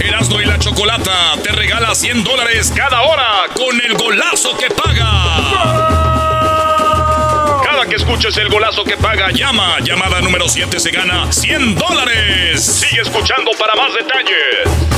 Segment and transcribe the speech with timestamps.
[0.00, 5.88] Erasmo y la Chocolata te regala 100 dólares cada hora con el golazo que paga.
[7.64, 9.78] Cada que escuches el golazo que paga, llama.
[9.80, 12.64] Llamada número 7 se gana 100 dólares.
[12.64, 14.88] Sigue escuchando para más detalles.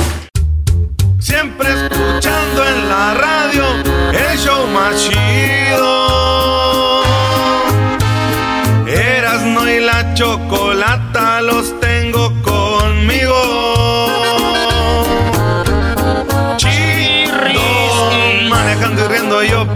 [1.19, 3.65] Siempre escuchando en la radio
[4.11, 5.91] el show más chido.
[8.87, 10.70] Erasmo y la Chocolata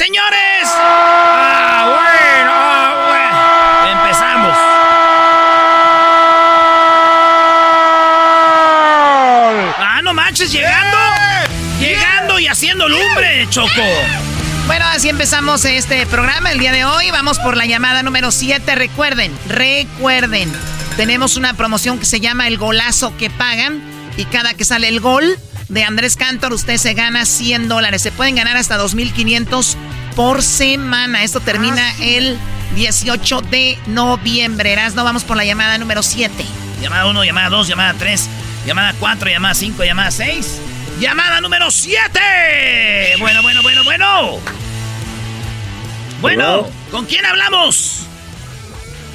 [0.00, 0.64] Señores.
[0.64, 4.00] Ah, bueno, ah, bueno.
[4.00, 4.56] Empezamos.
[9.78, 10.96] Ah, no manches, llegando.
[11.78, 13.68] Llegando y haciendo lumbre, Choco.
[14.66, 17.10] Bueno, así empezamos este programa el día de hoy.
[17.10, 18.74] Vamos por la llamada número 7.
[18.76, 20.50] Recuerden, recuerden,
[20.96, 23.82] tenemos una promoción que se llama El Golazo que Pagan.
[24.16, 25.38] Y cada que sale el gol
[25.68, 28.02] de Andrés Cantor, usted se gana 100 dólares.
[28.02, 29.76] Se pueden ganar hasta 2.500
[30.16, 31.22] por semana.
[31.22, 32.38] Esto termina el
[32.74, 34.76] 18 de noviembre.
[34.94, 36.32] No vamos por la llamada número 7.
[36.80, 38.28] Llamada 1, llamada 2, llamada 3,
[38.66, 40.60] llamada 4, llamada 5, llamada 6.
[41.00, 42.20] Llamada número 7.
[43.18, 44.38] Bueno, bueno, bueno, bueno.
[46.20, 48.06] Bueno, ¿con quién hablamos?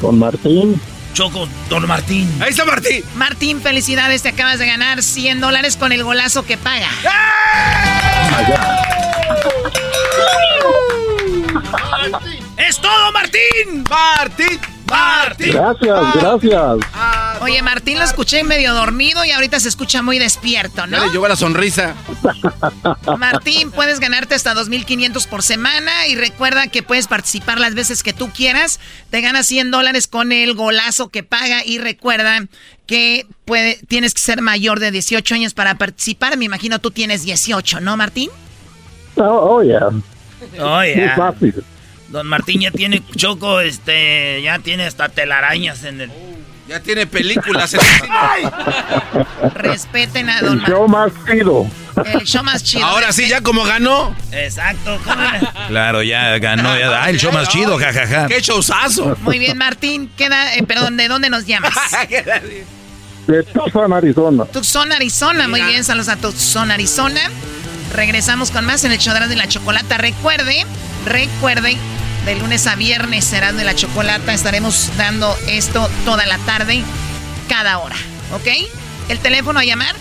[0.02, 0.82] Con Martín.
[1.16, 2.30] Choco, don Martín.
[2.42, 3.02] Ahí está Martín.
[3.16, 6.90] Martín, felicidades, te acabas de ganar 100 dólares con el golazo que paga.
[12.58, 13.86] ¡Es todo, Martín!
[13.90, 14.75] Martín.
[14.88, 15.54] Martín.
[15.54, 16.78] Gracias, gracias.
[17.42, 21.04] Oye, Martín lo escuché medio dormido y ahorita se escucha muy despierto, ¿no?
[21.04, 21.96] Le llegó la sonrisa.
[23.18, 28.14] Martín, puedes ganarte hasta 2.500 por semana y recuerda que puedes participar las veces que
[28.14, 28.80] tú quieras.
[29.10, 32.46] Te ganas 100 dólares con el golazo que paga y recuerda
[32.86, 36.38] que puede, tienes que ser mayor de 18 años para participar.
[36.38, 38.30] Me imagino tú tienes 18, ¿no, Martín?
[39.18, 39.24] Oh,
[39.58, 39.88] oh yeah.
[40.60, 41.16] Oh, Muy yeah.
[41.16, 41.64] fácil.
[42.10, 46.12] Don Martín ya tiene choco, este, ya tiene hasta telarañas en el.
[46.68, 47.74] Ya tiene películas.
[47.76, 47.80] en-
[49.56, 51.64] Respeten a Don El show más chido.
[51.96, 52.14] Martín.
[52.20, 52.86] El show más chido.
[52.86, 54.16] Ahora sí, ya como ganó.
[54.32, 55.00] Exacto.
[55.68, 56.78] Claro, ya ganó.
[56.78, 58.28] Ya, ah, el show más chido, jajaja.
[58.28, 59.16] ¡Qué showzazo!
[59.22, 60.10] Muy bien, Martín.
[60.18, 61.74] Queda, eh, perdón, ¿de dónde nos llamas?
[63.28, 64.46] De Tucson, Arizona.
[64.46, 65.48] Tucson, Arizona.
[65.48, 67.22] Muy bien, saludos a Tucson, Arizona.
[67.96, 69.98] Regresamos con más en el Chodrán de la Chocolata.
[69.98, 70.66] Recuerde,
[71.06, 71.78] recuerde,
[72.26, 74.34] de lunes a viernes será de la Chocolata.
[74.34, 76.84] Estaremos dando esto toda la tarde,
[77.48, 77.96] cada hora.
[78.34, 78.48] ¿Ok?
[79.08, 79.96] El teléfono a llamar.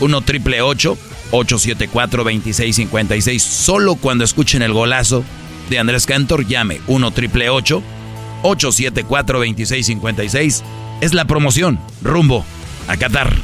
[0.00, 3.42] 1 triple 874 2656.
[3.42, 5.24] Solo cuando escuchen el golazo
[5.70, 10.64] de Andrés Cantor, llame 1 triple 874 2656.
[11.00, 11.80] Es la promoción.
[12.02, 12.44] Rumbo
[12.88, 13.34] a Qatar.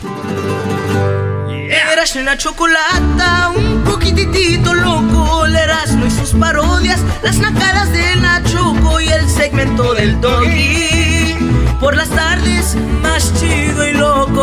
[1.73, 9.01] Eras una chocolata, un poquitito loco, el Erasmo y sus parodias, las nacadas de Nachoco
[9.01, 11.35] y el segmento del doggy.
[11.81, 14.43] Por las tardes, más chido y loco.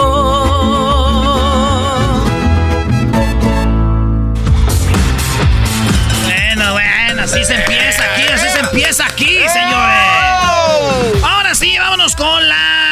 [6.26, 10.09] Bueno, bien, así se empieza aquí, así se empieza aquí, señores.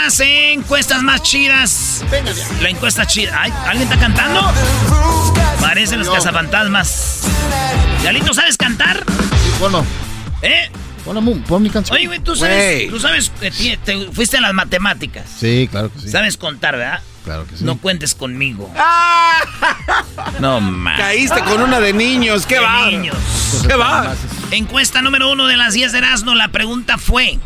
[0.08, 2.02] Las encuestas más chidas.
[2.62, 3.44] La encuesta chida.
[3.44, 4.54] ¿Alguien está cantando?
[5.60, 7.24] Parecen los cazafantasmas.
[8.04, 9.04] ¿Yalito sabes cantar?
[9.60, 9.86] bueno.
[10.42, 10.70] ¿Eh?
[11.04, 11.98] Pon, mi canción.
[11.98, 15.26] Oye, güey, tú sabes, tú sabes que te fuiste a las matemáticas.
[15.38, 16.10] Sí, claro que sí.
[16.10, 17.02] Sabes contar, ¿verdad?
[17.26, 17.66] Claro que sí.
[17.66, 18.74] No cuentes conmigo.
[18.78, 19.40] ¡Ah!
[20.40, 21.00] No más.
[21.00, 22.46] Caíste con una de niños.
[22.46, 22.88] ¿Qué va?
[22.88, 23.18] niños.
[23.68, 24.16] ¿Qué va?
[24.52, 26.34] Encuesta número uno de las 10 de Erasmo.
[26.34, 27.40] La pregunta fue: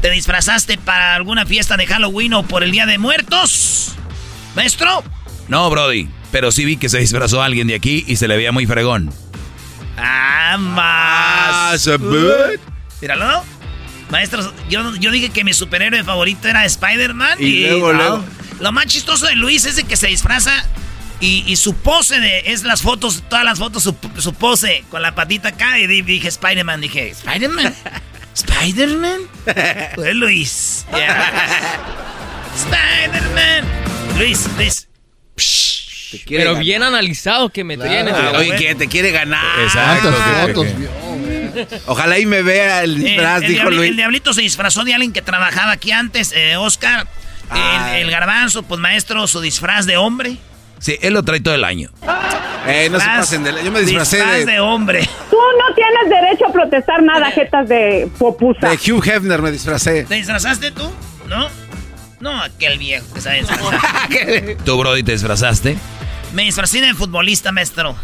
[0.00, 3.94] ¿Te disfrazaste para alguna fiesta de Halloween o por el Día de Muertos?
[4.54, 5.04] ¿Maestro?
[5.48, 6.08] No, Brody.
[6.32, 9.12] Pero sí vi que se disfrazó alguien de aquí y se le veía muy fregón.
[9.98, 11.86] Ah, más.
[11.88, 11.98] Ah,
[13.00, 13.44] Míralo.
[14.10, 17.36] Maestro, yo, yo dije que mi superhéroe favorito era Spider-Man.
[17.38, 18.24] Y, luego,
[18.60, 20.64] Lo más chistoso de Luis es de que se disfraza
[21.20, 25.50] y, su pose de, es las fotos, todas las fotos, su, pose con la patita
[25.50, 25.78] acá.
[25.78, 26.80] Y dije Spider-Man.
[26.80, 27.74] Dije, ¿Spider-Man?
[28.40, 29.20] ¿Spider-Man?
[29.94, 30.86] Fue Luis.
[32.56, 33.64] Spider-Man.
[34.18, 34.88] Luis, Luis.
[36.28, 38.12] Pero bien analizado que me tiene.
[38.12, 39.60] oye, que te quiere ganar.
[39.60, 40.12] Exacto.
[40.12, 40.66] fotos
[41.86, 43.90] Ojalá ahí me vea el disfraz, el, dijo Luis.
[43.90, 47.06] El diablito se disfrazó de alguien que trabajaba aquí antes, eh, Oscar.
[47.96, 50.36] El, garbanzo, pues maestro, su disfraz de hombre.
[50.80, 51.90] Sí, él lo trae todo el año.
[52.66, 54.60] Eh, no se pasen de Yo me disfracé disfraz de...
[54.60, 55.08] hombre.
[55.30, 58.68] Tú no tienes derecho a protestar nada, jetas de popusa.
[58.68, 60.04] De Hugh Hefner me disfracé.
[60.04, 60.90] ¿Te disfrazaste tú?
[61.28, 61.48] ¿No?
[62.20, 63.80] No, aquel viejo que sabe disfrazar.
[64.64, 65.76] ¿Tú, Brody, te disfrazaste?
[66.34, 67.96] Me disfrazé de futbolista, maestro.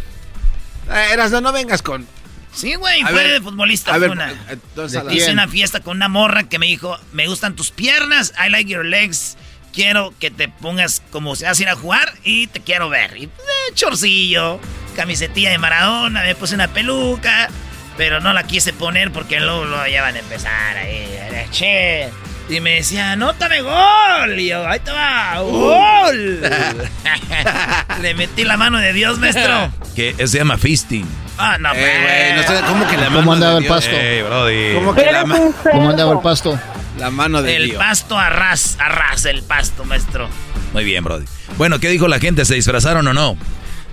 [0.91, 2.07] Eh, Eras, no, no vengas con...
[2.53, 3.93] Sí, güey, fue de futbolista.
[3.93, 4.33] A ver, una.
[4.49, 8.49] entonces, Hice una fiesta con una morra que me dijo, me gustan tus piernas, I
[8.49, 9.37] like your legs,
[9.77, 13.17] quiero que te pongas como se a ir a jugar y te quiero ver.
[13.17, 13.31] Y eh,
[13.75, 14.59] chorcillo,
[14.97, 17.49] camisetilla de Maradona, me puse una peluca,
[17.97, 21.07] pero no la quise poner porque luego, lo ya van a empezar ahí,
[21.53, 22.09] che.
[22.49, 24.39] Y me decía, anótame gol.
[24.39, 26.41] Y yo, ahí te va, gol.
[28.01, 29.73] Le metí la mano de Dios, maestro.
[29.97, 31.07] Que se llama fisting.
[31.39, 32.61] Ah, no, eh, güey.
[32.61, 33.91] No ¿Cómo que la mano ¿Cómo andaba el pasto?
[33.93, 34.75] Hey, brody.
[34.75, 35.55] ¿Cómo que la mano?
[35.73, 36.59] ¿Cómo andaba el pasto?
[36.99, 37.79] La mano de El Dios.
[37.79, 40.29] pasto arras, arras el pasto, maestro.
[40.73, 41.27] Muy bien, Brody.
[41.59, 42.45] Bueno, ¿qué dijo la gente?
[42.45, 43.37] ¿Se disfrazaron o no?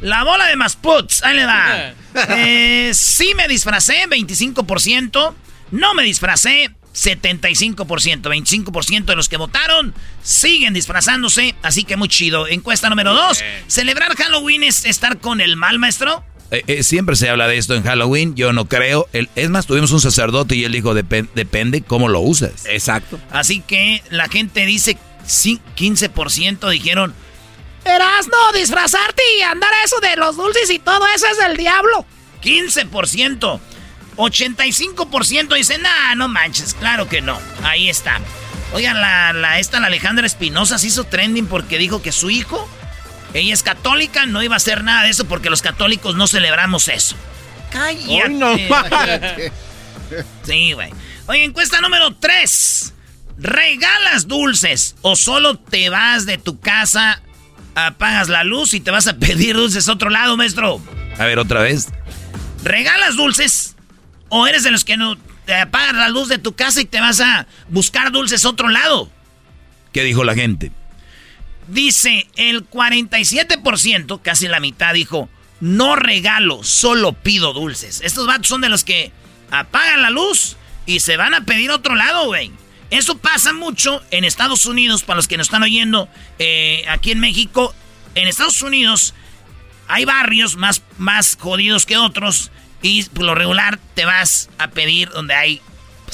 [0.02, 1.94] La bola de Masputs, ahí le da.
[2.30, 5.34] eh, sí me disfracé, 25%.
[5.72, 8.22] No me disfracé, 75%.
[8.22, 12.48] 25% de los que votaron siguen disfrazándose, así que muy chido.
[12.48, 13.44] Encuesta número 2.
[13.68, 16.24] ¿Celebrar Halloween es estar con el mal, maestro?
[16.54, 19.08] Eh, eh, siempre se habla de esto en Halloween, yo no creo.
[19.12, 22.66] El, es más, tuvimos un sacerdote y él dijo, depende cómo lo usas.
[22.66, 23.20] Exacto.
[23.32, 27.14] Así que la gente dice, sí, 15% dijeron,
[27.84, 31.58] Verás, no, disfrazarte y andar a eso de los dulces y todo eso es del
[31.58, 32.06] diablo.
[32.42, 33.60] 15%.
[34.16, 37.38] 85% dicen, nah, no manches, claro que no.
[37.64, 38.22] Ahí está.
[38.74, 42.68] Oigan, la, la, esta, la Alejandra Espinosa se hizo trending porque dijo que su hijo,
[43.34, 46.88] ella es católica, no iba a hacer nada de eso porque los católicos no celebramos
[46.88, 47.16] eso.
[47.72, 48.22] Cállate.
[48.24, 48.56] Ay, no,
[50.44, 50.92] sí, güey.
[51.28, 52.94] Oye, encuesta número 3.
[53.38, 57.22] ¿Regalas dulces o solo te vas de tu casa,
[57.74, 60.80] apagas la luz y te vas a pedir dulces a otro lado, maestro?
[61.18, 61.88] A ver, otra vez.
[62.64, 63.76] ¿Regalas dulces
[64.30, 67.02] o eres de los que no te apagas la luz de tu casa y te
[67.02, 69.10] vas a buscar dulces a otro lado?
[69.92, 70.72] ¿Qué dijo la gente?
[71.68, 75.30] Dice el 47%, casi la mitad, dijo,
[75.60, 78.02] no regalo, solo pido dulces.
[78.04, 79.12] Estos vatos son de los que
[79.50, 82.52] apagan la luz y se van a pedir otro lado, güey.
[82.90, 87.20] Eso pasa mucho en Estados Unidos, para los que nos están oyendo, eh, aquí en
[87.20, 87.74] México.
[88.14, 89.14] En Estados Unidos
[89.88, 92.52] hay barrios más, más jodidos que otros
[92.82, 95.62] y por lo regular te vas a pedir donde hay...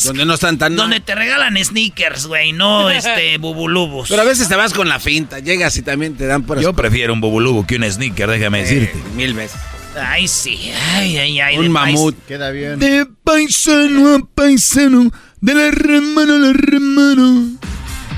[0.05, 0.75] Donde no están tan...
[0.75, 4.09] Donde te regalan sneakers, güey, no este bubulubos.
[4.09, 6.59] Pero a veces te vas con la finta, llegas y también te dan por...
[6.61, 8.97] Yo prefiero un bubulubu que un sneaker, déjame decirte.
[9.15, 9.59] Mil veces.
[9.95, 11.57] Ay, sí, ay, ay, ay.
[11.57, 12.15] Un mamut.
[12.27, 12.79] Queda bien.
[12.79, 17.57] De paisano a paisano, de la remano a la remano.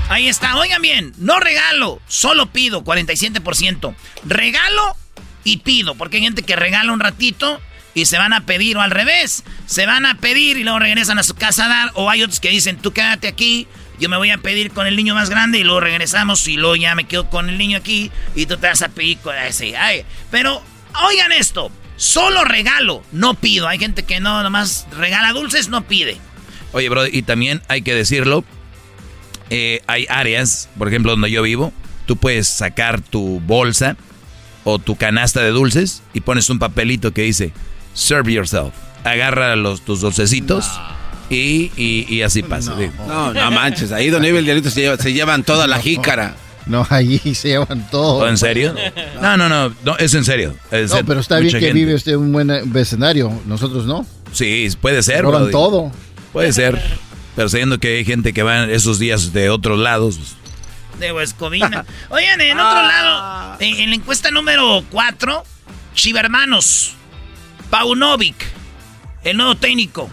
[0.08, 3.94] Ahí está, oigan bien, no regalo, solo pido, 47%.
[4.24, 4.96] Regalo
[5.44, 7.60] y pido, porque hay gente que regala un ratito
[7.94, 11.18] y se van a pedir, o al revés, se van a pedir y luego regresan
[11.18, 13.66] a su casa a dar, o hay otros que dicen, tú quédate aquí,
[13.98, 16.76] yo me voy a pedir con el niño más grande y luego regresamos y luego
[16.76, 19.74] ya me quedo con el niño aquí y tú te vas a pedir con ese.
[19.74, 20.62] Ay, pero
[21.08, 23.66] oigan esto, solo regalo, no pido.
[23.66, 26.18] Hay gente que no, nomás regala dulces, no pide.
[26.72, 28.44] Oye, bro, y también hay que decirlo,
[29.48, 31.72] eh, hay áreas, por ejemplo, donde yo vivo,
[32.04, 33.96] tú puedes sacar tu bolsa
[34.64, 37.52] o tu canasta de dulces y pones un papelito que dice,
[37.94, 38.74] serve yourself.
[39.04, 40.66] Agarra los, tus dulcecitos
[41.30, 42.74] y, y, y así pasa.
[43.06, 43.92] No, no manches.
[43.92, 46.34] Ahí Don Ibe y el Diablito se, lleva- se llevan toda la jícara.
[46.66, 48.18] No, allí se llevan todo.
[48.18, 48.74] ¿O en serio?
[49.20, 50.54] No, no, no, no, es en serio.
[50.70, 51.72] Es No, pero está bien que gente.
[51.74, 53.32] vive usted en un buen eh, vecindario.
[53.46, 54.06] Nosotros no.
[54.32, 55.22] Sí, puede ser.
[55.22, 55.52] Roban Brody.
[55.52, 55.90] todo.
[56.32, 56.80] Puede ser.
[57.34, 60.18] Pero sabiendo que hay gente que va esos días de otros lados.
[60.90, 61.84] pues, De Huescovina.
[62.10, 65.42] Oigan, en otro lado, en, en la encuesta número 4,
[65.94, 66.94] Chivermanos,
[67.70, 68.36] Paunovic,
[69.24, 70.10] el nuevo técnico.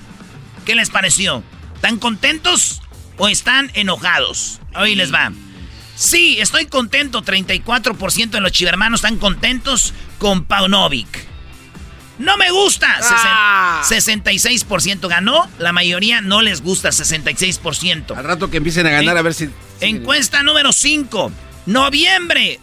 [0.65, 1.43] ¿Qué les pareció?
[1.75, 2.81] ¿Están contentos
[3.17, 4.59] o están enojados?
[4.75, 5.31] Hoy les va.
[5.95, 7.23] Sí, estoy contento.
[7.23, 11.07] 34% de los chivermanos están contentos con Paunovic.
[12.19, 12.87] No me gusta.
[13.01, 13.81] Ah.
[13.85, 15.49] Sesen- 66% ganó.
[15.57, 16.89] La mayoría no les gusta.
[16.91, 18.15] 66%.
[18.15, 19.49] Al rato que empiecen a ganar, a ver si.
[19.81, 21.31] Encuesta número 5.
[21.65, 22.59] Noviembre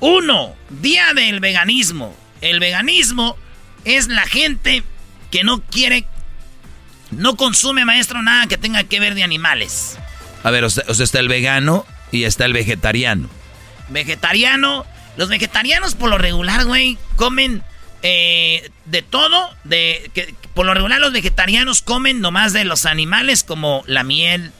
[0.00, 0.54] 1.
[0.80, 2.14] Día del veganismo.
[2.40, 3.36] El veganismo
[3.84, 4.82] es la gente
[5.30, 6.06] que no quiere,
[7.10, 9.98] no consume, maestro, nada que tenga que ver de animales.
[10.42, 13.28] A ver, o sea, o sea, está el vegano y está el vegetariano.
[13.88, 14.86] Vegetariano.
[15.16, 17.62] Los vegetarianos por lo regular, güey, comen
[18.02, 19.50] eh, de todo.
[19.64, 24.52] De, que, por lo regular los vegetarianos comen nomás de los animales como la miel,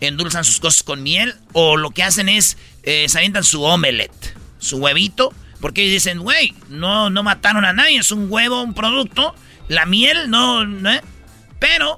[0.00, 1.34] endulzan sus cosas con miel.
[1.52, 5.32] O lo que hacen es, eh, se avientan su omelette, su huevito.
[5.60, 9.34] Porque ellos dicen, güey, no, no mataron a nadie, es un huevo, un producto.
[9.68, 11.00] La miel, no, no ¿eh?
[11.58, 11.96] Pero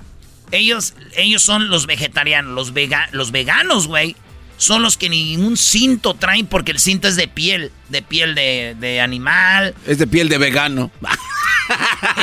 [0.52, 4.14] ellos, ellos son los vegetarianos, los, vega- los veganos, güey.
[4.58, 8.75] Son los que ningún cinto traen porque el cinto es de piel, de piel de,
[8.80, 9.75] de animal.
[9.87, 10.90] Es de piel de vegano.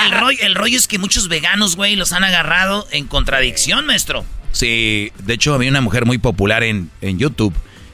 [0.06, 4.26] El rollo, el rollo es que muchos veganos, güey, los han agarrado en contradicción, maestro.
[4.52, 7.54] Sí, de hecho había una mujer muy popular en, en YouTube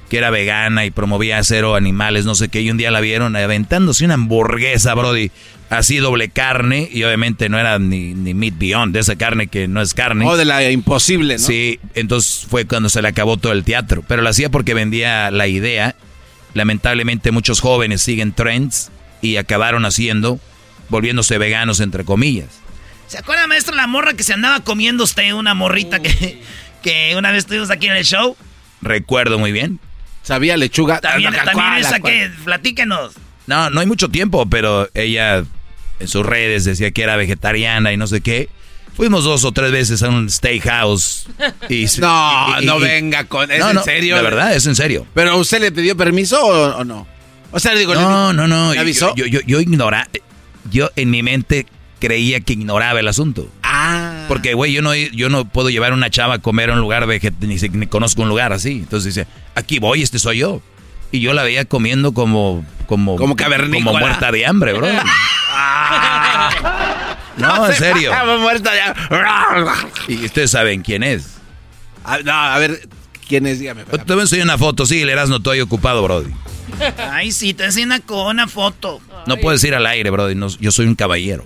[0.09, 3.35] que era vegana y promovía cero animales, no sé qué, y un día la vieron
[3.35, 5.31] aventándose una hamburguesa, Brody,
[5.69, 9.67] así doble carne, y obviamente no era ni, ni meat beyond, de esa carne que
[9.67, 10.25] no es carne.
[10.25, 11.39] O de la imposible, ¿no?
[11.39, 15.31] Sí, entonces fue cuando se le acabó todo el teatro, pero lo hacía porque vendía
[15.31, 15.95] la idea.
[16.53, 20.39] Lamentablemente muchos jóvenes siguen trends y acabaron haciendo,
[20.89, 22.47] volviéndose veganos entre comillas.
[23.07, 26.41] ¿Se acuerda, maestro, la morra que se andaba comiendo usted, una morrita que,
[26.81, 28.35] que una vez estuvimos aquí en el show?
[28.81, 29.79] Recuerdo muy bien.
[30.23, 30.99] Sabía lechuga.
[31.01, 33.13] También, Ah, también ¿cuál, esa que, platíquenos.
[33.47, 35.43] No, no hay mucho tiempo, pero ella
[35.99, 38.49] en sus redes decía que era vegetariana y no sé qué.
[38.95, 41.27] Fuimos dos o tres veces a un steakhouse.
[41.69, 43.49] Y, No, y- y- no venga con.
[43.51, 44.15] ¿Es No, en no, serio?
[44.17, 45.05] De verdad, es en serio.
[45.13, 47.07] ¿Pero usted le pidió permiso o, o no?
[47.51, 48.69] O sea, digo, No, le- no, no.
[48.71, 49.15] ¿Le Yo, avisó?
[49.15, 50.09] yo, yo, yo ignora,
[50.69, 51.65] yo en mi mente
[51.99, 53.49] creía que ignoraba el asunto.
[53.63, 54.25] Ah.
[54.27, 56.79] Porque, güey, yo no, yo no puedo llevar a una chava a comer a un
[56.79, 58.71] lugar veget ni, ni conozco un lugar así.
[58.71, 60.61] Entonces dice, aquí voy, este soy yo.
[61.11, 62.65] Y yo la veía comiendo como...
[62.87, 63.85] Como, Como cavernícola.
[63.85, 64.87] Como muerta de hambre, bro.
[67.37, 68.11] no, en se serio.
[68.39, 68.95] muerta ya.
[70.07, 71.37] Y ustedes saben quién es.
[72.03, 72.87] Ah, No, a ver,
[73.27, 73.59] ¿quién es?
[73.59, 73.83] Dígame.
[73.83, 76.31] Te voy a enseñar una foto, sí, le no estoy ocupado, Brody.
[77.11, 78.99] Ay, sí, te enseña con una foto.
[79.27, 80.33] No puedes ir al aire, Brody.
[80.35, 81.45] no- yo soy un caballero.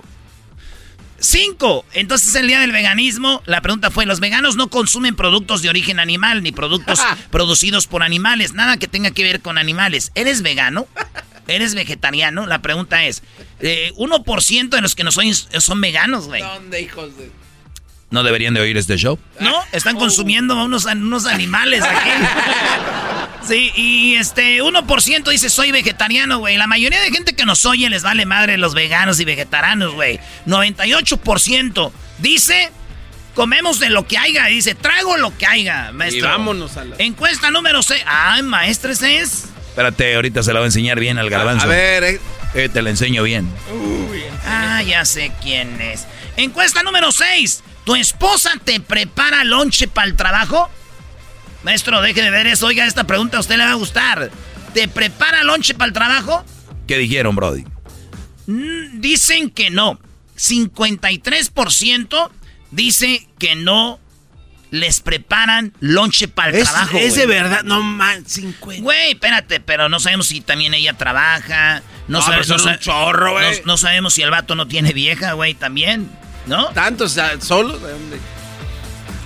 [1.24, 1.86] Cinco.
[1.94, 5.98] Entonces el día del veganismo, la pregunta fue, los veganos no consumen productos de origen
[5.98, 7.00] animal ni productos
[7.30, 10.12] producidos por animales, nada que tenga que ver con animales.
[10.14, 10.86] ¿Eres vegano?
[11.48, 12.46] ¿Eres vegetariano?
[12.46, 13.22] La pregunta es,
[13.60, 16.42] eh, 1% de los que nos oyen son veganos, güey.
[16.42, 17.30] ¿Dónde, hijos de.?
[18.10, 19.18] ¿No deberían de oír este show?
[19.40, 19.62] ¿No?
[19.72, 22.10] Están consumiendo a unos, a unos animales aquí.
[23.46, 26.56] Sí, y este, 1% dice soy vegetariano, güey.
[26.56, 30.18] La mayoría de gente que nos oye les vale madre los veganos y vegetarianos, güey.
[30.46, 32.70] 98% dice
[33.34, 34.46] comemos de lo que haya.
[34.46, 36.26] Dice trago lo que haya, maestro.
[36.26, 38.02] Y vámonos a la- Encuesta número 6.
[38.06, 39.44] Ay, maestro, ese es.
[39.68, 41.64] Espérate, ahorita se la voy a enseñar bien al garbanzo.
[41.66, 42.20] A ver, eh.
[42.54, 43.50] Eh, te la enseño bien.
[44.46, 46.06] Ah, ya sé quién es.
[46.36, 47.62] Encuesta número 6.
[47.84, 50.70] ¿Tu esposa te prepara lonche para el trabajo?
[51.64, 52.66] Maestro, deje de ver eso.
[52.66, 54.30] Oiga, esta pregunta a usted le va a gustar.
[54.72, 56.44] ¿Te prepara lonche para el trabajo?
[56.86, 57.64] ¿Qué dijeron, Brody?
[58.46, 59.98] Mm, dicen que no.
[60.36, 62.30] 53%
[62.70, 63.98] dice que no
[64.70, 66.98] les preparan lonche para el Es, trabajo.
[66.98, 67.20] es güey.
[67.20, 68.82] de verdad, no man, 50.
[68.82, 71.82] Güey, espérate, pero no sabemos si también ella trabaja.
[72.08, 73.58] No, No, sabemos son un chorro, güey.
[73.60, 76.10] No, no sabemos si el vato no tiene vieja, güey, también.
[76.46, 76.66] ¿No?
[76.70, 77.80] ¿Tantos solos?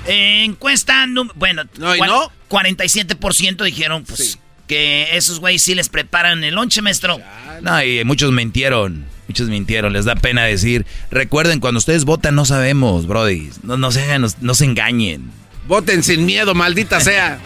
[0.09, 2.33] Eh, encuesta, bueno, No, ¿y cua- no?
[2.49, 7.21] 47% dijeron pues, que esos güeyes sí les preparan el lonche, maestro.
[7.62, 9.05] No, y muchos mintieron.
[9.29, 9.93] Muchos mintieron.
[9.93, 10.87] Les da pena decir.
[11.11, 13.50] Recuerden, cuando ustedes votan, no sabemos, Brody.
[13.62, 15.31] No, no se no, no se engañen.
[15.67, 17.38] Voten sin miedo, maldita sea.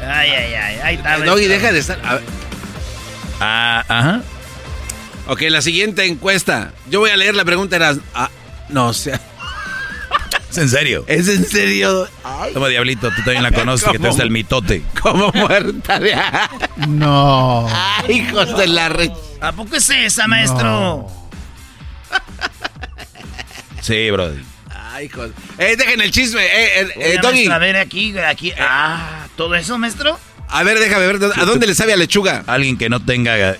[0.00, 1.18] Ay, ay, ay, ahí está.
[1.18, 1.98] Doggy, deja de estar.
[2.04, 2.24] a ver.
[3.40, 4.22] Ah, ajá.
[5.26, 6.72] Ok, la siguiente encuesta.
[6.90, 7.74] Yo voy a leer la pregunta.
[7.76, 8.30] Era, ah,
[8.68, 9.20] No, o sea.
[10.50, 11.04] ¿Es en serio?
[11.06, 12.08] ¿Es en serio?
[12.54, 14.82] Toma, Diablito, tú también la conoces, que te gusta el mitote.
[15.00, 16.16] Como muerta de
[16.88, 17.68] No.
[17.70, 19.10] Ay, hijos de la re...
[19.40, 21.06] ¿A poco es esa, maestro?
[23.80, 24.42] Sí, brody.
[24.70, 25.30] Ay, hijos.
[25.56, 26.44] Eh, dejen el chisme.
[26.44, 27.46] Eh, eh, eh, Doggy.
[27.46, 28.52] a ver, aquí, aquí.
[28.58, 30.18] Ah, ¿todo eso, maestro?
[30.48, 31.18] A ver, déjame ver.
[31.36, 32.44] ¿A dónde le sabe a lechuga?
[32.46, 33.56] Alguien que no tenga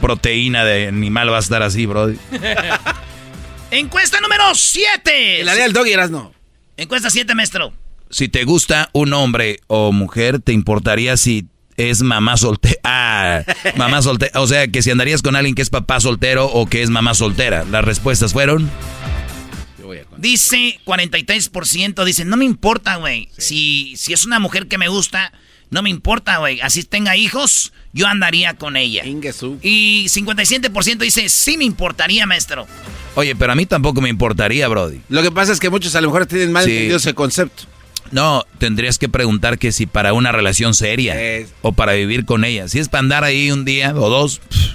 [0.00, 2.18] proteína de animal va a estar así, brody.
[3.70, 5.44] Encuesta número 7.
[5.44, 6.32] La del Doggy no.
[6.76, 7.72] Encuesta 7, maestro.
[8.10, 11.46] Si te gusta un hombre o mujer, ¿te importaría si
[11.76, 12.76] es mamá soltera?
[12.92, 13.44] Ah,
[13.76, 14.40] mamá soltera.
[14.40, 17.14] O sea, que si andarías con alguien que es papá soltero o que es mamá
[17.14, 17.64] soltera.
[17.64, 18.70] Las respuestas fueron...
[20.16, 23.28] Dice 43%, dice, no me importa, güey.
[23.38, 25.32] Si, si es una mujer que me gusta,
[25.70, 26.60] no me importa, güey.
[26.60, 29.02] Así tenga hijos, yo andaría con ella.
[29.04, 32.66] Y 57% dice, sí me importaría, maestro.
[33.16, 35.00] Oye, pero a mí tampoco me importaría, Brody.
[35.08, 36.70] Lo que pasa es que muchos a lo mejor tienen mal Sí.
[36.70, 37.64] entendido ese concepto.
[38.12, 42.44] No, tendrías que preguntar que si para una relación seria Es- o para vivir con
[42.44, 42.66] ella.
[42.68, 44.74] Si es para andar ahí un día o dos, pff,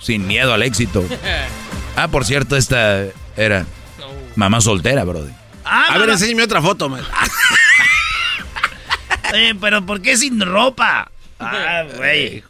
[0.00, 1.04] sin miedo al éxito.
[1.98, 3.04] Ah, por cierto, esta
[3.38, 3.64] era
[4.34, 5.30] mamá soltera, Brody.
[5.64, 7.00] Ah, a ver, enséñame otra foto, man.
[9.34, 11.10] Eh, pero ¿por qué sin ropa?
[11.38, 12.42] Ah, güey.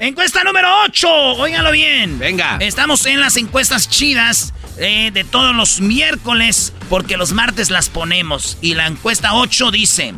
[0.00, 2.18] Encuesta número 8, óiganlo bien.
[2.18, 2.56] Venga.
[2.60, 8.58] Estamos en las encuestas chidas eh, de todos los miércoles, porque los martes las ponemos.
[8.60, 10.14] Y la encuesta 8 dice,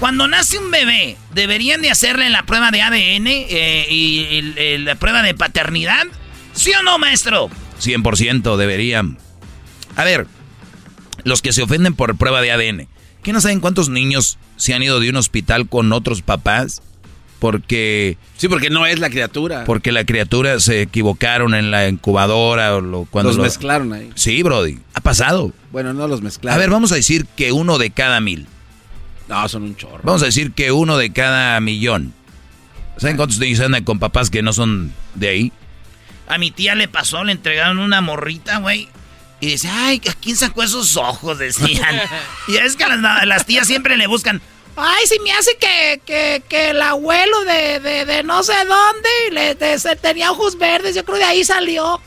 [0.00, 4.84] cuando nace un bebé, ¿deberían de hacerle la prueba de ADN eh, y el- el-
[4.84, 6.06] la prueba de paternidad?
[6.54, 7.50] ¿Sí o no, maestro?
[7.80, 9.18] 100% deberían.
[9.96, 10.26] A ver,
[11.24, 12.88] los que se ofenden por prueba de ADN,
[13.22, 16.82] ¿qué no saben cuántos niños se han ido de un hospital con otros papás?
[17.40, 19.64] Porque, Sí, porque no es la criatura.
[19.64, 24.10] porque la criatura se equivocaron en la incubadora o lo, cuando los lo- mezclaron ahí.
[24.14, 25.52] Sí, Brody, ha pasado.
[25.72, 26.54] Bueno, no los mezclaron.
[26.54, 28.46] A ver, vamos a decir que uno de cada mil.
[29.28, 30.00] No, son un chorro.
[30.04, 32.12] Vamos a decir que uno de cada millón.
[32.98, 35.52] ¿Saben cuántos niños andan con papás que no son de ahí?
[36.28, 38.88] A mi tía le pasó, le entregaron una morrita, güey.
[39.40, 41.38] Y dice, ay, ¿a quién sacó esos ojos?
[41.38, 41.96] Decían.
[42.48, 44.42] y es que las, las tías siempre le buscan.
[44.82, 49.08] Ay, si me hace que, que, que el abuelo de, de, de no sé dónde
[49.32, 52.00] le, de- se- tenía ojos verdes, yo creo de ahí salió.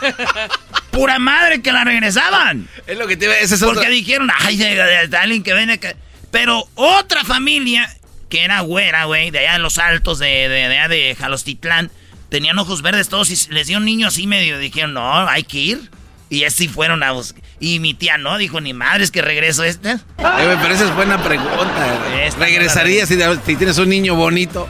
[0.90, 2.68] Pura madre que la regresaban.
[2.86, 5.42] Es lo que te iba ese es Porque otro- dijeron, ay, de, de- de alguien
[5.42, 5.78] que viene.
[5.78, 5.94] Que...
[6.30, 7.88] Pero otra familia,
[8.28, 11.90] que era güera, güey, de allá en los altos de, de, de, allá de Jalostitlán,
[12.30, 14.58] tenían ojos verdes todos y les dio un niño así medio.
[14.58, 15.90] Dijeron, no, hay que ir.
[16.28, 17.42] Y así fueron a buscar.
[17.60, 19.92] Y mi tía no, dijo, ni madres que regreso este.
[19.92, 21.98] Eh, pero esa es buena pregunta.
[22.38, 24.68] ¿Regresarías si, si tienes un niño bonito?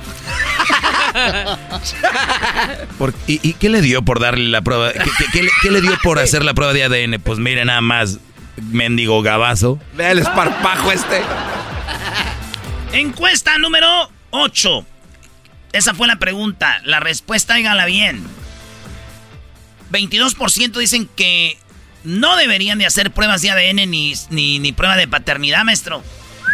[2.98, 4.92] Por- y, y qué le dio por darle la prueba?
[4.92, 7.20] ¿Qué, qué- qué le, qué le dio por hacer la prueba de ADN?
[7.20, 8.18] Pues mire nada más,
[8.70, 9.78] mendigo gabazo.
[9.94, 11.22] Vea el esparpajo este.
[12.92, 14.84] Encuesta número 8.
[15.72, 16.80] Esa fue la pregunta.
[16.84, 18.22] La respuesta, hágala bien.
[19.90, 21.58] 22% dicen que
[22.04, 26.02] no deberían de hacer pruebas de ADN ni, ni, ni prueba de paternidad, maestro.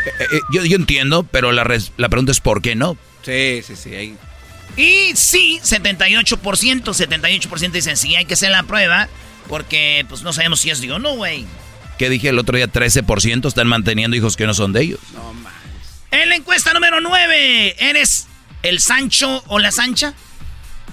[0.06, 2.96] Eh, eh, yo, yo entiendo, pero la, res- la pregunta es ¿por qué no?
[3.24, 3.94] Sí, sí, sí.
[3.94, 4.16] ahí.
[4.76, 6.36] Y sí, 78%,
[6.82, 9.08] 78% dicen sí, hay que hacer la prueba
[9.48, 11.44] porque pues no sabemos si es de o no, güey.
[11.98, 12.66] ¿Qué dije el otro día?
[12.72, 15.00] 13% están manteniendo hijos que no son de ellos.
[16.10, 18.26] En la encuesta número 9, ¿eres
[18.62, 20.14] el Sancho o la Sancha?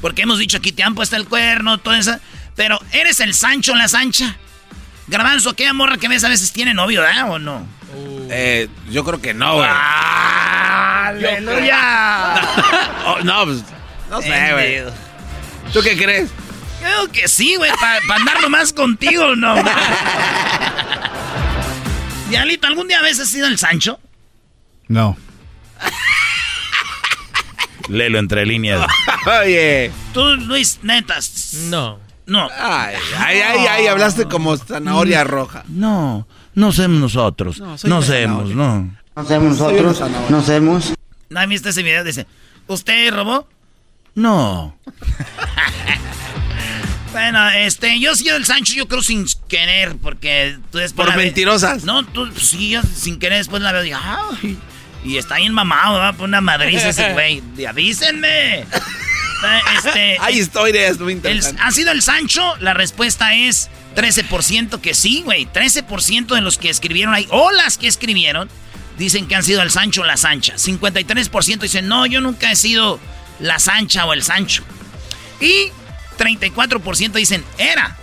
[0.01, 2.17] Porque hemos dicho aquí te han puesto el cuerno, todo eso.
[2.55, 4.35] Pero ¿eres el Sancho la Sancha?
[5.07, 7.31] Garbanzo, ¿qué morra que ves a veces tiene novio, ¿verdad?
[7.31, 7.65] ¿O no?
[8.29, 9.69] Eh, yo creo que no, güey.
[11.09, 12.35] ¡Aleluya!
[13.05, 13.63] Oh, no, pues,
[14.11, 14.83] no sé, güey.
[15.73, 16.29] ¿Tú qué crees?
[16.79, 19.55] Creo que sí, güey, para andar nomás contigo, no.
[22.29, 23.99] Dialito, ¿algún día a veces has sido el Sancho?
[24.87, 25.17] No.
[27.89, 28.85] Léelo entre líneas.
[29.43, 29.91] Oye.
[30.13, 31.53] Tú, Luis, netas.
[31.69, 31.99] No.
[32.25, 32.47] No.
[32.57, 35.63] Ay, ay, ay, ay, hablaste como zanahoria roja.
[35.67, 37.59] No, no somos nosotros.
[37.59, 38.81] No, No, somos, no.
[39.15, 40.93] No hacemos nosotros, no hacemos.
[41.29, 42.03] ¿No han visto ese video?
[42.03, 42.25] Dice,
[42.67, 43.47] ¿usted robó?
[44.15, 44.75] No.
[47.11, 51.17] Bueno, este, yo he sido el Sancho, yo creo sin querer, porque tú después Por
[51.17, 51.83] mentirosas.
[51.83, 54.57] No, tú, sí, yo sin querer después la veo y digo, "Ay",
[55.03, 56.15] y está bien mamado, ¿verdad?
[56.15, 57.41] Por una madriza ese güey.
[57.67, 58.59] Avísenme.
[58.59, 58.65] Eh,
[59.77, 61.63] Este, Hay historias muy el- interesantes.
[61.65, 62.55] ¿Ha sido el Sancho?
[62.59, 65.45] La respuesta es 13% que sí, güey.
[65.47, 68.49] 13% de los que escribieron ahí, o las que escribieron,
[68.97, 70.55] dicen que han sido el Sancho o la Sancha.
[70.55, 72.99] 53% dicen, no, yo nunca he sido
[73.39, 74.63] la Sancha o el Sancho.
[75.39, 75.71] Y
[76.17, 77.95] 34% dicen, era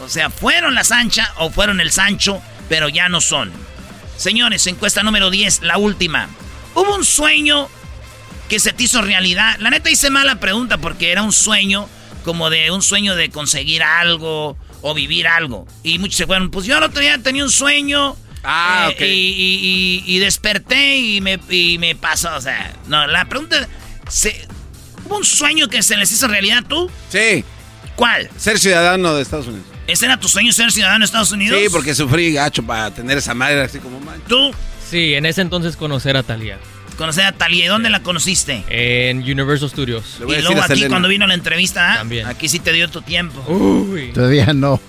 [0.00, 3.50] O sea, fueron la Sancha o fueron el Sancho, pero ya no son.
[4.16, 6.28] Señores, encuesta número 10, la última.
[6.74, 7.68] Hubo un sueño
[8.48, 9.56] que se te hizo realidad.
[9.58, 11.88] La neta hice mala pregunta porque era un sueño,
[12.24, 15.66] como de un sueño de conseguir algo o vivir algo.
[15.82, 18.16] Y muchos se fueron, pues yo el otro día tenía un sueño.
[18.48, 22.34] Ah, eh, y, desperté y me, y me pasó.
[22.36, 23.68] O sea, no, la pregunta.
[24.08, 24.46] Se,
[25.04, 26.90] ¿Hubo un sueño que se les hizo realidad tú?
[27.10, 27.44] Sí.
[27.96, 28.30] ¿Cuál?
[28.36, 29.66] Ser ciudadano de Estados Unidos.
[29.86, 31.58] ¿Ese era tu sueño, ser ciudadano de Estados Unidos?
[31.60, 34.20] Sí, porque sufrí gacho para tener esa madre así como man.
[34.26, 34.52] ¿Tú?
[34.88, 36.58] Sí, en ese entonces conocer a Talia.
[36.96, 37.64] Conocer a Talia.
[37.64, 38.64] ¿Y dónde la conociste?
[38.68, 40.18] En Universal Studios.
[40.20, 41.96] Y luego aquí cuando vino la entrevista, ¿ah?
[41.98, 42.26] También.
[42.26, 43.40] aquí sí te dio tu tiempo.
[43.52, 44.12] Uy.
[44.12, 44.80] Todavía no.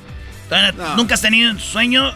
[0.95, 2.13] ¿Nunca has tenido un sueño?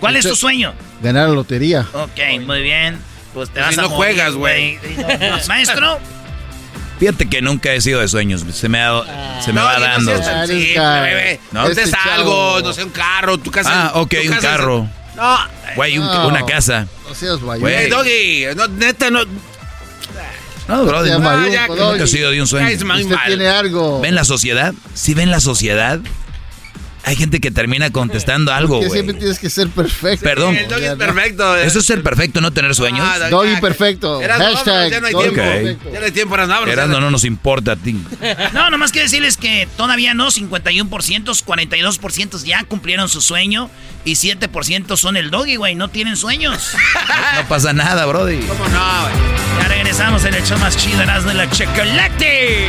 [0.00, 0.74] ¿Cuál es tu sueño?
[1.02, 1.86] Ganar la lotería.
[1.92, 2.98] Ok, muy bien.
[3.32, 4.78] Pues te vas si no juegas, güey.
[5.48, 5.98] Maestro.
[7.04, 8.46] Fíjate que nunca he sido de sueños.
[8.50, 8.78] Se me,
[9.44, 10.10] se me va dando.
[10.10, 11.38] No, sí, bebé.
[11.52, 13.68] No, es este algo, no sé, un carro, tu casa.
[13.70, 14.88] Ah, ok, un carro.
[15.14, 15.38] No.
[15.76, 16.86] Güey, una casa.
[17.06, 19.20] No seas Güey, Doggy, no, neta, no.
[20.66, 22.68] No, bro, no, nunca he sido de un sueño.
[22.68, 24.00] Usted tiene algo.
[24.00, 24.72] ¿Ven la sociedad?
[24.94, 26.00] ¿Sí ven la sociedad?
[27.06, 28.90] Hay gente que termina contestando algo, güey.
[28.90, 30.24] siempre tienes que ser perfecto.
[30.24, 30.56] Perdón.
[30.56, 31.56] El doggy es perfecto.
[31.56, 33.06] Eso es ser perfecto, no tener sueños.
[33.08, 34.20] Ah, doggy perfecto.
[34.20, 35.90] Hashtag ya no hay tiempo.
[35.92, 36.86] Ya no hay tiempo para nada.
[36.86, 38.02] No nos importa a ti.
[38.52, 40.30] No, nomás quiero decirles que todavía no.
[40.30, 43.70] 51%, 42% ya cumplieron su sueño.
[44.06, 45.74] Y 7% son el doggy, güey.
[45.74, 46.70] No tienen sueños.
[47.34, 48.38] No, pasa nada, brody.
[48.42, 49.14] ¿Cómo no, güey?
[49.60, 52.68] Ya regresamos en el show más chido, Erasno de la Chocolate.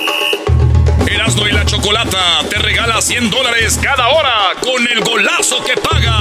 [1.31, 6.17] Erasmo y la Chocolata te regala 100 dólares cada hora con el golazo que paga.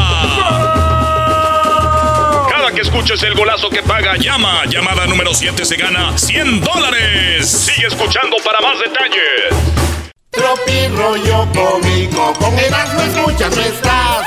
[2.48, 4.64] Cada que escuches el golazo que paga, llama.
[4.66, 7.50] Llamada número 7 se gana 100 dólares.
[7.50, 10.12] Sigue escuchando para más detalles.
[10.30, 14.26] Tropi rollo cómico, con Erasmo escuchas no estás.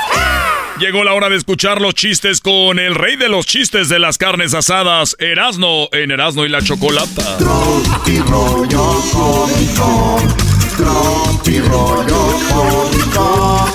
[0.78, 4.18] Llegó la hora de escuchar los chistes con el rey de los chistes de las
[4.18, 7.38] carnes asadas, Erasno, en Erasno y la Chocolata.
[7.38, 10.43] Tropi rollo cómico.
[10.78, 13.70] Rollo cómico.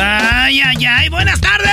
[0.00, 1.70] Ay, ay, ay, buenas tardes.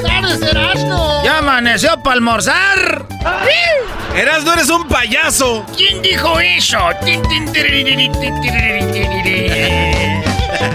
[0.00, 1.22] Buenas tardes, Erasmo.
[1.24, 3.06] ¿Ya amaneció para almorzar?
[4.14, 5.66] Erasno, eres un payaso.
[5.76, 6.78] ¿Quién dijo eso?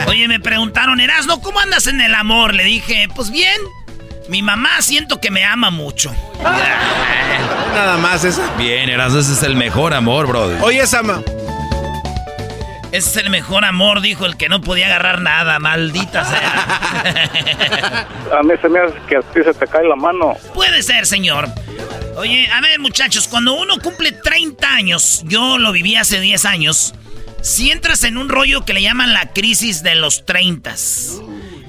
[0.07, 2.53] Oye, me preguntaron, Erasno, ¿cómo andas en el amor?
[2.53, 3.59] Le dije, pues bien.
[4.29, 6.13] Mi mamá siento que me ama mucho.
[7.73, 8.55] Nada más esa.
[8.57, 10.61] Bien, Erasno, ese es el mejor amor, brother.
[10.61, 11.21] Oye, Sama.
[12.93, 18.07] Ese es el mejor amor, dijo el que no podía agarrar nada, maldita sea.
[18.37, 20.35] A mí se me hace que a ti se te cae la mano.
[20.53, 21.49] Puede ser, señor.
[22.17, 26.93] Oye, a ver, muchachos, cuando uno cumple 30 años, yo lo viví hace 10 años,
[27.43, 30.73] si entras en un rollo que le llaman la crisis de los 30.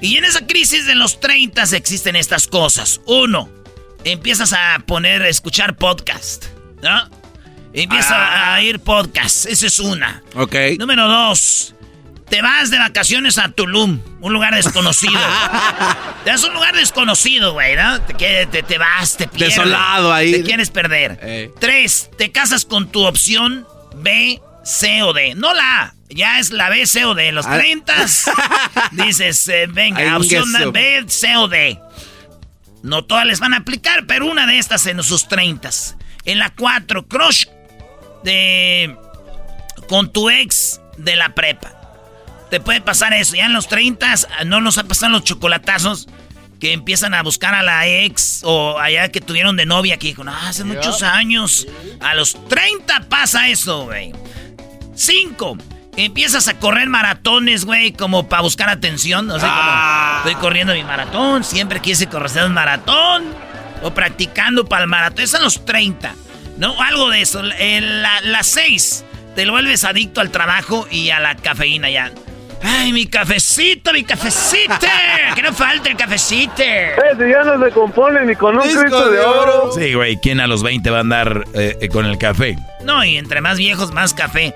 [0.01, 3.01] Y en esa crisis de los 30 existen estas cosas.
[3.05, 3.49] Uno,
[4.03, 6.45] empiezas a poner, a escuchar podcast,
[6.81, 7.09] ¿no?
[7.73, 8.55] Empieza Ah.
[8.55, 10.23] a ir podcast, esa es una.
[10.35, 10.55] Ok.
[10.79, 11.75] Número dos,
[12.29, 15.19] te vas de vacaciones a Tulum, un lugar desconocido.
[16.23, 17.99] te vas a un lugar desconocido, güey, ¿no?
[18.01, 19.57] Te, te, te vas, te pierdes.
[19.57, 20.31] Desolado ahí.
[20.31, 21.19] Te quieres perder.
[21.21, 21.51] Eh.
[21.59, 25.35] Tres, te casas con tu opción B, C o D.
[25.35, 27.31] No la A, ya es la B, C o D.
[27.31, 27.55] Los Ah.
[27.55, 27.93] 30
[28.91, 30.45] dices, eh, Ay, venga, opción.
[30.73, 31.79] B, C o D.
[32.83, 35.69] No todas les van a aplicar, pero una de estas en sus 30.
[36.25, 37.45] En la 4, crush
[38.23, 38.95] de
[39.87, 41.71] con tu ex de la prepa.
[42.49, 43.35] Te puede pasar eso.
[43.35, 44.13] Ya en los 30
[44.45, 46.07] no nos ha pasado los chocolatazos
[46.59, 50.23] que empiezan a buscar a la ex o allá que tuvieron de novia que dijo,
[50.23, 51.67] no, hace muchos años.
[52.01, 54.13] A los 30 pasa eso, güey.
[54.95, 55.57] 5.
[55.97, 59.29] Empiezas a correr maratones, güey, como para buscar atención.
[59.31, 60.17] O sea, Ah.
[60.23, 63.23] como, estoy corriendo mi maratón, siempre quise correr un maratón.
[63.81, 65.23] O practicando para el maratón.
[65.23, 66.15] Es a los 30.
[66.57, 66.81] ¿No?
[66.81, 67.41] Algo de eso.
[67.59, 69.03] En la, las 6.
[69.35, 72.11] Te lo vuelves adicto al trabajo y a la cafeína ya.
[72.63, 74.73] ¡Ay, mi cafecito, mi cafecito!
[75.35, 76.53] ¡Que no falte el cafecito!
[76.63, 79.71] Ese ya no se compone ni con un Disco Cristo de de oro.
[79.75, 82.57] Sí, güey, ¿quién a los 20 va a andar eh, eh, con el café?
[82.83, 84.55] No, y entre más viejos, más café.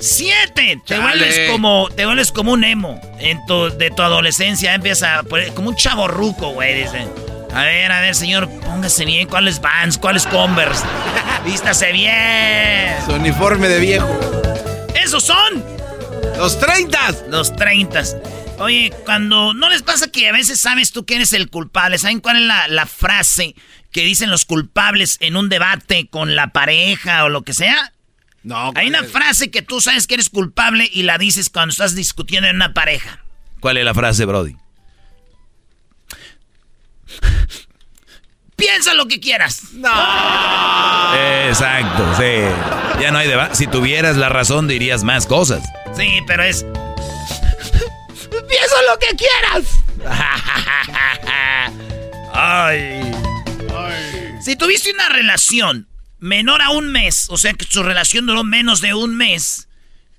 [0.00, 5.18] Siete, te vuelves como, te vuelves como un emo en tu, de tu adolescencia, empieza
[5.18, 7.06] a poner- como un chaborruco, güey, dice.
[7.52, 10.84] A ver, a ver, señor, póngase bien, ¿cuáles Vans, cuáles Converse?
[11.44, 12.94] Vístase bien.
[13.04, 14.08] Su uniforme de viejo.
[14.94, 15.64] Esos son
[16.38, 16.98] ¡Los 30!
[17.28, 18.02] los 30.
[18.58, 22.20] Oye, cuando no les pasa que a veces sabes tú que eres el culpable, ¿saben
[22.20, 23.54] cuál es la, la frase
[23.92, 27.92] que dicen los culpables en un debate con la pareja o lo que sea?
[28.42, 31.94] No, Hay una frase que tú sabes que eres culpable y la dices cuando estás
[31.94, 33.22] discutiendo en una pareja.
[33.60, 34.56] ¿Cuál es la frase, Brody?
[38.56, 39.62] Piensa lo que quieras.
[41.48, 43.00] Exacto, sí.
[43.00, 43.54] Ya no hay debate.
[43.54, 45.62] Si tuvieras la razón, dirías más cosas.
[45.96, 46.64] Sí, pero es.
[48.48, 49.64] Piensa lo que quieras.
[52.34, 53.00] Ay.
[54.42, 55.88] Si tuviste una relación
[56.20, 59.68] menor a un mes, o sea que tu relación duró menos de un mes,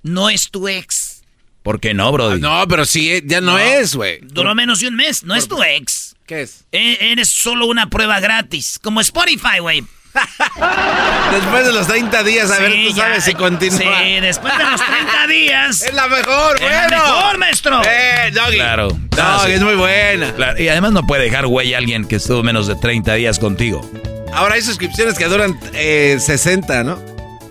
[0.03, 1.21] no es tu ex.
[1.63, 2.39] ¿Por qué no, Brody?
[2.41, 4.19] No, pero sí, eh, ya no, es, güey.
[4.23, 6.15] Duró menos de un mes, no es tu ex.
[6.25, 6.65] ¿Qué es?
[6.71, 9.83] E- Eres solo una prueba gratis, como Spotify, güey.
[11.31, 13.03] Después de los 30 días, a ver, Sí, tú ya.
[13.03, 13.77] sabes si continúa.
[13.77, 15.81] Sí, después de los 30 días.
[15.83, 16.89] Es la mejor, Es bueno.
[16.89, 17.81] la mejor, maestro.
[17.85, 18.55] Eh, Doggy.
[18.55, 18.87] Claro.
[18.89, 19.51] Doggy, Ah, sí.
[19.53, 20.33] es muy buena.
[20.33, 23.39] Claro, Y además no puede dejar güey a alguien que estuvo menos de 30 días
[23.39, 23.89] contigo.
[24.33, 26.99] Ahora hay suscripciones que duran eh, 60, ¿no?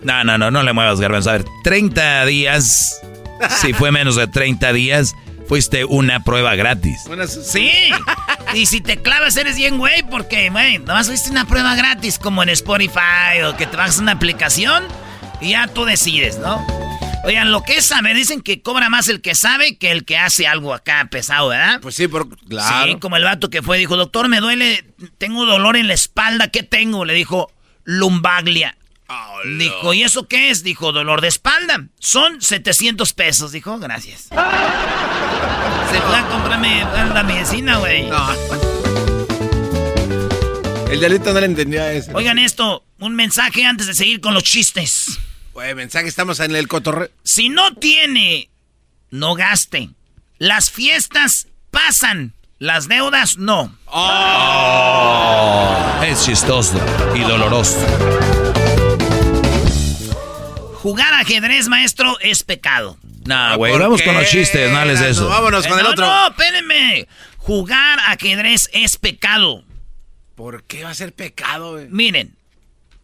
[0.02, 1.30] No, no, no, no le muevas, Garbanzo.
[1.30, 3.00] A ver, 30 días.
[3.60, 5.14] Si fue menos de 30 días,
[5.48, 7.02] fuiste una prueba gratis.
[7.28, 7.70] Sus- Sí.
[8.52, 12.42] Y si te clavas eres bien güey porque, güey, nomás fuiste una prueba gratis como
[12.42, 14.82] en Spotify o que te bajas una aplicación
[15.40, 16.66] y ya tú decides, ¿no?
[17.22, 20.16] Oigan, lo que es saber, dicen que cobra más el que sabe que el que
[20.16, 21.80] hace algo acá pesado, ¿verdad?
[21.80, 22.92] Pues sí, por, claro.
[22.92, 24.84] Sí, como el vato que fue, dijo, doctor, me duele,
[25.18, 27.04] tengo dolor en la espalda, ¿qué tengo?
[27.04, 27.52] Le dijo,
[27.84, 28.76] lumbaglia.
[29.58, 30.62] Dijo, ¿y eso qué es?
[30.62, 31.84] Dijo, dolor de espalda.
[31.98, 33.50] Son 700 pesos.
[33.52, 34.28] Dijo, gracias.
[34.28, 38.06] Se fue a comprarme la medicina, güey.
[38.06, 38.30] No.
[40.90, 42.12] El delito no le entendió a eso.
[42.14, 45.18] Oigan esto, un mensaje antes de seguir con los chistes.
[45.52, 47.08] Güey, mensaje, estamos en el cotorreo.
[47.24, 48.48] Si no tiene,
[49.10, 49.90] no gaste.
[50.38, 53.76] Las fiestas pasan, las deudas no.
[53.86, 56.80] Oh, es chistoso
[57.14, 57.76] y doloroso.
[60.74, 62.96] Jugar ajedrez, maestro, es pecado.
[63.26, 65.28] Nah, güey, ¿por vamos con los chistes, no hables de No, eso.
[65.28, 66.06] vámonos con Eh, el no, otro.
[66.06, 67.06] no, espérenme.
[67.36, 69.62] Jugar ajedrez es pecado.
[70.36, 71.88] ¿Por qué va a ser pecado, güey?
[71.90, 72.34] Miren,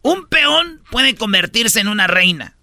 [0.07, 2.55] un peón puede convertirse en una reina.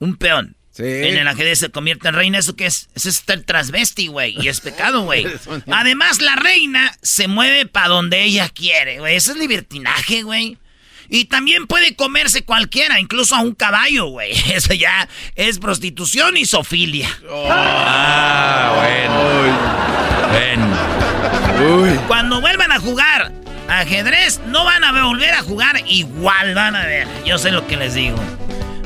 [0.00, 0.56] Un peón.
[0.72, 0.82] Sí.
[0.82, 2.38] En el ajedrez se convierte en reina.
[2.38, 2.88] ¿Eso qué es?
[2.94, 4.34] Eso es estar transvesti, güey.
[4.40, 5.26] Y es pecado, güey.
[5.70, 9.14] Además, la reina se mueve para donde ella quiere, güey.
[9.14, 10.58] Eso es libertinaje, güey.
[11.08, 14.32] Y también puede comerse cualquiera, incluso a un caballo, güey.
[14.52, 17.08] Eso ya es prostitución y sofilia.
[17.30, 19.22] Ah, bueno.
[20.32, 20.62] Ven.
[22.08, 23.41] Cuando vuelvan a jugar
[23.80, 27.08] ajedrez, no van a volver a jugar igual, van a ver.
[27.24, 28.18] Yo sé lo que les digo.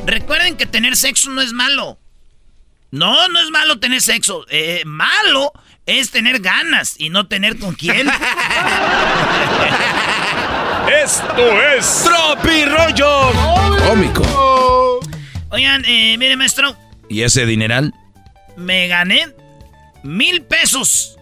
[0.07, 1.99] Recuerden que tener sexo no es malo.
[2.90, 4.46] No, no es malo tener sexo.
[4.49, 5.53] Eh, malo
[5.87, 8.09] es tener ganas y no tener con quién.
[11.03, 13.33] Esto es Tropi Rollo
[13.87, 15.01] Cómico.
[15.51, 16.77] Oigan, eh, mire, maestro.
[17.09, 17.92] ¿Y ese dineral?
[18.57, 19.29] Me gané
[20.03, 21.16] mil pesos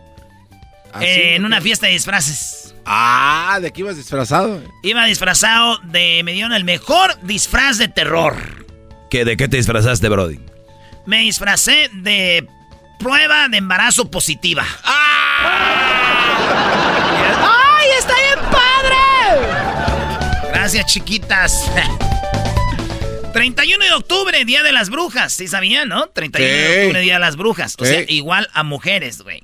[1.01, 2.64] eh, en una fiesta de disfraces.
[2.87, 4.63] Ah, ¿de qué ibas disfrazado?
[4.83, 6.23] Iba disfrazado de.
[6.25, 8.67] Me dieron el mejor disfraz de terror.
[9.11, 10.39] ¿Qué, ¿De qué te disfrazaste, Brody?
[11.07, 12.47] Me disfracé de
[12.99, 14.65] prueba de embarazo positiva.
[17.43, 18.97] ¡Ay, está bien padre!
[20.53, 21.71] Gracias, chiquitas.
[23.33, 25.33] 31 de octubre, Día de las Brujas.
[25.33, 26.09] ¿Sí sabían, no?
[26.09, 27.77] 31 de octubre, Día de las Brujas.
[27.79, 29.43] O sea, igual a mujeres, güey.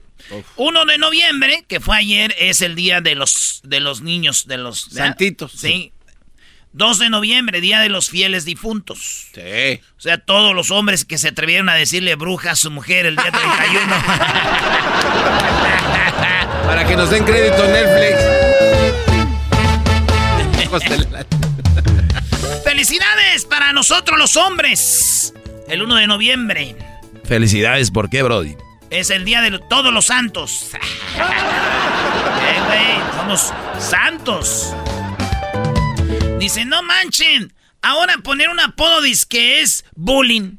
[0.57, 4.59] 1 de noviembre, que fue ayer, es el día de los, de los niños, de
[4.59, 4.81] los...
[4.81, 5.53] Santitos.
[5.53, 5.93] Sí.
[6.73, 9.27] 2 de noviembre, Día de los Fieles Difuntos.
[9.35, 9.81] Sí.
[9.99, 13.16] O sea, todos los hombres que se atrevieron a decirle bruja a su mujer el
[13.16, 13.87] día 31.
[16.64, 18.23] Para que nos den crédito Netflix.
[22.64, 25.35] ¡Felicidades para nosotros los hombres!
[25.69, 26.77] El 1 de noviembre
[27.25, 28.55] Felicidades, ¿por qué, Brody?
[28.90, 30.70] Es el día de todos los santos.
[32.42, 34.74] Eh, güey, somos santos.
[36.38, 37.53] Dice, no manchen.
[37.83, 40.57] Ahora poner un apodo dice que es bullying.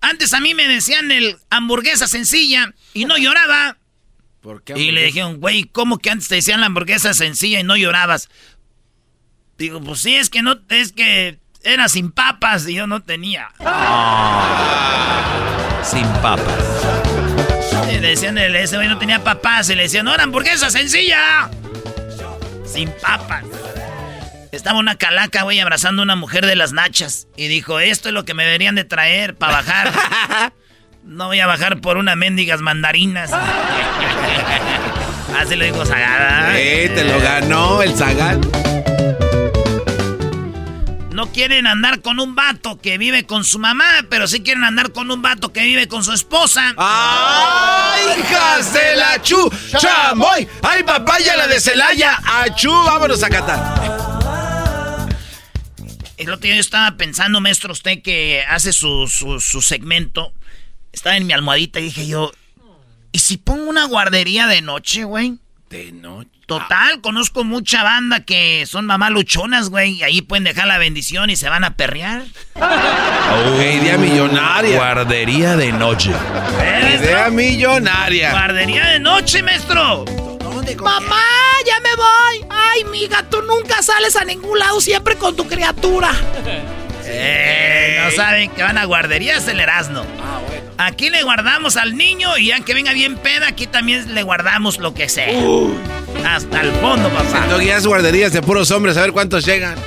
[0.00, 3.76] Antes a mí me decían el hamburguesa sencilla y no lloraba.
[4.40, 7.64] ¿Por qué, Y le dijeron, güey, ¿cómo que antes te decían la hamburguesa sencilla y
[7.64, 8.28] no llorabas?
[9.56, 13.48] Digo, pues sí, es que no, es que era sin papas y yo no tenía.
[15.84, 17.09] Sin papas.
[17.98, 21.48] Le decían, el- ese güey no tenía papás y le decían, no, era hamburguesa sencilla.
[22.66, 23.44] Sin papas.
[24.52, 27.26] Estaba una calaca, güey, abrazando a una mujer de las nachas.
[27.36, 30.52] Y dijo, esto es lo que me deberían de traer para bajar.
[31.02, 33.30] No voy a bajar por unas mendigas mandarinas.
[35.38, 36.52] Así lo dijo Sagada.
[36.54, 38.40] Sí, te lo ganó el Zagal.
[41.12, 44.92] No quieren andar con un vato que vive con su mamá, pero sí quieren andar
[44.92, 46.72] con un vato que vive con su esposa.
[46.76, 49.50] ¡Ay, hijas de la chu!
[49.76, 50.48] ¡Chamoy!
[50.62, 52.20] ¡Ay, papaya la de Celaya!
[52.24, 52.70] ¡Achú!
[52.70, 55.08] ¡Vámonos a Qatar!
[56.16, 60.32] El otro día yo estaba pensando, maestro, usted que hace su, su, su segmento.
[60.92, 62.30] Estaba en mi almohadita y dije yo,
[63.10, 65.38] ¿y si pongo una guardería de noche, güey?
[65.70, 66.28] De noche.
[66.46, 71.30] Total, conozco mucha banda que son mamá luchonas, güey, y ahí pueden dejar la bendición
[71.30, 72.22] y se van a perrear.
[72.56, 74.74] idea millonaria.
[74.76, 76.10] Guardería de noche.
[76.60, 78.32] ¿Eh, Idea millonaria.
[78.32, 80.04] Guardería de noche, maestro.
[80.82, 81.22] Mamá,
[81.64, 82.46] ya me voy.
[82.50, 86.10] Ay, miga, tú nunca sales a ningún lado, siempre con tu criatura.
[87.12, 90.04] Eh, no saben que van a guarderías el Erasmo.
[90.80, 94.78] Aquí le guardamos al niño y ya que venga bien peda, aquí también le guardamos
[94.78, 95.28] lo que sea.
[96.26, 97.46] Hasta el fondo, papá.
[97.48, 99.78] No guías guarderías de puros hombres, a ver cuántos llegan.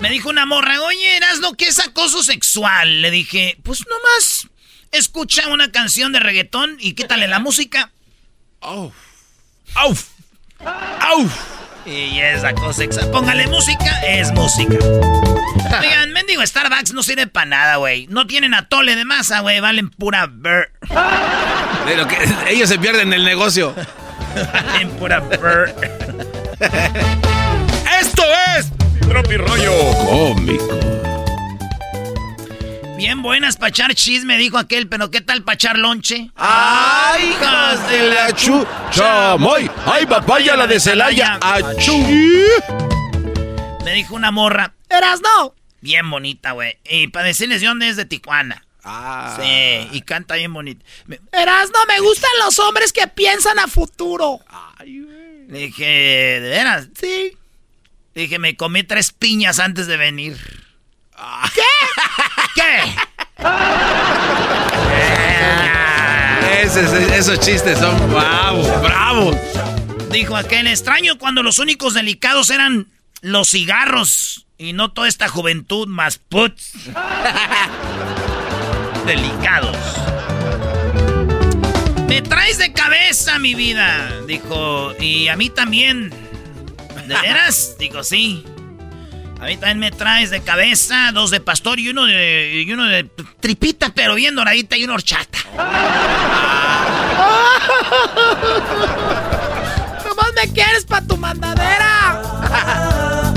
[0.00, 3.00] Me dijo una morra, oye, Erasmo, ¿qué es acoso sexual?
[3.00, 4.48] Le dije, pues nomás
[4.90, 7.92] escucha una canción de reggaetón y quítale la música.
[8.60, 8.92] ¡Auf!
[9.74, 10.06] ¡Auf!
[11.00, 11.32] ¡Auf!
[11.86, 13.08] Y es acoso sexual.
[13.12, 14.76] Póngale música, es música.
[15.80, 18.06] Oigan, mendigo Starbucks no sirve para nada, güey.
[18.08, 19.60] No tienen atole de masa, güey.
[19.60, 20.72] Valen pura ver.
[21.86, 22.16] De lo que
[22.48, 23.74] ellos se pierden el negocio.
[24.52, 25.74] Valen pura ver.
[28.00, 28.22] Esto
[28.56, 29.72] es Tropi Rollo
[30.06, 30.78] Cómico.
[32.96, 36.30] Bien buenas para echar chisme, dijo aquel, pero ¿qué tal para echar lonche?
[36.36, 38.66] ¡Ay, hijas de la chu!
[38.90, 39.70] ¡Chamoy!
[39.86, 41.38] ¡Ay, papaya la de Celaya!
[41.40, 41.96] ¡Achú!
[43.86, 44.74] Me dijo una morra.
[44.90, 45.54] ¡Eras no!
[45.80, 46.76] Bien bonita, güey.
[46.84, 48.64] Y para decirles de dónde es de Tijuana.
[48.84, 49.38] Ah.
[49.40, 50.84] Sí, y canta bien bonito.
[51.32, 54.40] Eras no, me gustan los hombres que piensan a futuro.
[55.48, 55.84] Le dije,
[56.40, 56.88] ¿de veras?
[56.98, 57.36] Sí.
[58.14, 60.36] Le dije, me comí tres piñas antes de venir.
[61.54, 61.62] ¿Qué?
[62.54, 63.42] ¿Qué?
[66.62, 69.36] Ese- ese- esos chistes son bravos, bravos.
[70.10, 72.86] Dijo aquel extraño cuando los únicos delicados eran
[73.22, 76.74] los cigarros y no toda esta juventud más puts.
[79.06, 79.74] delicados.
[82.06, 86.10] Me traes de cabeza, mi vida, dijo, y a mí también.
[87.06, 87.76] ¿De veras?
[87.78, 88.44] Digo, sí.
[89.40, 92.84] A mí también me traes de cabeza, dos de pastor y uno de, y uno
[92.84, 93.04] de
[93.40, 95.38] tripita, pero bien doradita y una horchata.
[100.04, 103.29] Nomás me quieres para tu mandadera.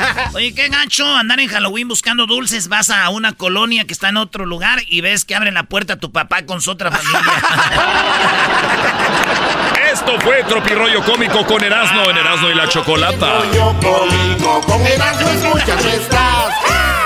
[0.34, 2.68] Oye, qué gancho andar en Halloween buscando dulces.
[2.68, 5.94] Vas a una colonia que está en otro lugar y ves que abre la puerta
[5.94, 7.20] a tu papá con su otra familia.
[9.92, 13.42] Esto fue Tropirollo Cómico con Erasmo en Erasmo y la Chocolata.
[13.80, 17.05] Cómico con Erasmo escuchas nuestras.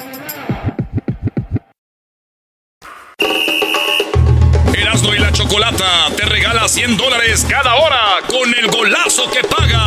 [5.51, 9.83] Chocolata te regala 100 dólares cada hora con el golazo que paga.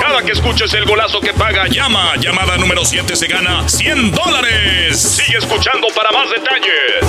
[0.00, 2.16] Cada que escuches el golazo que paga, llama.
[2.16, 5.00] Llamada número 7 se gana 100 dólares.
[5.00, 7.04] Sigue escuchando para más detalles.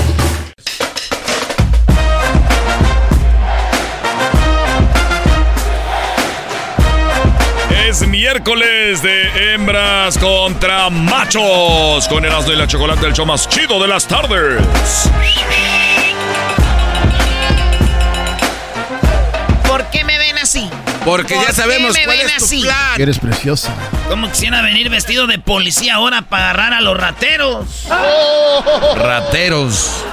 [7.87, 12.07] Es miércoles de hembras contra machos.
[12.07, 14.61] Con Erasmo y la Chocolata, el show más chido de las tardes.
[21.05, 22.61] Porque ya ¿Por sabemos cuál ven es tu así?
[22.63, 22.99] plan.
[23.01, 23.71] Eres preciosa.
[24.09, 27.85] ¿Cómo quisiera venir vestido de policía ahora para agarrar a los rateros?
[28.97, 30.03] Rateros.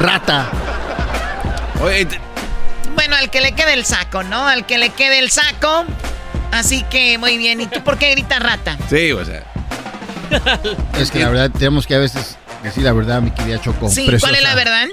[0.00, 0.46] Rata.
[1.82, 2.20] Oye, te-
[2.94, 4.46] Bueno, al que le quede el saco, ¿no?
[4.46, 5.84] Al que le quede el saco.
[6.52, 7.60] Así que muy bien.
[7.60, 8.76] ¿Y tú por qué gritas rata?
[8.88, 9.42] sí, o sea.
[10.98, 13.88] Es que la verdad tenemos que a veces decir la verdad, mi querida Choco.
[13.88, 14.20] Sí, preciosa.
[14.28, 14.86] ¿cuál es la verdad?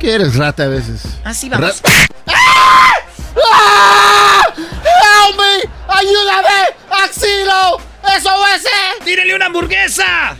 [0.00, 1.02] Que eres rata a veces.
[1.24, 1.80] Así vamos.
[2.26, 2.92] ¡Ah!
[4.86, 5.70] ¡Help me!
[5.88, 6.74] ¡Ayúdame!
[7.04, 7.78] ¡Axilo!
[8.16, 9.04] ¡Eso ese!
[9.04, 10.36] ¡Tírele una hamburguesa!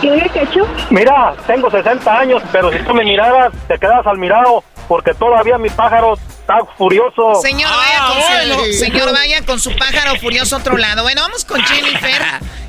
[0.00, 0.68] ¿Quiere ketchup?
[0.90, 5.58] Mira, tengo 60 años, pero si tú me miraras, te quedas al mirado, porque todavía
[5.58, 7.34] mi pájaro está furioso.
[7.42, 11.02] Señor, vaya con su, señor, vaya con su pájaro furioso a otro lado.
[11.02, 12.22] Bueno, vamos con Jennifer.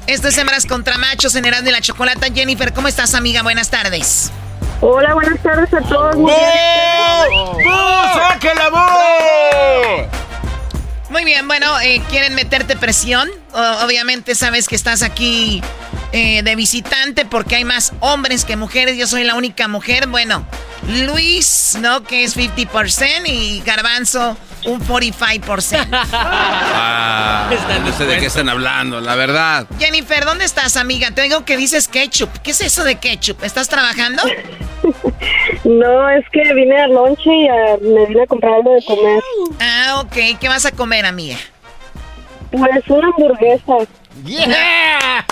[0.07, 2.27] Esto es Hembras contra Machos en Erasmo y la Chocolata.
[2.33, 3.43] Jennifer, ¿cómo estás, amiga?
[3.43, 4.31] Buenas tardes.
[4.83, 6.15] Hola, buenas tardes a todos.
[6.15, 7.71] Muy bien.
[8.15, 10.07] ¡Saque la voz!
[11.11, 13.29] Muy bien, bueno, eh, ¿quieren meterte presión?
[13.53, 15.61] Obviamente sabes que estás aquí
[16.11, 18.97] eh, de visitante porque hay más hombres que mujeres.
[18.97, 20.07] Yo soy la única mujer.
[20.07, 20.45] Bueno,
[20.87, 22.03] Luis, ¿no?
[22.03, 25.87] Que es 50% y Garbanzo un 45%.
[26.83, 27.49] Ah,
[27.83, 29.67] no sé de qué están hablando, la verdad.
[29.79, 31.11] Jennifer, ¿dónde estás, amiga?
[31.11, 32.29] Te digo que dices ketchup.
[32.43, 33.43] ¿Qué es eso de ketchup?
[33.43, 34.23] ¿Estás trabajando?
[35.63, 39.21] No, es que vine al lonche y ah, me vine a comprar algo de comer.
[39.59, 40.39] Ah, ok.
[40.39, 41.37] ¿Qué vas a comer, amiga?
[42.51, 43.73] Pues una hamburguesa.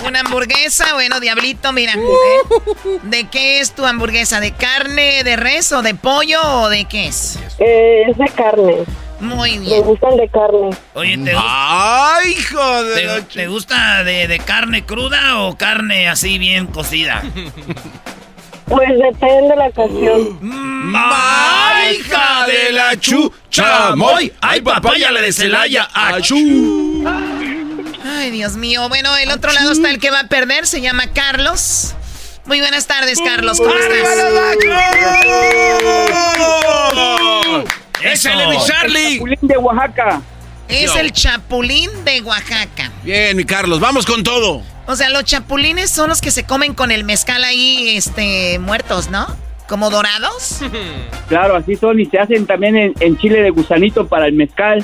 [0.07, 1.93] Una hamburguesa, bueno, diablito, mira.
[1.93, 2.99] ¿eh?
[3.03, 4.39] ¿De qué es tu hamburguesa?
[4.39, 7.37] ¿De carne, de res o de pollo o de qué es?
[7.59, 8.77] Eh, es de carne.
[9.19, 9.81] Muy Me bien.
[9.83, 10.69] gustan de carne.
[10.93, 16.07] Oye, ¿te, gusta- ¡Ay, hijo de te- te gusta de, de carne cruda o carne
[16.07, 17.21] así bien cocida?
[18.69, 20.39] Pues depende de la ocasión.
[20.95, 23.31] ¡Ay, hija de la chu!
[23.49, 24.31] ¡Chamoy!
[24.41, 25.87] ¡Ay, papaya la de Celaya!
[25.93, 27.03] ¡Achú!
[28.05, 28.87] Ay, Dios mío.
[28.89, 31.95] Bueno, el otro lado está el que va a perder, se llama Carlos.
[32.45, 33.57] Muy buenas tardes, Carlos.
[33.57, 34.07] ¿Cómo estás?
[38.03, 39.21] ¡Échale, mi Charlie!
[39.41, 40.21] de Oaxaca.
[40.69, 42.91] Es el chapulín de Oaxaca.
[43.03, 44.61] Bien, mi Carlos, vamos con todo.
[44.85, 49.09] O sea, los chapulines son los que se comen con el mezcal ahí, este, muertos,
[49.09, 49.27] ¿no?
[49.67, 50.59] Como dorados.
[51.27, 54.83] Claro, así son y se hacen también en, en chile de gusanito para el mezcal.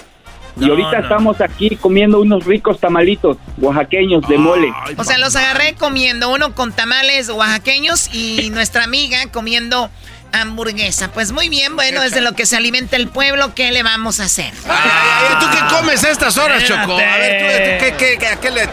[0.59, 0.99] Y ahorita no.
[0.99, 4.71] estamos aquí comiendo unos ricos tamalitos oaxaqueños de mole.
[4.95, 9.89] O sea, los agarré comiendo uno con tamales oaxaqueños y nuestra amiga comiendo
[10.41, 11.11] hamburguesa.
[11.11, 14.19] Pues muy bien, bueno, es de lo que se alimenta el pueblo, ¿qué le vamos
[14.19, 14.53] a hacer?
[14.67, 16.93] Ay, ay, ay, ¿Tú qué comes a estas horas, Choco?
[16.97, 18.69] A ver, ¿tú, tú qué, qué, qué- a qué le...?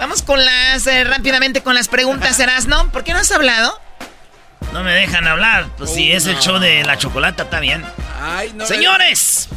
[0.00, 2.90] Vamos con las, eh, rápidamente con las preguntas, ¿no?
[2.90, 3.80] ¿Por qué no has hablado?
[4.72, 5.66] No me dejan hablar.
[5.78, 7.84] Pues si es el show de la chocolata, está bien.
[8.20, 8.66] Ay, no.
[8.66, 9.48] Señores,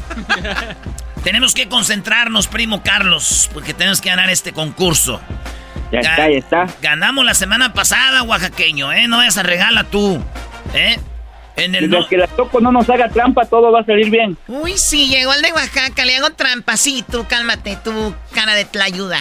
[1.24, 5.20] tenemos que concentrarnos, primo Carlos, porque tenemos que ganar este concurso.
[5.92, 6.68] Ya Ga- está, ya está.
[6.82, 9.08] Ganamos la semana pasada, oaxaqueño, ¿eh?
[9.08, 10.24] No vayas a regala tú,
[10.74, 10.98] ¿eh?
[11.56, 14.38] En el que la Choco no nos haga trampa, todo va a salir bien.
[14.48, 16.78] Uy, sí, llegó el de Oaxaca, le hago trampa.
[16.78, 19.20] Sí, tú cálmate, tú cara de tlayuda.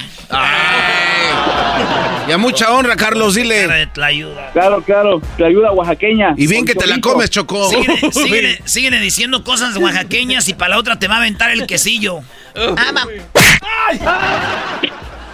[2.29, 3.63] Y a mucha honra, Carlos, dile.
[3.63, 4.51] Cara de tlayuda.
[4.53, 6.35] Claro, claro, tlayuda oaxaqueña.
[6.37, 7.71] Y bien que te la comes, Chocó.
[7.71, 11.67] Síguele, síguele- síguele diciendo cosas oaxaqueñas y para la otra te va a aventar el
[11.67, 12.21] quesillo.
[12.55, 13.07] Ah, va.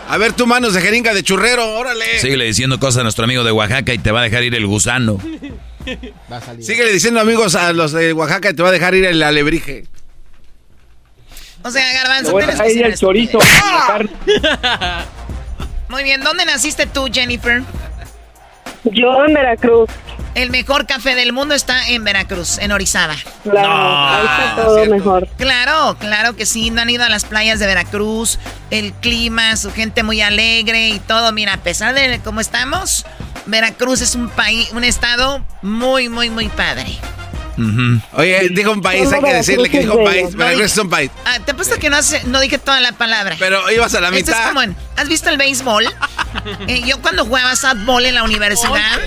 [0.09, 2.19] A ver, tú manos de jeringa de churrero, órale.
[2.21, 4.67] Síguele diciendo cosas a nuestro amigo de Oaxaca y te va a dejar ir el
[4.67, 5.19] gusano.
[6.61, 9.85] Síguele diciendo amigos a los de Oaxaca y te va a dejar ir el alebrije.
[11.65, 13.39] O sea, Garbanzo, a tienes que ir el chorizo.
[13.87, 14.11] carne.
[15.89, 17.63] Muy bien, ¿dónde naciste tú, Jennifer?
[18.85, 19.91] Yo en Veracruz.
[20.35, 23.15] El mejor café del mundo está en Veracruz, en Orizaba.
[23.43, 25.29] Claro, ahí está todo mejor.
[25.37, 28.39] Claro, claro que sí, no han ido a las playas de Veracruz,
[28.71, 31.31] el clima, su gente muy alegre y todo.
[31.33, 33.05] Mira, a pesar de cómo estamos,
[33.47, 36.87] Veracruz es un país, un estado muy, muy, muy padre.
[38.15, 40.35] Oye, dijo un país, hay que decirle que dijo un país.
[40.35, 41.11] Veracruz es un país.
[41.25, 43.37] Ah, te apuesto que no, hace- no dije toda la palabra.
[43.39, 44.49] Pero ibas a la Esto es mitad.
[44.49, 45.85] como en- ¿Has visto el béisbol?
[46.67, 49.01] Eh, yo cuando jugaba softball en la universidad,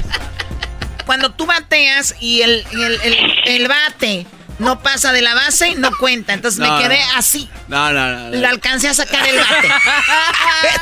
[1.07, 4.27] cuando tú bateas y el, y el, el- el bate
[4.59, 6.33] no pasa de la base, no cuenta.
[6.33, 7.17] Entonces No, me quedé no.
[7.17, 7.49] así.
[7.67, 8.29] No, no, no.
[8.29, 9.69] Le alcancé a sacar el bate.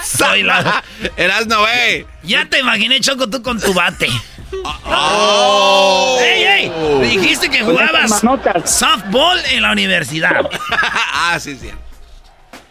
[0.18, 0.84] Soy la...
[1.18, 2.06] Erasno, güey.
[2.24, 4.10] Ya te imaginé, Choco, tú con tu bate.
[4.86, 6.20] Oh.
[6.22, 6.72] ¡Ey, ey!
[7.10, 8.22] Dijiste que jugabas
[8.66, 10.42] softball en la universidad.
[11.14, 11.70] ah, sí, sí.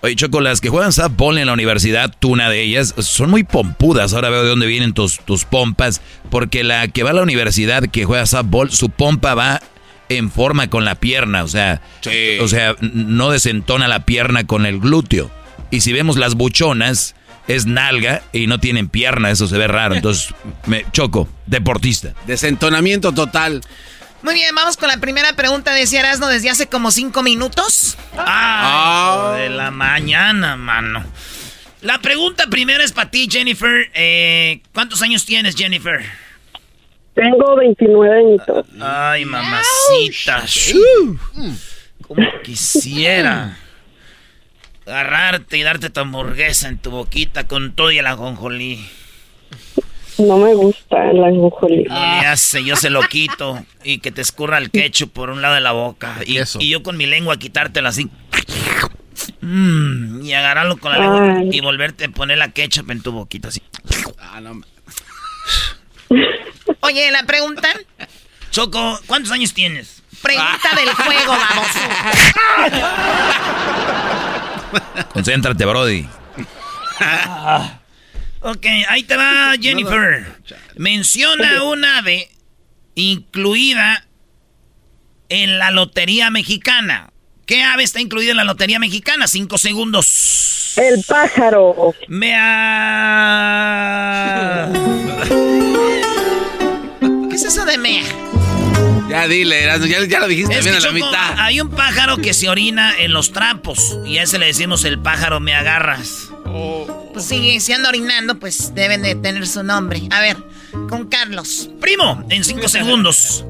[0.05, 3.45] Oye, Choco, las que juegan softball en la universidad, tú una de ellas, son muy
[3.45, 4.13] pompudas.
[4.15, 6.01] Ahora veo de dónde vienen tus, tus pompas.
[6.31, 9.61] Porque la que va a la universidad que juega softball, su pompa va
[10.17, 11.45] en forma con la pierna.
[11.45, 12.39] O sea, Sí.
[12.41, 15.31] o sea, no desentona la pierna con el glúteo.
[15.71, 17.15] Y si vemos las buchonas,
[17.49, 19.31] es nalga y no tienen pierna.
[19.31, 19.95] Eso se ve raro.
[19.95, 20.35] Entonces,
[20.67, 22.15] me choco, deportista.
[22.27, 23.63] Desentonamiento total.
[24.23, 25.73] Muy bien, vamos con la primera pregunta.
[25.73, 27.97] Decía Erasmo desde hace como cinco minutos.
[28.17, 31.05] Ah, de la mañana, mano.
[31.81, 33.91] La pregunta primero es para ti, Jennifer.
[33.95, 36.01] Eh, ¿Cuántos años tienes, Jennifer?
[37.15, 38.67] Tengo 29 añitos.
[38.81, 40.45] Ay, mamacita.
[42.07, 43.57] Como quisiera
[44.87, 48.85] agarrarte y darte tu hamburguesa en tu boquita con todo y el ajonjolí.
[50.19, 51.85] No me gusta el ajonjolí.
[51.85, 55.43] No le hace, yo se lo quito y que te escurra el ketchup por un
[55.43, 56.17] lado de la boca.
[56.27, 58.11] Y, y yo con mi lengua quitártelo así.
[59.41, 61.51] Mm, y agarrarlo con la lengua Ay.
[61.53, 63.63] y volverte a poner la ketchup en tu boquita así.
[64.19, 64.61] Ah, no.
[66.81, 67.69] Oye, la pregunta.
[68.51, 70.03] Choco, ¿cuántos años tienes?
[70.21, 71.67] Pregunta del juego, vamos.
[75.13, 76.07] Concéntrate, Brody.
[78.41, 80.27] Ok, ahí te va, Jennifer.
[80.77, 82.31] Menciona un ave
[82.95, 84.07] incluida
[85.29, 87.11] en la Lotería Mexicana.
[87.47, 89.27] ¿Qué ave está incluida en la Lotería Mexicana?
[89.27, 90.75] Cinco segundos.
[90.77, 91.95] El pájaro.
[92.09, 94.69] Me ha...
[97.33, 98.05] ¿Qué es eso de mea?
[99.09, 101.35] Ya dile, ya, ya lo dijiste Es bien a la mitad.
[101.39, 104.99] hay un pájaro que se orina en los trapos y a ese le decimos el
[104.99, 106.29] pájaro me agarras.
[107.15, 110.03] Pues sí, si anda orinando, pues deben de tener su nombre.
[110.11, 110.37] A ver,
[110.91, 111.71] con Carlos.
[111.81, 113.47] Primo, en cinco segundos.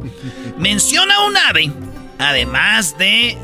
[0.59, 1.73] Menciona un ave,
[2.21, 3.37] además de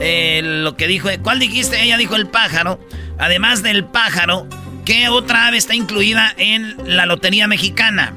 [0.00, 1.08] eh, lo que dijo.
[1.24, 1.82] ¿Cuál dijiste?
[1.82, 2.78] Ella dijo el pájaro.
[3.18, 4.46] Además del pájaro,
[4.84, 8.14] ¿qué otra ave está incluida en la Lotería Mexicana?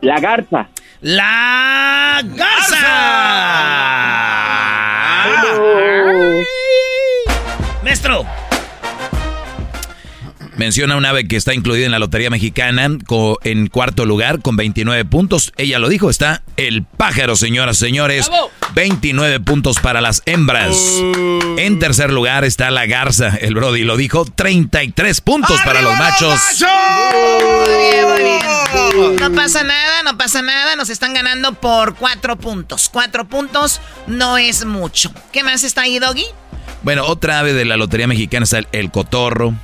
[0.00, 0.68] La garza.
[1.00, 2.76] ¡La garza!
[7.82, 8.45] Maestro.
[10.56, 12.88] Menciona un ave que está incluida en la Lotería Mexicana
[13.44, 15.52] en cuarto lugar con 29 puntos.
[15.56, 18.30] Ella lo dijo, está el pájaro, señoras y señores.
[18.74, 20.76] 29 puntos para las hembras.
[21.58, 23.36] En tercer lugar está la garza.
[23.40, 26.40] El Brody lo dijo, 33 puntos para los machos.
[26.60, 29.16] Muy bien, muy bien.
[29.20, 30.76] No pasa nada, no pasa nada.
[30.76, 32.88] Nos están ganando por cuatro puntos.
[32.90, 35.12] Cuatro puntos no es mucho.
[35.32, 36.24] ¿Qué más está ahí, Doggy?
[36.82, 39.54] Bueno, otra ave de la Lotería Mexicana está el, el cotorro,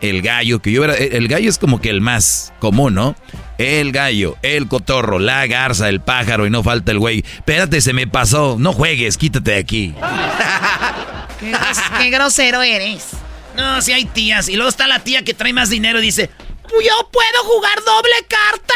[0.00, 3.16] el gallo, que yo era, el gallo es como que el más común, ¿no?
[3.58, 7.24] El gallo, el cotorro, la garza, el pájaro y no falta el güey.
[7.34, 8.56] Espérate, se me pasó.
[8.58, 9.94] No juegues, quítate de aquí.
[11.40, 13.08] Qué, gros- qué grosero eres.
[13.56, 14.48] No, si hay tías.
[14.48, 16.30] Y luego está la tía que trae más dinero y dice,
[16.68, 18.74] ¿yo puedo jugar doble carta?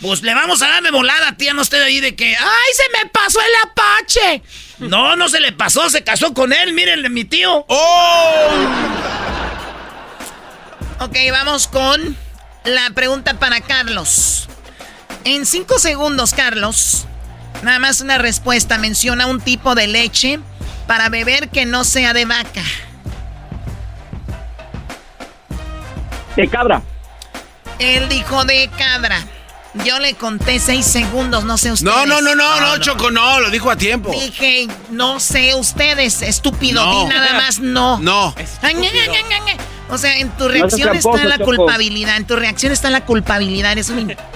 [0.00, 2.98] Pues le vamos a darme volada, tía, no esté de ahí de que, ¡ay, se
[3.04, 4.42] me pasó el apache!
[4.80, 7.64] No, no se le pasó, se casó con él, mírenle, mi tío.
[11.02, 12.16] Ok, vamos con
[12.64, 14.48] la pregunta para Carlos.
[15.24, 17.06] En cinco segundos, Carlos,
[17.62, 18.78] Nada más una respuesta.
[18.78, 20.40] Menciona un tipo de leche
[20.86, 22.62] para beber que no sea de vaca.
[26.36, 26.82] De cabra.
[27.78, 29.18] Él dijo de cabra.
[29.84, 31.94] Yo le conté seis segundos, no sé ustedes.
[31.94, 34.10] No, no, no, no, no, Choco, no, lo dijo a tiempo.
[34.10, 37.98] Dije, no sé ustedes, estúpido, di nada más no.
[37.98, 38.34] No.
[39.92, 43.90] O sea, en tu reacción está la culpabilidad, en tu reacción está la culpabilidad, es
[43.90, 44.16] un...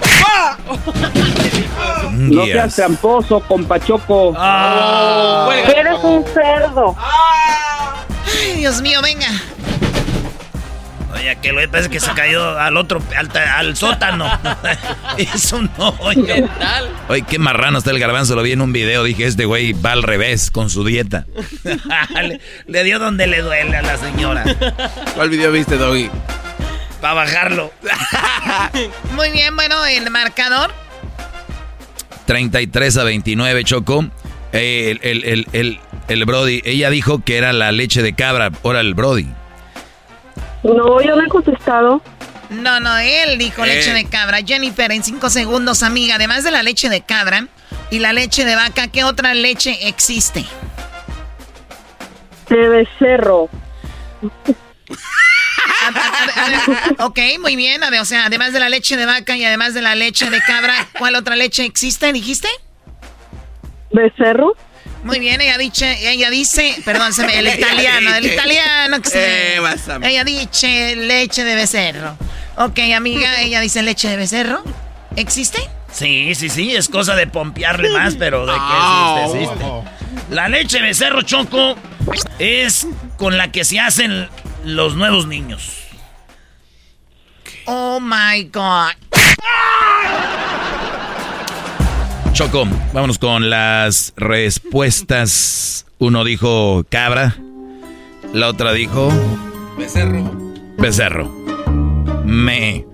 [2.11, 4.33] No seas tramposo, compa Choco.
[4.37, 5.49] Ah.
[5.75, 6.95] Eres un cerdo.
[6.99, 9.29] Ay, Dios mío, venga.
[11.17, 14.29] Oye, que lo parece que se cayó al otro, al, al sótano.
[15.17, 16.47] Eso no, oye.
[17.07, 18.35] Oye, qué marrano está el garbanzo.
[18.35, 19.03] Lo vi en un video.
[19.03, 21.25] Dije, este güey va al revés con su dieta.
[22.21, 24.43] le, le, dio donde le duele a la señora.
[25.15, 26.09] ¿Cuál video viste, Doggy?
[27.01, 27.71] Para bajarlo.
[29.15, 30.73] Muy bien, bueno, el marcador.
[32.25, 34.05] 33 a 29, Choco.
[34.51, 38.51] Eh, el, el, el, el, Brody, ella dijo que era la leche de cabra.
[38.63, 39.27] Ahora el Brody.
[40.75, 42.01] No, yo no he contestado.
[42.49, 43.67] No, no, él dijo Eh.
[43.67, 44.39] leche de cabra.
[44.45, 47.47] Jennifer, en cinco segundos, amiga, además de la leche de cabra
[47.89, 50.45] y la leche de vaca, ¿qué otra leche existe?
[52.49, 53.49] De becerro.
[56.99, 57.83] ok, muy bien.
[57.83, 60.29] A ver, o sea, además de la leche de vaca y además de la leche
[60.29, 62.47] de cabra, ¿cuál otra leche existe, dijiste?
[63.91, 64.55] ¿Becerro?
[65.03, 69.17] Muy bien, ella dice, ella dice, perdón, se me, el italiano, el italiano que se
[69.17, 72.17] me- Eh, a- Ella dice leche de becerro.
[72.57, 74.63] Ok, amiga, ella dice leche de becerro.
[75.15, 75.59] ¿Existe?
[75.91, 79.65] Sí, sí, sí, es cosa de pompearle más, pero de que Ah, existe, existe.
[80.29, 81.75] La leche de cerro choco
[82.39, 82.87] es
[83.17, 84.27] con la que se hacen
[84.65, 85.73] los nuevos niños.
[87.65, 88.93] Oh my God.
[92.37, 95.87] Choco, vámonos con las respuestas.
[95.97, 97.35] Uno dijo cabra,
[98.31, 99.09] la otra dijo
[99.75, 100.53] Becerro.
[100.77, 101.35] becerro.
[102.23, 102.85] Me.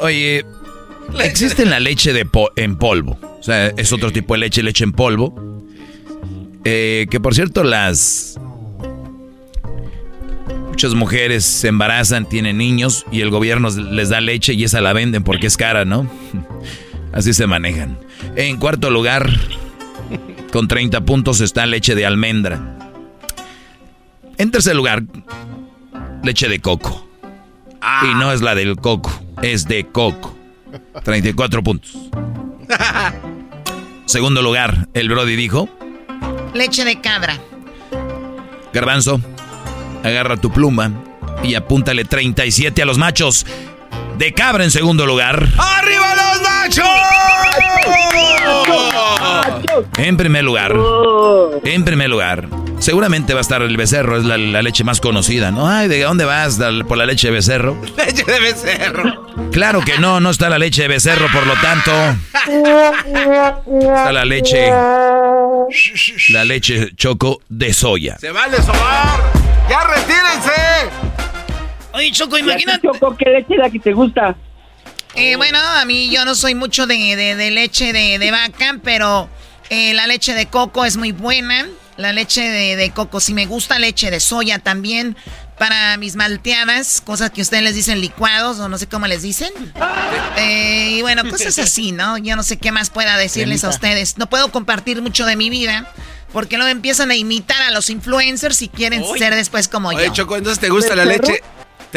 [0.00, 0.44] Oye,
[1.18, 3.18] existe la leche de po- en polvo.
[3.40, 5.34] O sea, es otro tipo de leche, leche en polvo.
[6.64, 8.38] Eh, que por cierto, las.
[10.68, 14.92] Muchas mujeres se embarazan, tienen niños y el gobierno les da leche y esa la
[14.92, 16.06] venden porque es cara, ¿no?
[17.16, 17.98] Así se manejan.
[18.36, 19.26] En cuarto lugar,
[20.52, 22.76] con 30 puntos está leche de almendra.
[24.36, 25.02] En tercer lugar,
[26.22, 27.08] leche de coco.
[28.02, 29.10] Y no es la del coco,
[29.42, 30.36] es de coco.
[31.04, 31.96] 34 puntos.
[34.04, 35.70] Segundo lugar, el Brody dijo,
[36.52, 37.40] Leche de cabra.
[38.74, 39.22] Garbanzo,
[40.04, 40.92] agarra tu pluma
[41.42, 43.46] y apúntale 37 a los machos.
[44.18, 45.46] De cabra en segundo lugar.
[45.58, 46.84] ¡Arriba los machos!
[49.98, 50.74] En primer lugar.
[51.64, 52.48] En primer lugar.
[52.78, 55.68] Seguramente va a estar el becerro, es la, la leche más conocida, ¿no?
[55.68, 56.58] Ay, ¿de dónde vas?
[56.86, 57.76] ¿Por la leche de becerro?
[57.96, 59.26] Leche de becerro.
[59.50, 61.90] Claro que no, no está la leche de becerro, por lo tanto.
[63.70, 64.70] Está la leche.
[66.28, 68.18] La leche choco de soya.
[68.18, 69.20] Se vale sobar.
[69.68, 70.52] ¡Ya retírense!
[71.96, 72.86] Oye, Choco, imagínate.
[72.86, 74.36] Choco, ¿qué leche es la que te gusta?
[75.14, 78.78] Eh, bueno, a mí yo no soy mucho de, de- de leche de, de vaca,
[78.84, 79.28] pero
[79.70, 81.66] eh, la leche de coco es muy buena.
[81.96, 85.16] La leche de, de coco sí me gusta, leche de soya también.
[85.58, 89.50] Para mis malteadas, cosas que ustedes les dicen licuados o no sé cómo les dicen.
[90.36, 92.18] Eh, y bueno, cosas así, ¿no?
[92.18, 94.18] Yo no sé qué más pueda decirles a ustedes.
[94.18, 95.90] No puedo compartir mucho de mi vida
[96.34, 100.12] porque luego empiezan a imitar a los influencers y quieren ser después como Oye, yo.
[100.12, 101.40] Choco, entonces te gusta la leche.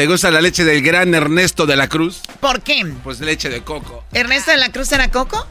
[0.00, 2.22] ¿Te gusta la leche del gran Ernesto de la Cruz?
[2.40, 2.90] ¿Por qué?
[3.04, 4.02] Pues leche de coco.
[4.14, 5.46] ¿Ernesto de la Cruz era coco?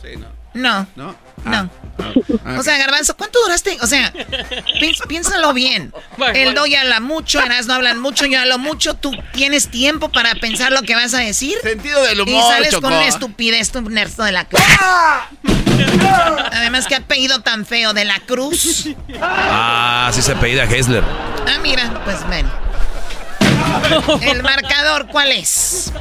[0.00, 0.28] Sí, ¿no?
[0.54, 0.86] No.
[0.94, 1.16] ¿No?
[1.44, 1.68] No.
[2.44, 3.76] Ah, O sea, Garbanzo, ¿cuánto duraste?
[3.80, 4.12] O sea,
[4.78, 5.92] pi- piénsalo bien.
[6.34, 8.94] El Doy habla mucho, no hablan mucho, yo hablo mucho.
[8.94, 11.58] Tú tienes tiempo para pensar lo que vas a decir.
[11.60, 12.82] Sentido del Y humor, sales Choco.
[12.82, 14.62] con una estupidez, tu Ernesto de la Cruz.
[16.52, 18.86] Además, que apellido tan feo de la Cruz.
[19.20, 21.02] Ah, sí se apellida Hessler.
[21.44, 22.46] Ah, mira, pues ven.
[24.22, 25.92] El marcador, ¿cuál es?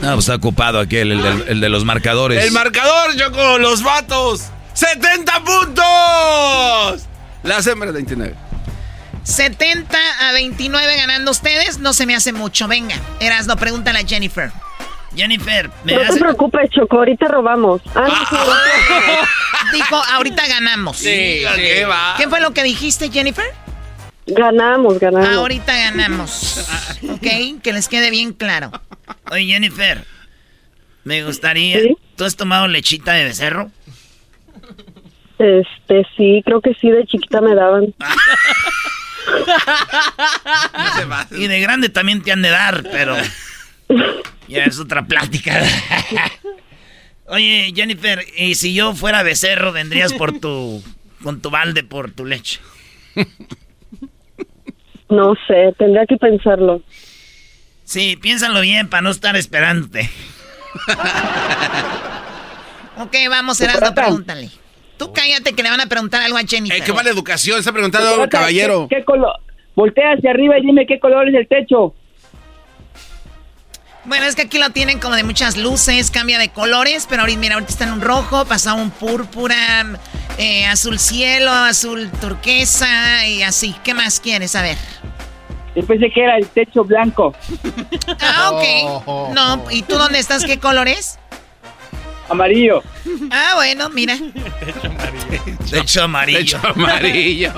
[0.00, 2.44] No, pues está ocupado aquel, el, de los marcadores.
[2.44, 4.44] El marcador, Choco, los vatos.
[4.74, 7.06] ¡70 puntos!
[7.42, 8.34] Las hembras 29.
[9.24, 11.78] 70 a 29 ganando ustedes.
[11.80, 12.68] No se me hace mucho.
[12.68, 14.52] Venga, Erasno, pregúntale a Jennifer.
[15.16, 16.20] Jennifer, me No te hace...
[16.20, 17.80] preocupes, Choco, ahorita robamos.
[17.94, 20.96] Ah, no, sí, Dijo, ahorita ganamos.
[20.96, 21.44] Sí, sí.
[21.56, 22.14] ¿Qué va?
[22.16, 23.52] ¿Qué fue lo que dijiste, Jennifer?
[24.28, 25.28] Ganamos, ganamos.
[25.28, 26.66] Ahorita ganamos.
[27.10, 27.62] ¿Ok?
[27.62, 28.70] Que les quede bien claro.
[29.30, 30.04] Oye, Jennifer,
[31.04, 31.96] me gustaría ¿Sí?
[32.16, 33.70] ¿Tú has tomado lechita de becerro?
[35.38, 37.94] Este, sí, creo que sí, de chiquita me daban.
[41.30, 43.16] y de grande también te han de dar, pero
[44.48, 45.62] ya es otra plática.
[47.26, 50.82] Oye, Jennifer, y si yo fuera becerro, vendrías por tu
[51.22, 52.58] con tu balde por tu leche.
[55.08, 56.82] No sé, tendría que pensarlo.
[57.84, 60.00] Sí, piénsalo bien para no estar esperándote.
[62.98, 64.50] ok, vamos, Erasmo, pregúntale.
[64.98, 66.76] Tú cállate que le van a preguntar algo a Jennifer.
[66.76, 68.88] Eh, qué mala educación, está preguntando al caballero.
[68.90, 69.32] ¿Qué, color?
[69.74, 71.94] Voltea hacia arriba y dime qué color es el techo.
[74.08, 77.40] Bueno, es que aquí lo tienen como de muchas luces, cambia de colores, pero ahorita,
[77.40, 79.86] mira, ahorita está en un rojo, pasa un púrpura,
[80.38, 83.74] eh, azul cielo, azul turquesa y así.
[83.84, 84.78] ¿Qué más quieres saber?
[85.76, 87.34] Yo pensé que era el techo blanco.
[88.22, 89.34] ah, ok.
[89.34, 90.42] No, ¿y tú dónde estás?
[90.46, 91.18] ¿Qué color es?
[92.30, 92.82] Amarillo.
[93.30, 94.16] Ah, bueno, mira.
[95.70, 96.38] Techo amarillo.
[96.38, 97.52] Techo amarillo.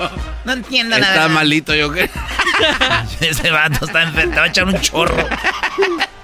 [0.44, 1.14] No entiendo nada.
[1.14, 2.08] Está malito, yo creo.
[3.20, 4.32] Ese vato está enfermo.
[4.32, 5.16] Te va a echar un chorro.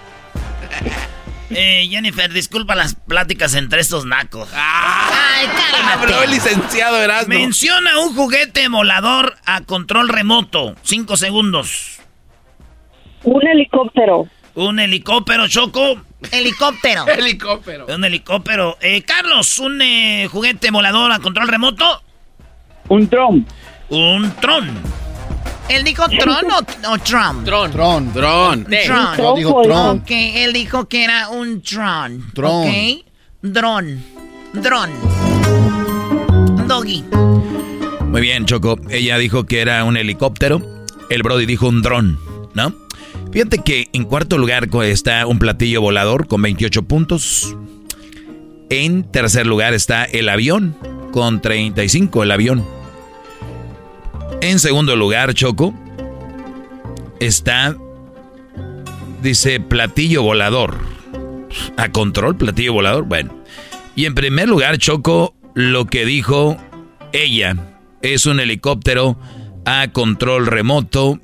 [1.51, 4.49] Eh, Jennifer, disculpa las pláticas entre estos nacos.
[4.53, 6.07] Ay, cálmate.
[6.07, 7.35] Pero el licenciado Erasmo.
[7.35, 10.75] Menciona un juguete volador a control remoto.
[10.83, 12.01] Cinco segundos.
[13.23, 14.27] Un helicóptero.
[14.55, 16.03] Un helicóptero, Choco.
[16.33, 17.07] Helicóptero.
[17.09, 17.87] helicóptero.
[17.95, 18.77] Un helicóptero.
[18.81, 22.03] Eh, Carlos, un eh, juguete volador a control remoto.
[22.89, 23.47] Un tron.
[23.89, 24.71] Un tron.
[25.69, 27.45] ¿Él dijo tron o, o tron?
[27.45, 27.73] Tron.
[27.73, 28.13] Tron.
[28.13, 28.65] Tron.
[28.65, 28.67] Tron.
[29.19, 29.99] No, dijo tron.
[29.99, 32.31] Ok, él dijo que era un tron.
[32.35, 32.69] Tron.
[32.69, 33.05] Ok.
[33.43, 34.03] Dron.
[34.53, 34.91] Dron.
[36.69, 37.05] Doggy.
[38.07, 38.79] Muy bien, Choco.
[38.91, 40.63] Ella dijo que era un helicóptero.
[41.11, 42.19] El Brody dijo un dron,
[42.55, 42.73] ¿no?
[43.33, 47.57] Fíjate que en cuarto lugar está un platillo volador con 28 puntos.
[48.71, 50.77] En tercer lugar está el avión
[51.13, 52.76] con 35, el avión.
[54.41, 55.75] En segundo lugar, Choco,
[57.21, 57.77] está,
[59.23, 60.79] dice, platillo volador.
[61.77, 63.05] A control, platillo volador.
[63.05, 63.35] Bueno.
[63.95, 66.57] Y en primer lugar, Choco, lo que dijo
[67.13, 67.57] ella
[68.03, 69.19] es un helicóptero
[69.65, 71.19] a control remoto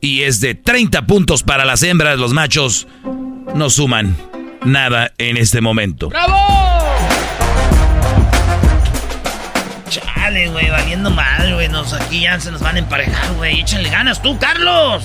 [0.00, 2.18] y es de 30 puntos para las hembras.
[2.18, 2.86] Los machos
[3.54, 4.16] no suman
[4.64, 6.08] nada en este momento.
[6.08, 6.83] ¡Bravo!
[9.94, 11.68] Chale, güey, valiendo mal, güey.
[11.68, 13.60] Nos, aquí ya se nos van a emparejar, güey.
[13.60, 15.04] Échale ganas tú, Carlos.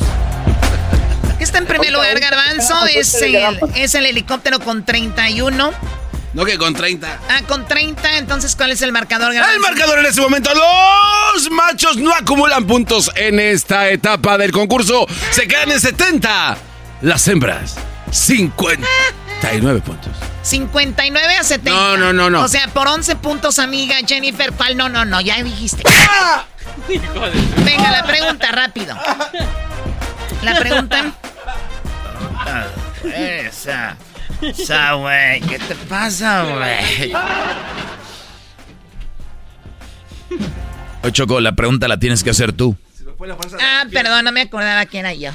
[1.38, 2.86] ¿Qué está en primer lugar, Garbanzo?
[2.88, 3.38] Es el,
[3.76, 5.72] es el helicóptero con 31.
[6.34, 7.20] No que con 30.
[7.30, 8.18] Ah, con 30.
[8.18, 9.56] Entonces, ¿cuál es el marcador, Garbanzo?
[9.56, 10.50] El marcador en este momento.
[10.54, 15.06] Los machos no acumulan puntos en esta etapa del concurso.
[15.32, 16.58] Se quedan en 70.
[17.02, 17.76] Las hembras,
[18.12, 20.14] 59 puntos.
[20.42, 21.72] 59 a 70.
[21.72, 22.44] No, no, no, no.
[22.44, 24.52] O sea, por 11 puntos, amiga Jennifer.
[24.54, 24.78] ¿Cuál?
[24.78, 25.84] No, no, no, ya dijiste.
[27.66, 28.96] Venga, la pregunta, rápido.
[30.42, 31.12] La pregunta.
[33.04, 33.98] Esa.
[34.42, 35.42] Esa, güey.
[35.42, 37.14] ¿Qué te pasa, güey?
[41.04, 42.76] Oye, Choco, la pregunta la tienes que hacer tú.
[43.60, 45.32] Ah, perdón, no me acordaba quién era yo.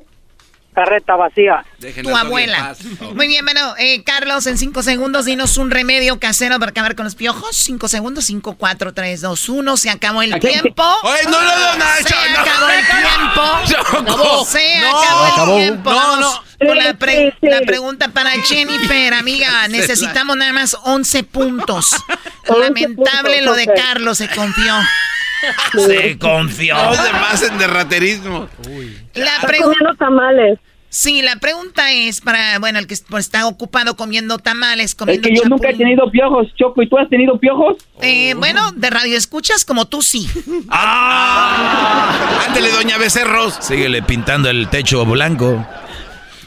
[0.76, 1.64] Carreta vacía.
[2.02, 2.76] Tu abuela.
[3.14, 7.04] Muy bien, bueno, eh, Carlos, en cinco segundos, dinos un remedio casero para acabar con
[7.06, 7.56] los piojos.
[7.56, 9.78] Cinco segundos, cinco, cuatro, tres, dos, uno.
[9.78, 10.84] Se acabó el tiempo.
[11.02, 12.40] Oye, no, no, no, no, Se no.
[12.40, 14.44] acabó el tiempo.
[14.46, 14.98] Se No.
[14.98, 15.56] acabó el Acabó.
[15.56, 15.90] tiempo.
[15.90, 16.42] No, no.
[16.58, 19.66] con la, pre- la pregunta para Jennifer, amiga.
[19.68, 21.96] Necesitamos nada más 11 puntos.
[22.60, 23.66] Lamentable lo de.
[23.66, 24.74] Carlos, se confió.
[25.72, 26.74] Se confió.
[26.76, 28.48] No se pasen de raterismo.
[29.14, 29.78] La Está pregunta.
[29.78, 30.58] comiendo tamales.
[30.88, 35.34] Sí, la pregunta es para, bueno, el que está ocupado comiendo tamales, Es comiendo que
[35.36, 36.80] yo nunca he tenido piojos, Choco.
[36.80, 37.76] ¿Y tú has tenido piojos?
[38.00, 40.26] Eh, bueno, de radio escuchas como tú sí.
[40.70, 42.44] ¡Ah!
[42.46, 43.58] Ándele, doña Becerros.
[43.60, 45.66] Síguele pintando el techo blanco.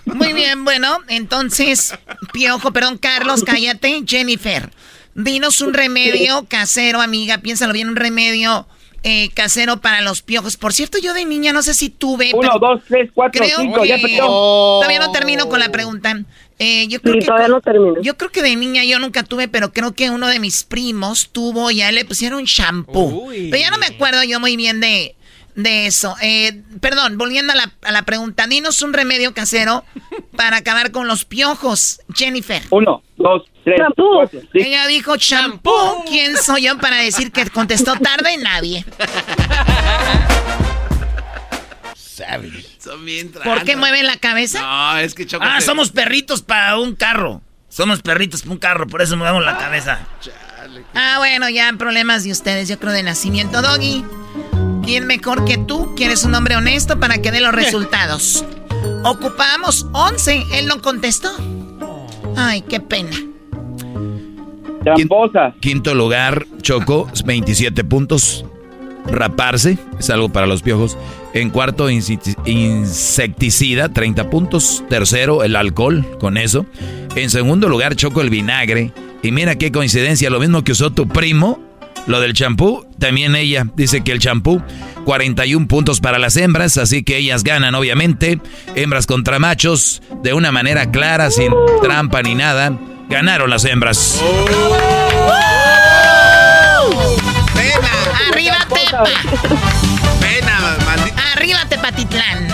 [0.05, 1.93] Muy bien, bueno, entonces,
[2.33, 4.03] Piojo, perdón, Carlos, cállate.
[4.07, 4.71] Jennifer,
[5.13, 8.65] dinos un remedio casero, amiga, piénsalo bien, un remedio
[9.03, 10.57] eh, casero para los piojos.
[10.57, 12.31] Por cierto, yo de niña no sé si tuve.
[12.33, 13.85] Uno, pero dos, tres, cuatro, creo cinco.
[13.85, 14.25] Ya perdió.
[14.25, 16.21] Todavía no termino con la pregunta.
[16.59, 18.01] Eh, yo creo Sí, que todavía no termino.
[18.01, 21.29] Yo creo que de niña yo nunca tuve, pero creo que uno de mis primos
[21.31, 23.29] tuvo, ya le pusieron shampoo.
[23.29, 25.15] Pero ya no me acuerdo yo muy bien de,
[25.55, 26.15] de eso.
[26.21, 29.83] Eh, perdón, volviendo a la, a la pregunta, dinos un remedio casero
[30.35, 32.61] para acabar con los piojos, Jennifer.
[32.69, 34.47] Uno, dos, tres, cuatro, cinco.
[34.53, 35.71] Ella dijo champú.
[36.07, 38.37] ¿Quién soy yo para decir que contestó tarde?
[38.37, 38.85] Nadie.
[42.79, 44.61] Son bien ¿Por qué mueven la cabeza?
[44.61, 45.27] No, es que.
[45.39, 47.41] Ah, somos perritos para un carro.
[47.69, 49.99] Somos perritos para un carro, por eso movemos la cabeza.
[50.93, 53.61] Ah, bueno, ya problemas de ustedes, yo creo de nacimiento.
[53.61, 54.03] Doggy,
[54.89, 55.93] ¿quién mejor que tú?
[55.95, 58.43] ¿Quieres un hombre honesto para que dé los resultados?
[59.03, 61.29] Ocupamos 11, él no contestó.
[62.35, 63.11] Ay, qué pena.
[64.83, 65.53] Tramposa.
[65.59, 68.43] Quinto lugar, Choco, 27 puntos.
[69.05, 70.97] Raparse, es algo para los piojos.
[71.35, 74.83] En cuarto, insecticida, 30 puntos.
[74.89, 76.65] Tercero, el alcohol, con eso.
[77.15, 78.91] En segundo lugar, Choco, el vinagre.
[79.21, 81.59] Y mira qué coincidencia, lo mismo que usó tu primo,
[82.09, 84.63] lo del champú, también ella dice que el champú,
[85.05, 88.39] 41 puntos para las hembras, así que ellas ganan, obviamente.
[88.73, 91.53] Hembras contra machos, de una manera clara, sin
[91.83, 92.75] trampa ni nada.
[93.09, 94.19] Ganaron las hembras.
[98.31, 99.03] ¡Arriba, Tepa!
[100.19, 101.21] Pena, maldita.
[101.33, 102.47] ¡Arriba, Tepatitlán!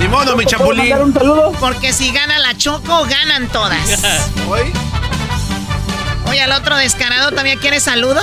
[0.00, 0.96] Ni modo, mi chapulín.
[0.96, 1.52] un saludo?
[1.60, 4.02] Porque si gana la Choco, ganan todas.
[4.48, 4.72] ¿Hoy?
[6.34, 8.20] Oye, al otro descarado también quiere saludo.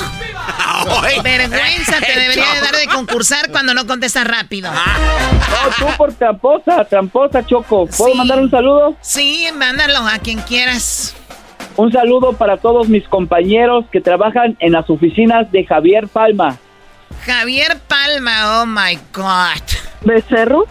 [1.23, 4.69] Vergüenza te debería de dar de concursar cuando no contestas rápido.
[4.69, 7.87] No, tú por tramposa, tramposa, Choco.
[7.87, 8.17] ¿Puedo Sí.
[8.17, 8.97] mandar un saludo?
[8.99, 11.15] Sí, mándalo a quien quieras.
[11.77, 16.57] Un saludo para todos mis compañeros que trabajan en las oficinas de Javier Palma.
[17.25, 19.61] Javier Palma, oh my God.
[20.01, 20.65] ¿Becerro?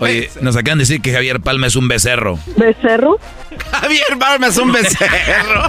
[0.00, 2.38] Oye, nos acaban de decir que Javier Palma es un becerro.
[2.56, 3.18] ¿Becerro?
[3.70, 5.68] Javier Palma es un becerro.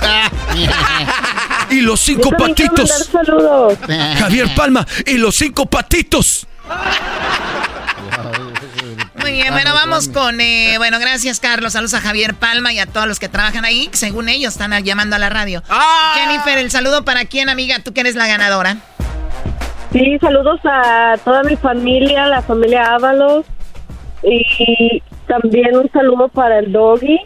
[1.70, 3.10] y los cinco Yo patitos.
[3.12, 3.78] saludos.
[4.20, 6.48] Javier Palma y los cinco patitos.
[9.22, 10.42] Muy bien, bueno, vamos con...
[10.42, 11.74] eh, bueno, gracias, Carlos.
[11.74, 13.90] Saludos a Javier Palma y a todos los que trabajan ahí.
[13.94, 15.62] Según ellos, están llamando a la radio.
[16.16, 17.80] Jennifer, el saludo para quién, amiga.
[17.80, 18.78] Tú que eres la ganadora.
[19.92, 23.46] Sí, saludos a toda mi familia, la familia Ábalos.
[24.24, 27.20] Y también un saludo para el doggy.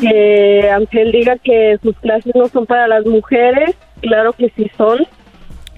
[0.00, 4.70] Que aunque él diga que sus clases no son para las mujeres, claro que sí
[4.76, 5.06] son.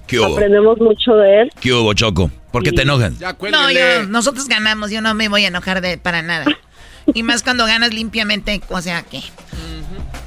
[0.05, 0.33] ¿Qué hubo?
[0.33, 1.51] Aprendemos mucho de él.
[1.59, 2.29] ¿Qué hubo, Choco?
[2.51, 3.13] ¿Por qué te enojas?
[3.19, 4.91] No, yo, nosotros ganamos.
[4.91, 6.45] Yo no me voy a enojar de para nada.
[7.13, 9.21] Y más cuando ganas limpiamente, o sea que...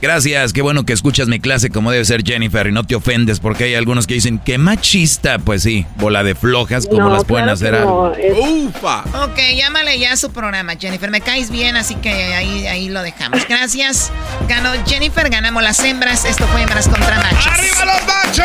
[0.00, 3.40] Gracias, qué bueno que escuchas mi clase como debe ser Jennifer y no te ofendes
[3.40, 7.24] porque hay algunos que dicen que machista, pues sí, bola de flojas, como No, las
[7.24, 9.00] pueden claro hacer no, es- Ufa.
[9.24, 11.10] Ok, llámale ya a su programa, Jennifer.
[11.10, 13.46] Me caes bien, así que ahí, ahí lo dejamos.
[13.48, 14.12] Gracias.
[14.48, 16.24] Ganó Jennifer, ganamos las hembras.
[16.24, 17.46] Esto fue hembras contra machos.
[17.46, 18.44] ¡Arriba los machos!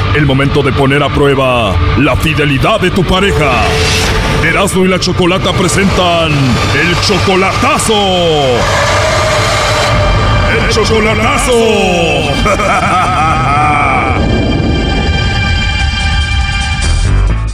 [0.13, 3.63] El momento de poner a prueba la fidelidad de tu pareja.
[4.43, 7.93] Erasmo y la Chocolata presentan el chocolatazo.
[10.53, 11.53] El chocolatazo.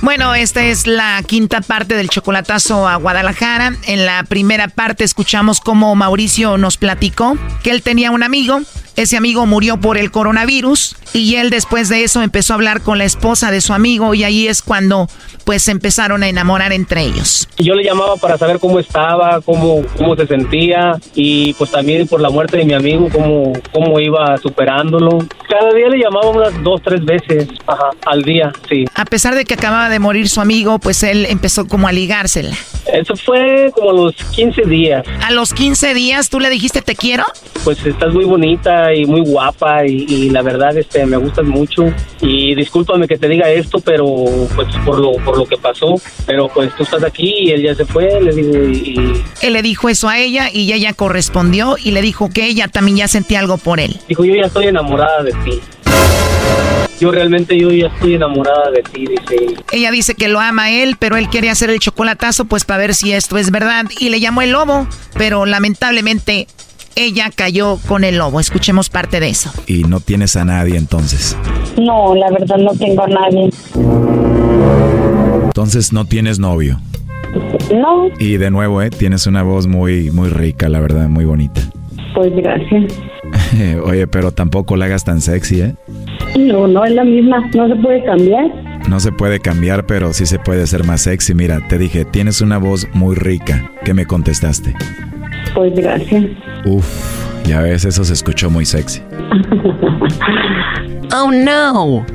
[0.02, 3.76] Bueno, esta es la quinta parte del chocolatazo a Guadalajara.
[3.84, 8.62] En la primera parte escuchamos cómo Mauricio nos platicó que él tenía un amigo.
[8.98, 12.98] Ese amigo murió por el coronavirus y él después de eso empezó a hablar con
[12.98, 15.08] la esposa de su amigo y ahí es cuando
[15.46, 17.48] pues se empezaron a enamorar entre ellos.
[17.58, 22.22] Yo le llamaba para saber cómo estaba, cómo, cómo se sentía y pues también por
[22.22, 25.20] la muerte de mi amigo, cómo, cómo iba superándolo.
[25.48, 28.86] Cada día le llamaba unas dos, tres veces ajá, al día, sí.
[28.96, 32.56] A pesar de que acababa de morir su amigo, pues él empezó como a ligársela.
[32.92, 35.06] Eso fue como a los 15 días.
[35.24, 37.26] A los 15 días tú le dijiste te quiero.
[37.64, 41.92] Pues estás muy bonita y muy guapa y, y la verdad este me gustas mucho
[42.22, 44.06] y discúlpame que te diga esto, pero
[44.56, 47.76] pues por lo por lo que pasó, pero pues tú estás aquí y él ya
[47.76, 51.76] se fue, le digo y, y Él le dijo eso a ella y ella correspondió
[51.84, 53.96] y le dijo que ella también ya sentía algo por él.
[54.08, 55.60] dijo yo ya estoy enamorada de ti.
[57.00, 59.92] yo realmente yo ya estoy enamorada de ti, dice ella.
[59.92, 62.96] dice que lo ama a él, pero él quiere hacer el chocolatazo pues para ver
[62.96, 66.48] si esto es verdad y le llamó el lobo, pero lamentablemente
[66.98, 68.40] ella cayó con el lobo.
[68.40, 69.52] Escuchemos parte de eso.
[69.68, 71.38] Y no tienes a nadie entonces.
[71.78, 73.50] No, la verdad no tengo a nadie.
[75.46, 76.80] Entonces no tienes novio.
[77.74, 78.08] No.
[78.20, 78.90] Y de nuevo, ¿eh?
[78.90, 81.62] Tienes una voz muy, muy rica, la verdad, muy bonita.
[82.16, 82.94] Pues gracias.
[83.84, 85.76] Oye, pero tampoco la hagas tan sexy, ¿eh?
[86.38, 87.48] No, no es la misma.
[87.56, 88.46] No se puede cambiar.
[88.90, 91.36] No se puede cambiar, pero sí se puede ser más sexy.
[91.36, 93.72] Mira, te dije, tienes una voz muy rica.
[93.84, 94.74] ¿Qué me contestaste?
[95.58, 96.24] Pues gracias.
[96.66, 96.86] Uf,
[97.44, 99.02] ya ves, eso se escuchó muy sexy.
[101.16, 102.06] oh no.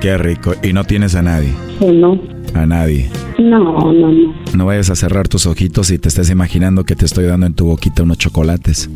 [0.00, 0.54] Qué rico.
[0.62, 1.52] ¿Y no tienes a nadie?
[1.78, 2.18] No.
[2.54, 3.10] A nadie.
[3.38, 4.34] No, no, no.
[4.56, 7.52] No vayas a cerrar tus ojitos y te estés imaginando que te estoy dando en
[7.52, 8.88] tu boquita unos chocolates.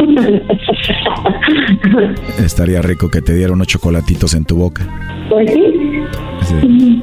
[2.44, 4.84] Estaría rico que te diera unos chocolatitos en tu boca.
[5.30, 5.62] Pues sí.
[6.42, 7.02] sí.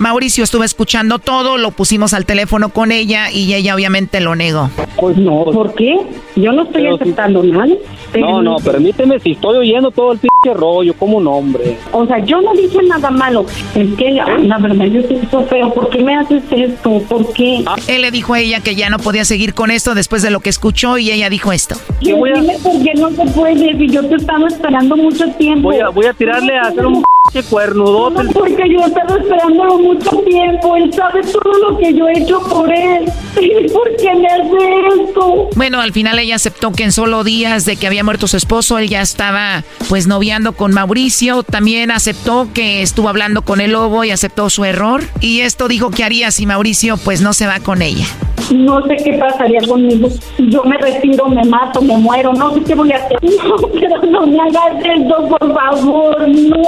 [0.00, 4.70] Mauricio estuvo escuchando todo, lo pusimos al teléfono con ella y ella obviamente lo negó.
[4.96, 5.44] Pues no.
[5.44, 5.96] ¿Por qué?
[6.36, 7.74] Yo no estoy aceptando nada.
[8.18, 11.76] No, no, permíteme, si estoy oyendo todo el pinche rollo, como nombre.
[11.92, 13.46] O sea, yo no dije nada malo.
[13.74, 15.72] Es que la verdad yo siento feo.
[15.72, 17.00] ¿Por qué me haces esto?
[17.08, 17.64] ¿Por qué?
[17.88, 20.40] Él le dijo a ella que ya no podía seguir con esto después de lo
[20.40, 21.76] que escuchó y ella dijo esto.
[22.02, 22.40] Voy a...
[22.40, 25.68] Dime por qué no se puede si yo te estaba esperando mucho tiempo.
[25.68, 27.02] Voy a, voy a tirarle a hacer un
[27.42, 28.22] cuernudote.
[28.22, 30.76] No, porque yo estaba esperándolo mucho tiempo.
[30.76, 33.04] Él sabe todo lo que yo he hecho por él.
[33.72, 35.50] ¿Por qué me hace esto?
[35.56, 38.78] Bueno, al final ella aceptó que en solo días de que había muerto su esposo,
[38.78, 41.42] él ya estaba pues noviando con Mauricio.
[41.42, 45.02] También aceptó que estuvo hablando con el lobo y aceptó su error.
[45.20, 48.06] Y esto dijo que haría si Mauricio pues no se va con ella.
[48.50, 50.08] No sé qué pasaría conmigo.
[50.38, 52.32] Yo me retiro, me mato, me muero.
[52.34, 53.18] No sé qué voy a hacer.
[53.44, 56.28] No, pero no me hagas esto, por favor.
[56.28, 56.62] No,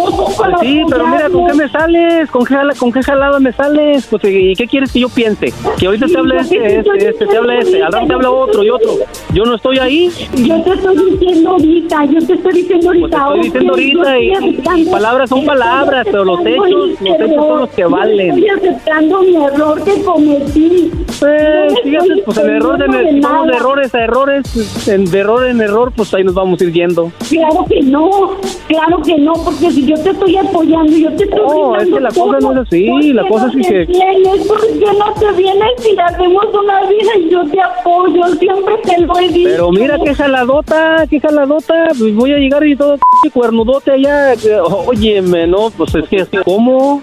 [0.61, 2.31] Sí, pero mira, ¿con qué me sales?
[2.31, 4.07] ¿Con qué, con qué jalada me sales?
[4.11, 5.53] Pues, ¿y qué quieres que yo piense?
[5.79, 8.65] Que ahorita te habla este, este, este, te habla este, al rato te habla otro
[8.65, 8.95] y otro.
[9.33, 10.11] Yo no estoy ahí.
[10.35, 13.27] Yo te estoy diciendo ahorita, yo te estoy diciendo ahorita.
[13.29, 17.61] Pues te estoy diciendo ahorita y, palabras son palabras, pero los hechos, los hechos son
[17.61, 18.31] los que valen.
[18.31, 20.91] Estoy aceptando mi error que cometí.
[21.21, 25.93] Pues, fíjate, pues el error de, de errores a errores, en, de error en error,
[25.95, 27.13] pues ahí nos vamos a ir yendo.
[27.29, 28.37] Claro que no,
[28.67, 32.01] claro que no, porque si yo te estoy apoyando, yo te estoy No, es que
[32.01, 33.87] la cosa no es así, la cosa es que...
[33.87, 39.01] Tienes, porque no te vienes y hacemos una vida y yo te apoyo, siempre te
[39.01, 39.51] lo he dicho.
[39.51, 42.99] Pero mira qué jaladota, qué jaladota, pues voy a llegar y todo
[43.33, 44.35] cuernudote allá,
[44.87, 47.03] óyeme, no, pues es que, ¿cómo?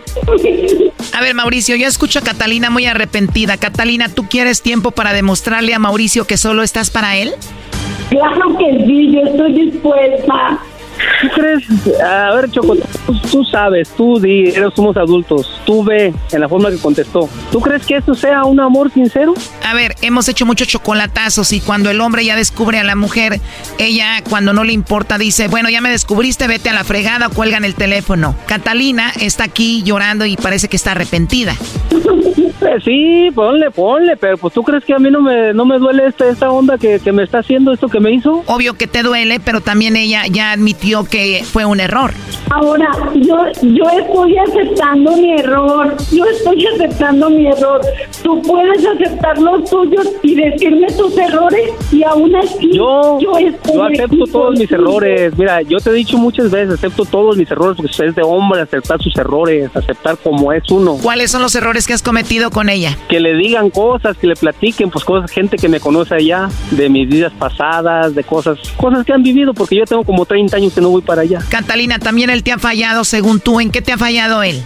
[1.13, 3.57] A ver, Mauricio, yo escucho a Catalina muy arrepentida.
[3.57, 7.33] Catalina, ¿tú quieres tiempo para demostrarle a Mauricio que solo estás para él?
[8.09, 10.59] Claro que sí, yo estoy dispuesta.
[11.21, 11.63] ¿Tú crees?
[12.01, 12.75] A ver, Choco,
[13.31, 17.29] tú, sabes, tú di, somos adultos, tú ve en la forma que contestó.
[17.51, 19.33] ¿Tú crees que esto sea un amor sincero?
[19.63, 23.39] A ver, hemos hecho muchos chocolatazos y cuando el hombre ya descubre a la mujer,
[23.77, 27.29] ella cuando no le importa dice, bueno, ya me descubriste, vete a la fregada o
[27.29, 28.35] cuelgan el teléfono.
[28.45, 31.55] Catalina está aquí llorando y parece que está arrepentida.
[32.64, 35.78] Pues sí, ponle, ponle, pero pues tú crees que a mí no me, no me
[35.80, 38.41] duele esta, esta onda que, que me está haciendo esto que me hizo.
[38.45, 42.14] Obvio que te duele, pero también ella ya admitió que fue un error.
[42.51, 47.82] Ahora, yo, yo estoy aceptando mi error, yo estoy aceptando mi error.
[48.22, 53.34] Tú puedes aceptar los tuyos y decirme tus errores y aún así yo, yo,
[53.74, 55.38] yo acepto todos mis errores.
[55.38, 58.61] Mira, yo te he dicho muchas veces, acepto todos mis errores porque es de hombre
[58.61, 60.97] aceptar sus errores, aceptar como es uno.
[61.01, 62.97] ¿Cuáles son los errores que has cometido con ella?
[63.09, 66.89] Que le digan cosas, que le platiquen, pues cosas, gente que me conoce allá, de
[66.89, 70.73] mis vidas pasadas, de cosas, cosas que han vivido, porque yo tengo como 30 años
[70.73, 71.39] que no voy para allá.
[71.49, 74.63] Catalina, también él te ha fallado, según tú, ¿en qué te ha fallado él?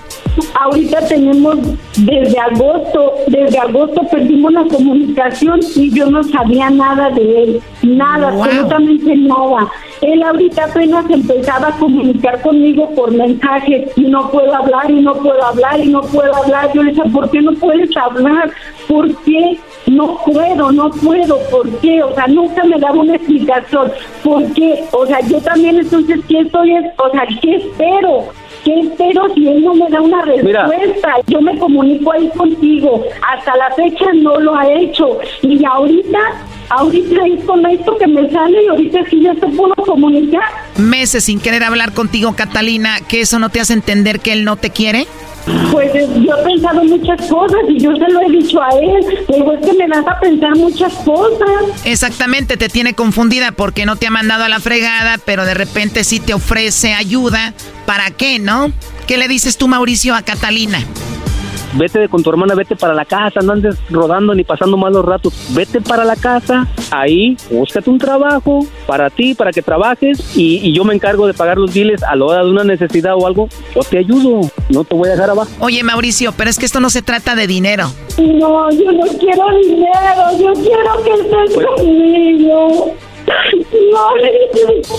[0.59, 1.57] Ahorita tenemos
[1.97, 8.29] desde agosto, desde agosto perdimos la comunicación y yo no sabía nada de él, nada,
[8.29, 9.67] absolutamente nada.
[10.01, 15.15] Él ahorita apenas empezaba a comunicar conmigo por mensajes y no puedo hablar y no
[15.15, 16.71] puedo hablar y no puedo hablar.
[16.73, 18.49] Yo le decía, ¿por qué no puedes hablar?
[18.87, 19.59] ¿Por qué?
[19.87, 22.01] No puedo, no puedo, ¿por qué?
[22.01, 23.91] O sea, nunca me daba una explicación.
[24.23, 24.85] ¿Por qué?
[24.91, 26.71] O sea, yo también entonces, ¿qué estoy?
[26.97, 28.29] O sea, ¿qué espero?
[28.63, 31.15] ¿Qué espero si él no me da una respuesta?
[31.27, 33.03] Yo me comunico ahí contigo.
[33.29, 35.19] Hasta la fecha no lo ha hecho.
[35.41, 36.19] Y ahorita,
[36.69, 40.43] ahorita es con esto que me sale y ahorita sí ya se pudo comunicar.
[40.77, 44.55] Meses sin querer hablar contigo, Catalina, ¿que eso no te hace entender que él no
[44.55, 45.07] te quiere?
[45.71, 49.25] Pues eh, yo he pensado muchas cosas y yo se lo he dicho a él.
[49.27, 51.85] Digo, es que me das a pensar muchas cosas.
[51.85, 56.03] Exactamente, te tiene confundida porque no te ha mandado a la fregada, pero de repente
[56.03, 57.53] sí te ofrece ayuda.
[57.85, 58.71] ¿Para qué, no?
[59.07, 60.79] ¿Qué le dices tú, Mauricio, a Catalina?
[61.73, 65.33] Vete con tu hermana, vete para la casa, no andes rodando ni pasando malos ratos,
[65.49, 70.83] vete para la casa, ahí, búscate un trabajo para ti, para que trabajes y, yo
[70.83, 73.81] me encargo de pagar los biles a la hora de una necesidad o algo, yo
[73.81, 75.49] te ayudo, no te voy a dejar abajo.
[75.59, 77.91] Oye Mauricio, pero es que esto no se trata de dinero.
[78.17, 82.93] No, yo no quiero dinero, yo quiero que estés pues conmigo.
[83.27, 84.13] No,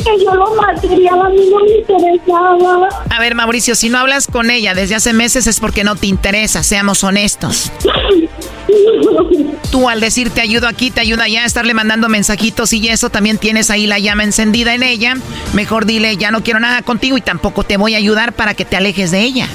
[0.04, 2.88] que yo lo material a mí no me interesaba.
[3.10, 6.06] A ver, Mauricio, si no hablas con ella desde hace meses es porque no te
[6.06, 7.72] interesa, seamos honestos.
[9.70, 13.36] Tú al decir te ayudo aquí, te ayuda allá, estarle mandando mensajitos y eso, también
[13.36, 15.16] tienes ahí la llama encendida en ella.
[15.52, 18.64] Mejor dile, ya no quiero nada contigo y tampoco te voy a ayudar para que
[18.64, 19.48] te alejes de ella.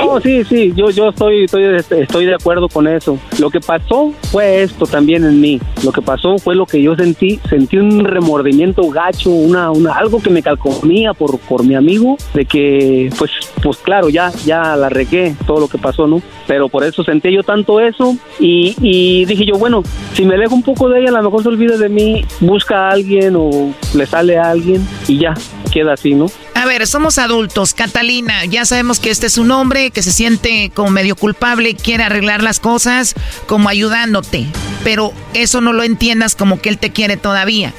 [0.00, 3.18] Oh, sí, sí, yo, yo estoy, estoy, este, estoy de acuerdo con eso.
[3.38, 5.60] Lo que pasó fue esto también en mí.
[5.84, 10.20] Lo que pasó fue lo que yo sentí, sentí un remordimiento gacho, una, una, algo
[10.20, 13.30] que me calcomía por, por mi amigo, de que, pues,
[13.62, 16.22] pues claro, ya, ya la regué todo lo que pasó, ¿no?
[16.46, 19.82] Pero por eso sentí yo tanto eso y, y dije yo, bueno,
[20.14, 22.88] si me alejo un poco de ella, a lo mejor se olvida de mí, busca
[22.88, 25.34] a alguien o le sale a alguien y ya,
[25.72, 26.26] queda así, ¿no?
[26.54, 27.72] A ver, somos adultos.
[27.72, 32.02] Catalina, ya sabemos que este es un hombre que se siente como medio culpable quiere
[32.02, 33.14] arreglar las cosas
[33.46, 34.46] como ayudándote.
[34.82, 37.72] Pero eso no lo entiendas como que él te quiere todavía.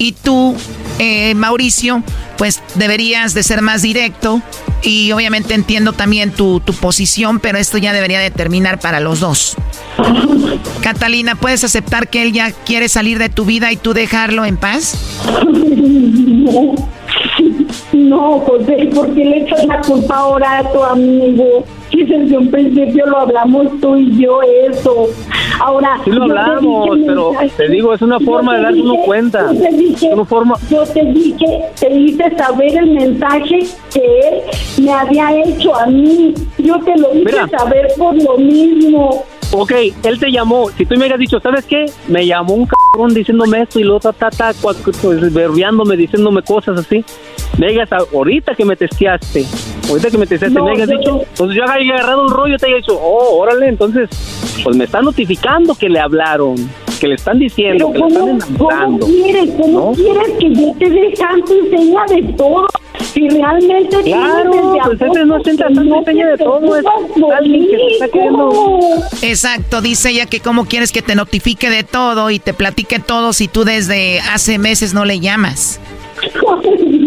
[0.00, 0.56] Y tú,
[0.98, 2.02] eh, Mauricio,
[2.38, 4.40] pues deberías de ser más directo.
[4.82, 9.20] Y obviamente entiendo también tu, tu posición, pero esto ya debería de terminar para los
[9.20, 9.56] dos.
[10.80, 14.56] Catalina, ¿puedes aceptar que él ya quiere salir de tu vida y tú dejarlo en
[14.56, 14.96] paz?
[18.08, 21.64] No, José, ¿por qué le echas la culpa ahora a tu amigo?
[21.90, 25.08] Si desde un principio lo hablamos tú y yo eso.
[25.60, 29.52] Ahora, sí lo hablamos, pero te digo, es una forma de darse uno cuenta.
[29.52, 30.56] Yo te dije, una forma...
[30.70, 36.32] yo te dije, te hice saber el mensaje que él me había hecho a mí.
[36.58, 39.24] Yo te lo hice saber por lo mismo.
[39.52, 39.72] Ok,
[40.04, 40.70] él te llamó.
[40.70, 41.86] Si tú me hubieras dicho, ¿sabes qué?
[42.06, 46.78] Me llamó un cabrón diciéndome esto y luego ta, ta, ta, pues, verbiándome, diciéndome cosas
[46.78, 47.04] así.
[47.58, 49.44] Me digas, ahorita que me testeaste,
[49.88, 52.76] ahorita que me testeaste, me hayas dicho, pues yo había agarrado un rollo, te haya
[52.76, 54.08] dicho, oh, órale, entonces,
[54.62, 56.54] pues me está notificando que le hablaron
[57.00, 59.06] que le están diciendo, que le están enamorando.
[59.06, 59.50] ¿Cómo quieres?
[59.58, 62.66] ¿Cómo quieres que yo te deje tanto enseña de todo?
[63.12, 66.84] Si realmente claro, pues ese no está tanto enseña de todo, es
[67.36, 68.78] alguien que se está queriendo...
[69.22, 73.32] Exacto, dice ella que cómo quieres que te notifique de todo y te platique todo
[73.32, 75.80] si tú desde hace meses no le llamas.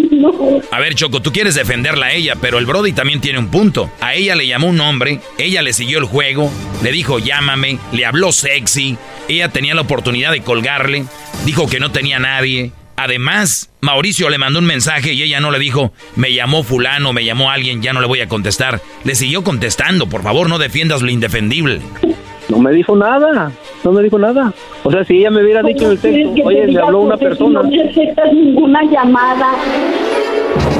[0.71, 3.91] A ver, Choco, tú quieres defenderla a ella, pero el Brody también tiene un punto.
[3.99, 6.49] A ella le llamó un hombre, ella le siguió el juego,
[6.81, 8.97] le dijo llámame, le habló sexy,
[9.27, 11.05] ella tenía la oportunidad de colgarle,
[11.45, 12.71] dijo que no tenía nadie.
[12.95, 17.25] Además, Mauricio le mandó un mensaje y ella no le dijo, me llamó fulano, me
[17.25, 18.81] llamó alguien, ya no le voy a contestar.
[19.03, 21.81] Le siguió contestando, por favor, no defiendas lo indefendible.
[22.49, 23.51] No me dijo nada,
[23.83, 24.53] no me dijo nada.
[24.83, 27.63] O sea, si ella me hubiera dicho en el texto, oye, me habló una persona.
[27.63, 29.53] No necesitas ninguna llamada.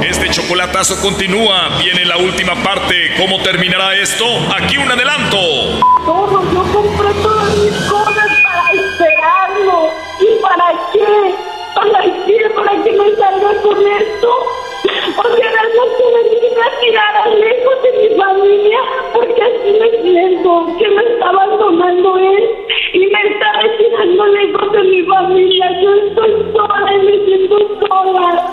[0.08, 1.70] Este chocolatazo continúa.
[1.82, 2.96] Viene la última parte.
[3.18, 4.26] ¿Cómo terminará esto?
[4.56, 5.38] Aquí un adelanto.
[6.06, 9.90] Todo, yo compré todas mis cosas para esperarlo.
[10.20, 11.43] ¿Y para qué?
[11.76, 12.50] ¿Para qué?
[12.56, 14.30] ¿Para qué me salga con esto?
[15.16, 18.80] Porque realmente me vine a tirar lejos de mi familia
[19.14, 22.50] porque así me siento, que me está abandonando él
[22.94, 25.82] y me está retirando lejos de mi familia.
[25.82, 28.53] Yo estoy sola y me siento sola.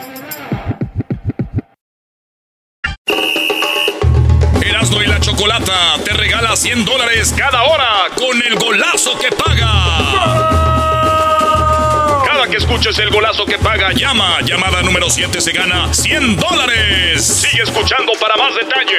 [5.41, 9.73] Chocolata te regala 100 dólares cada hora con el golazo que paga.
[12.23, 14.41] Cada que escuches el golazo que paga, llama.
[14.41, 17.25] Llamada número 7 se gana 100 dólares.
[17.25, 18.91] Sigue escuchando para más detalles.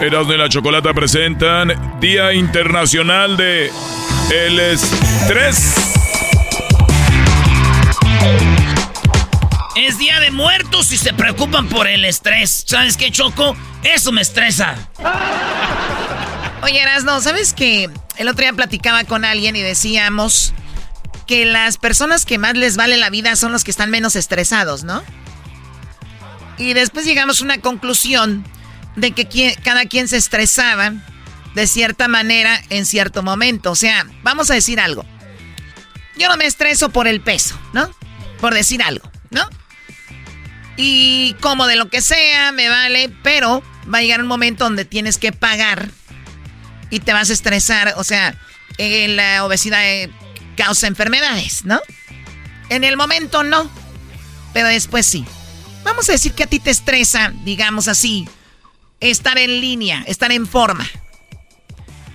[0.00, 3.72] Eras de la Chocolata presentan Día Internacional de
[4.30, 5.96] el Estrés.
[9.76, 12.64] Es Día de Muertos y se preocupan por el estrés.
[12.66, 13.54] ¿Sabes qué, Choco?
[13.82, 14.74] Eso me estresa.
[16.62, 17.90] Oye, Erasno, ¿sabes qué?
[18.16, 20.54] El otro día platicaba con alguien y decíamos
[21.26, 24.82] que las personas que más les vale la vida son los que están menos estresados,
[24.82, 25.04] ¿no?
[26.56, 28.46] Y después llegamos a una conclusión
[28.96, 30.94] de que cada quien se estresaba
[31.54, 33.72] de cierta manera en cierto momento.
[33.72, 35.04] O sea, vamos a decir algo.
[36.16, 37.94] Yo no me estreso por el peso, ¿no?
[38.40, 39.46] Por decir algo, ¿no?
[40.76, 43.62] Y como de lo que sea, me vale, pero
[43.92, 45.90] va a llegar un momento donde tienes que pagar
[46.90, 47.94] y te vas a estresar.
[47.96, 48.38] O sea,
[48.78, 50.10] eh, la obesidad eh,
[50.56, 51.80] causa enfermedades, ¿no?
[52.68, 53.70] En el momento no,
[54.52, 55.24] pero después sí.
[55.84, 58.28] Vamos a decir que a ti te estresa, digamos así,
[59.00, 60.86] estar en línea, estar en forma.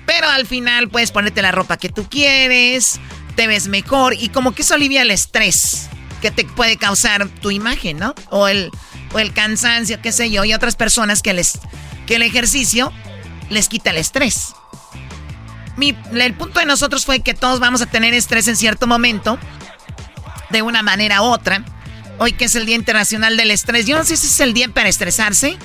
[0.05, 2.99] Pero al final puedes ponerte la ropa que tú quieres,
[3.35, 5.89] te ves mejor y como que eso alivia el estrés
[6.21, 8.13] que te puede causar tu imagen, ¿no?
[8.29, 8.71] O el,
[9.13, 10.45] o el cansancio, qué sé yo.
[10.45, 11.59] Y otras personas que, les,
[12.05, 12.93] que el ejercicio
[13.49, 14.53] les quita el estrés.
[15.77, 19.39] Mi, el punto de nosotros fue que todos vamos a tener estrés en cierto momento,
[20.49, 21.65] de una manera u otra.
[22.19, 24.69] Hoy que es el Día Internacional del Estrés, yo no sé si es el día
[24.69, 25.57] para estresarse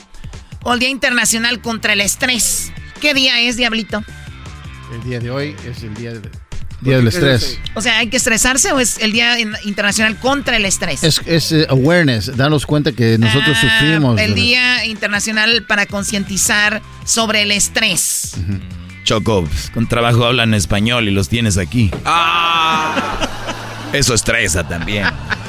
[0.62, 2.72] o el Día Internacional contra el Estrés.
[3.00, 4.02] ¿Qué día es, Diablito?
[4.92, 6.12] El día de hoy es el día,
[6.80, 7.58] día del estrés.
[7.74, 11.02] O sea, ¿hay que estresarse o es el Día Internacional contra el Estrés?
[11.04, 14.20] Es, eh, awareness, darnos cuenta que nosotros ah, sufrimos.
[14.20, 18.34] El Día Internacional para concientizar sobre el estrés.
[19.04, 21.90] Choco, pues, con trabajo hablan español y los tienes aquí.
[22.04, 23.45] Ah.
[23.96, 25.06] Eso estresa también.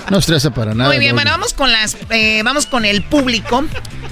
[0.10, 0.90] No estresa para nada.
[0.90, 3.66] Muy bien, bueno, vamos con las, eh, vamos con el público.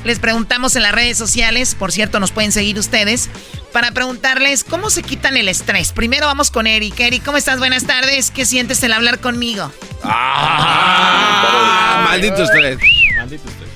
[0.03, 3.29] Les preguntamos en las redes sociales, por cierto, nos pueden seguir ustedes,
[3.71, 5.93] para preguntarles cómo se quitan el estrés.
[5.93, 6.99] Primero vamos con Eric.
[6.99, 7.59] Eric, ¿cómo estás?
[7.59, 8.29] Buenas tardes.
[8.29, 9.71] ¿Qué sientes el hablar conmigo?
[10.03, 12.77] Ah, maldito estrés.
[13.15, 13.69] Maldito estrés.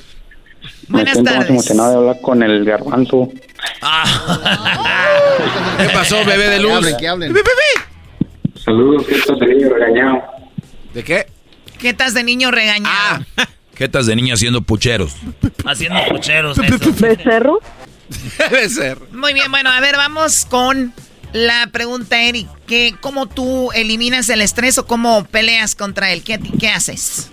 [0.89, 3.31] Buenas Me siento emocionado de hablar con el garbanzo.
[5.77, 6.85] ¿Qué pasó, bebé de luz?
[6.99, 7.33] Que hablen,
[8.55, 10.38] Saludos, ¿qué estás de niño regañado?
[10.93, 11.25] ¿De qué?
[11.77, 13.25] ¿Qué estás de niño regañado?
[13.37, 13.47] Ah.
[13.75, 15.15] ¿Qué estás de niño haciendo pucheros?
[15.65, 16.57] Haciendo pucheros.
[16.99, 17.59] ¿Becerro?
[18.51, 19.07] Becerro.
[19.13, 20.93] Muy bien, bueno, a ver, vamos con
[21.31, 22.47] la pregunta, Eric.
[22.67, 26.23] ¿Qué, ¿Cómo tú eliminas el estrés o cómo peleas contra él?
[26.23, 27.31] ¿Qué, qué haces?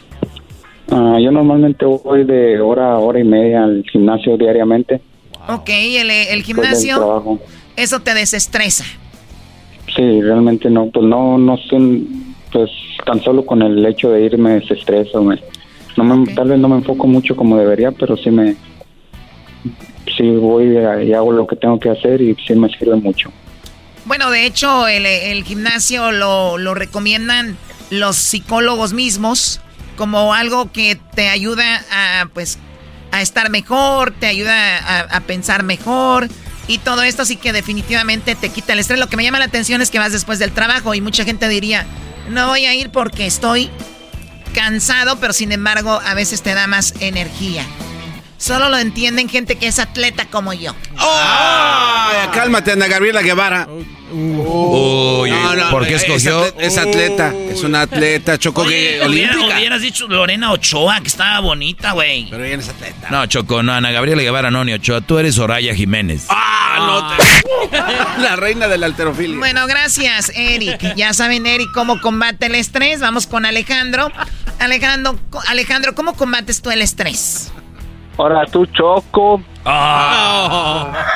[0.90, 5.00] Ah, yo normalmente voy de hora a hora y media al gimnasio diariamente.
[5.48, 7.40] Ok, el, el gimnasio,
[7.74, 8.84] eso te desestresa.
[9.94, 12.06] Sí, realmente no, pues no, no estoy,
[12.52, 12.70] pues
[13.06, 15.40] tan solo con el hecho de irme desestreso, me,
[15.96, 18.56] no me, Tal vez no me enfoco mucho como debería, pero sí me...
[20.16, 23.30] Sí voy y hago lo que tengo que hacer y sí me sirve mucho.
[24.06, 27.56] Bueno, de hecho, el, gimnasio lo, lo, recomiendan
[27.90, 29.60] los psicólogos mismos
[29.96, 32.58] como algo que te ayuda a, pues,
[33.10, 36.28] a estar mejor, te ayuda a, a, pensar mejor
[36.68, 38.98] y todo esto, así que definitivamente te quita el estrés.
[38.98, 41.48] Lo que me llama la atención es que vas después del trabajo y mucha gente
[41.48, 41.84] diría,
[42.28, 43.70] no voy a ir porque estoy
[44.54, 47.64] cansado, pero sin embargo a veces te da más energía.
[48.38, 50.74] Solo lo entienden gente que es atleta como yo.
[50.98, 51.96] ¡Oh!
[52.32, 53.66] cálmate, Ana Gabriela Guevara.
[54.12, 55.32] Uy,
[55.70, 56.44] ¿por qué escogió?
[56.58, 59.56] Es, atleta, es una atleta, Choco Oye, olímpica.
[59.56, 62.28] Hubieras dicho Lorena Ochoa, que estaba bonita, güey.
[62.30, 63.08] Pero ella es atleta.
[63.10, 65.00] No, Choco, no, Ana Gabriela Guevara, no, ni Ochoa.
[65.00, 66.26] Tú eres Soraya Jiménez.
[66.28, 67.16] ¡Ah,
[67.70, 68.22] no!
[68.22, 69.38] la reina del alterofilia.
[69.38, 70.94] Bueno, gracias, Eric.
[70.94, 73.00] Ya saben, Eric, cómo combate el estrés.
[73.00, 74.12] Vamos con Alejandro.
[74.58, 75.18] Alejandro,
[75.48, 77.50] Alejandro, ¿cómo combates tú el estrés?
[78.18, 79.42] Ahora tú, Choco.
[79.64, 81.06] Ah.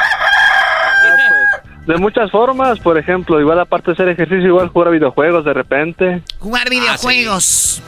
[1.87, 6.23] De muchas formas, por ejemplo, igual aparte de hacer ejercicio, igual jugar videojuegos de repente.
[6.39, 7.83] Jugar ah, videojuegos.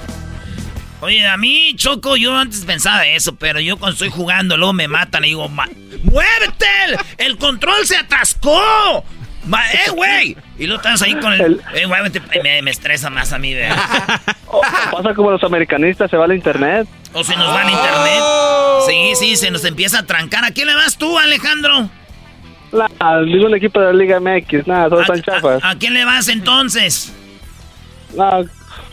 [1.01, 4.89] Oye, a mí, Choco, yo antes pensaba eso, pero yo cuando estoy jugando, luego me
[4.89, 6.67] matan y digo, ¡muévete!
[7.19, 9.05] ¡El control se atascó!
[9.45, 10.37] ¡Eh, güey!
[10.59, 11.61] Y luego estás ahí con el...
[11.75, 12.01] Eh, güey,
[12.43, 13.77] me, me, estresa más a mí, ¿verdad?
[14.93, 16.87] pasa como los americanistas, se va al internet.
[17.13, 18.21] O se nos va al internet.
[18.21, 18.87] Oh.
[18.89, 20.45] Sí, sí, se nos empieza a trancar.
[20.45, 21.91] ¿A quién le vas tú, Alejandro?
[22.71, 22.89] La,
[23.27, 25.61] ningún equipo de la Liga MX, nada, todos están chafas.
[25.63, 27.13] A, quién le vas entonces?
[28.17, 28.45] No,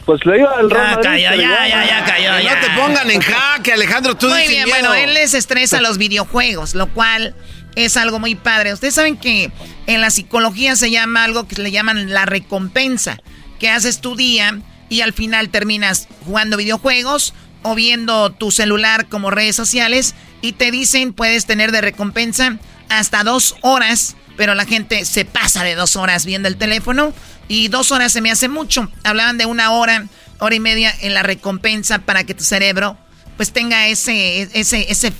[0.05, 2.31] pues le iba al Ya cayó, ya, ya, ya cayó.
[2.33, 4.69] No te pongan en jaque, Alejandro, tú Muy bien, miedo.
[4.69, 7.35] bueno, él les estresa los videojuegos, lo cual
[7.75, 8.73] es algo muy padre.
[8.73, 9.51] Ustedes saben que
[9.87, 13.17] en la psicología se llama algo que le llaman la recompensa,
[13.59, 14.59] que haces tu día
[14.89, 20.71] y al final terminas jugando videojuegos o viendo tu celular como redes sociales y te
[20.71, 22.57] dicen puedes tener de recompensa
[22.89, 27.13] hasta dos horas, pero la gente se pasa de dos horas viendo el teléfono
[27.47, 28.91] y dos horas se me hace mucho.
[29.03, 30.07] Hablaban de una hora,
[30.39, 32.97] hora y media en la recompensa para que tu cerebro
[33.37, 35.13] pues tenga ese, ese, ese,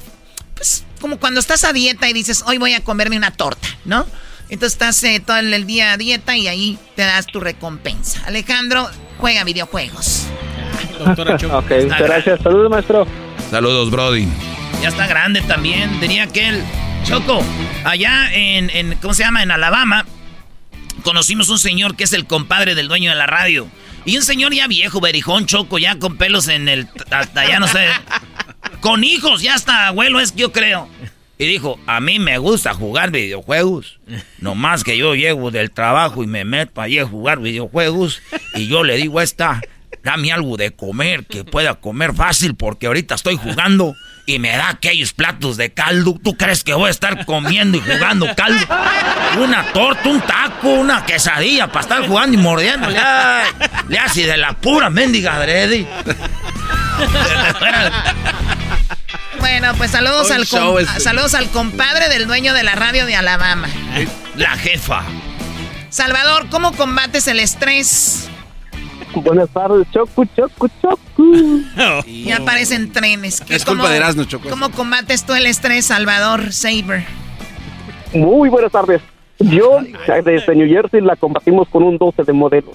[0.54, 4.06] pues como cuando estás a dieta y dices, hoy voy a comerme una torta, ¿no?
[4.50, 8.24] Entonces estás eh, todo el día a dieta y ahí te das tu recompensa.
[8.26, 10.26] Alejandro juega videojuegos.
[11.52, 12.42] ok, gracias.
[12.42, 13.08] Saludos, maestro.
[13.52, 14.28] Saludos, Brody.
[14.82, 16.64] Ya está grande también, diría que él.
[17.04, 17.42] Choco,
[17.86, 19.42] allá en, en, ¿cómo se llama?
[19.42, 20.06] En Alabama,
[21.04, 23.68] conocimos un señor que es el compadre del dueño de la radio.
[24.06, 26.88] Y un señor ya viejo, berijón, choco, ya con pelos en el...
[27.12, 27.86] Hasta ya no sé...
[28.82, 30.88] Con hijos, ya hasta abuelo es, yo creo.
[31.38, 34.00] Y dijo, a mí me gusta jugar videojuegos.
[34.40, 38.22] Nomás que yo llego del trabajo y me meto allí a jugar videojuegos.
[38.56, 39.62] Y yo le digo a esta,
[40.04, 43.96] dame algo de comer, que pueda comer fácil, porque ahorita estoy jugando
[44.26, 46.20] y me da aquellos platos de caldo.
[46.22, 48.66] ¿Tú crees que voy a estar comiendo y jugando caldo?
[49.42, 52.90] Una torta, un taco, una quesadilla para estar jugando y mordiendo.
[52.90, 55.88] Le hace de la pura mendiga adrede.
[59.40, 61.00] Bueno, pues saludos al, este.
[61.00, 63.68] saludos al compadre del dueño de la radio de Alabama.
[64.36, 65.04] La jefa.
[65.90, 68.30] Salvador, ¿cómo combates el estrés?
[69.16, 71.00] Buenas tardes, Choco, Choco, Choco.
[72.08, 73.42] Ya aparecen trenes.
[73.42, 74.50] ¿Qué- Es culpa cómo- de Erasmo, Choco.
[74.50, 77.06] ¿Cómo combates tú el estrés, Salvador Saber?
[78.14, 79.02] Muy buenas tardes.
[79.40, 79.80] Yo
[80.24, 82.74] desde New Jersey la combatimos con un 12 de modelo.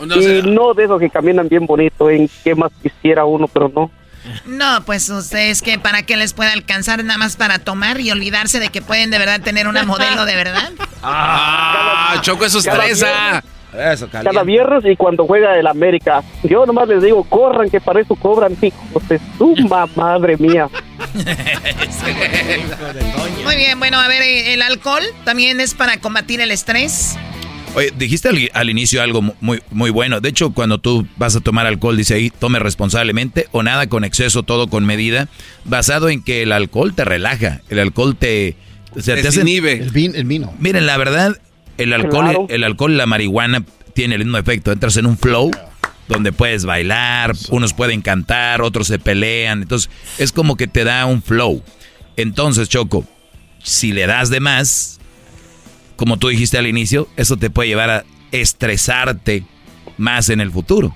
[0.00, 3.90] Y no de esos que caminan bien bonito, en qué más quisiera uno, pero no.
[4.46, 8.60] No, pues ustedes que para que les pueda alcanzar nada más para tomar y olvidarse
[8.60, 10.70] de que pueden de verdad tener una modelo de verdad.
[11.04, 12.86] Ah, Choco, eso Cada
[14.22, 16.22] Cada viernes y cuando juega el América.
[16.42, 19.18] Yo nomás les digo, corran, que para eso cobran, hijos de
[19.96, 20.68] madre mía.
[23.44, 27.16] Muy bien, bueno, a ver, eh, el alcohol también es para combatir el estrés.
[27.74, 30.20] Oye, dijiste al, al inicio algo muy, muy bueno.
[30.20, 34.04] De hecho, cuando tú vas a tomar alcohol, dice ahí, tome responsablemente o nada con
[34.04, 35.28] exceso, todo con medida,
[35.64, 38.56] basado en que el alcohol te relaja, el alcohol te...
[38.94, 39.40] O sea, te hace-
[39.72, 40.52] El, vin- el vino.
[40.58, 41.38] Miren, la verdad,
[41.82, 42.46] el alcohol, Claro.
[42.48, 43.64] el alcohol y la marihuana
[43.94, 44.72] tiene el mismo efecto.
[44.72, 45.50] Entras en un flow
[46.08, 49.62] donde puedes bailar, unos pueden cantar, otros se pelean.
[49.62, 51.62] Entonces, es como que te da un flow.
[52.16, 53.06] Entonces, Choco,
[53.62, 54.98] si le das de más,
[55.96, 59.44] como tú dijiste al inicio, eso te puede llevar a estresarte
[59.98, 60.94] más en el futuro.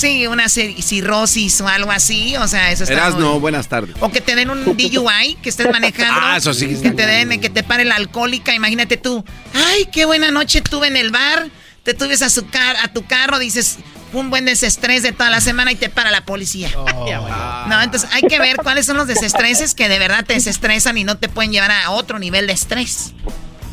[0.00, 3.94] Sí, una ci- cirrosis o algo así, o sea, eso está Erasno, muy- buenas tardes.
[4.00, 6.20] O que te den un DUI, que estés manejando.
[6.22, 8.54] Ah, eso sí que te den, que te pare la alcohólica.
[8.54, 9.24] Imagínate tú,
[9.54, 11.48] ay, qué buena noche tuve en el bar.
[11.82, 13.78] Te subes a, su car a tu carro, dices,
[14.12, 16.70] un buen desestrés de toda la semana y te para la policía.
[17.68, 21.04] No, entonces hay que ver cuáles son los desestreses que de verdad te desestresan y
[21.04, 23.12] no te pueden llevar a otro nivel de estrés.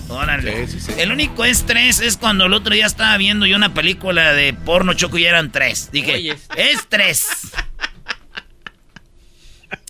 [0.10, 0.68] Órale.
[0.98, 4.94] El único estrés es cuando el otro día estaba viendo yo una película de porno
[4.94, 5.90] choco y eran tres.
[5.92, 7.28] Dije, es tres.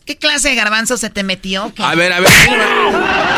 [0.05, 1.73] ¿Qué clase de garbanzo se te metió?
[1.75, 1.83] ¿Qué?
[1.83, 2.29] A ver, a ver.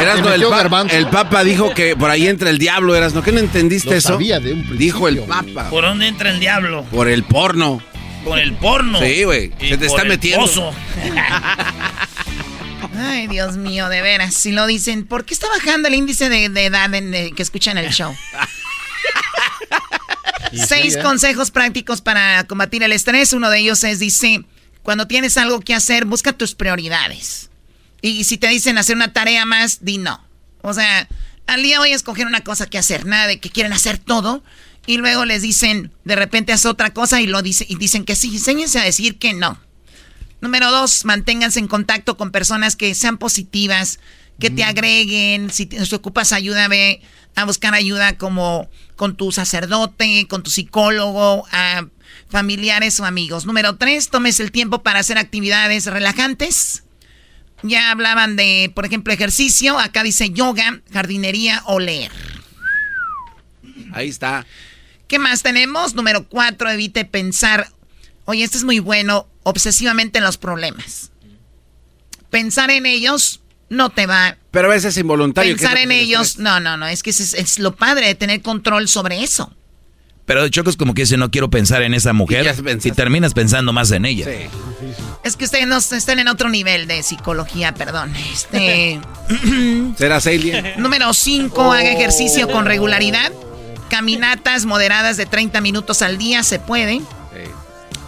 [0.02, 0.96] Erasno, el, pa- garbanzo.
[0.96, 3.24] el Papa dijo que por ahí entra el diablo, Erasno.
[3.24, 4.10] ¿Qué no entendiste Lo eso?
[4.10, 5.70] sabía de un Dijo el Papa.
[5.72, 6.84] ¿Por dónde entra el diablo?
[6.92, 7.82] Por el porno.
[8.24, 9.00] Por el porno.
[9.00, 9.52] Sí, güey.
[9.60, 10.46] Se te por está el metiendo.
[13.00, 14.34] Ay, Dios mío, de veras.
[14.34, 17.78] Si lo dicen, ¿por qué está bajando el índice de, de edad en, que escuchan
[17.78, 18.16] el show?
[20.54, 21.02] Seis ¿eh?
[21.02, 23.34] consejos prácticos para combatir el estrés.
[23.34, 24.44] Uno de ellos es, dice,
[24.84, 27.50] cuando tienes algo que hacer, busca tus prioridades.
[28.02, 30.24] Y si te dicen hacer una tarea más, di no.
[30.62, 31.08] O sea,
[31.48, 34.44] al día voy a escoger una cosa que hacer, nada de que quieren hacer todo.
[34.86, 38.16] Y luego les dicen, de repente haz otra cosa y lo dice, y dicen que
[38.16, 38.30] sí.
[38.34, 39.60] Enséñense a decir que no.
[40.42, 44.00] Número dos, manténganse en contacto con personas que sean positivas,
[44.40, 45.50] que te agreguen.
[45.52, 47.02] Si te si ocupas ayuda, ve
[47.36, 51.86] a buscar ayuda como con tu sacerdote, con tu psicólogo, a
[52.30, 53.46] familiares o amigos.
[53.46, 56.84] Número tres, tomes el tiempo para hacer actividades relajantes.
[57.62, 59.78] Ya hablaban de, por ejemplo, ejercicio.
[59.78, 62.12] Acá dice yoga, jardinería o leer.
[63.92, 64.46] Ahí está.
[65.08, 65.96] ¿Qué más tenemos?
[65.96, 67.70] Número cuatro, evite pensar.
[68.26, 71.12] Oye, este es muy bueno, obsesivamente en los problemas.
[72.30, 74.38] Pensar en ellos no te va.
[74.52, 75.56] Pero a veces es involuntario.
[75.56, 78.88] Pensar en ellos, no, no, no, es que es, es lo padre de tener control
[78.88, 79.54] sobre eso.
[80.30, 82.56] Pero Choco es como que dice, no quiero pensar en esa mujer.
[82.84, 84.26] Y, terminas pensando más en ella.
[84.26, 84.48] Sí.
[85.24, 88.14] Es que ustedes no están en otro nivel de psicología, perdón.
[88.32, 89.02] Este.
[89.98, 90.74] ¿Será alien?
[90.78, 93.32] Número 5, haga ejercicio con regularidad.
[93.90, 97.02] Caminatas moderadas de 30 minutos al día, se puede.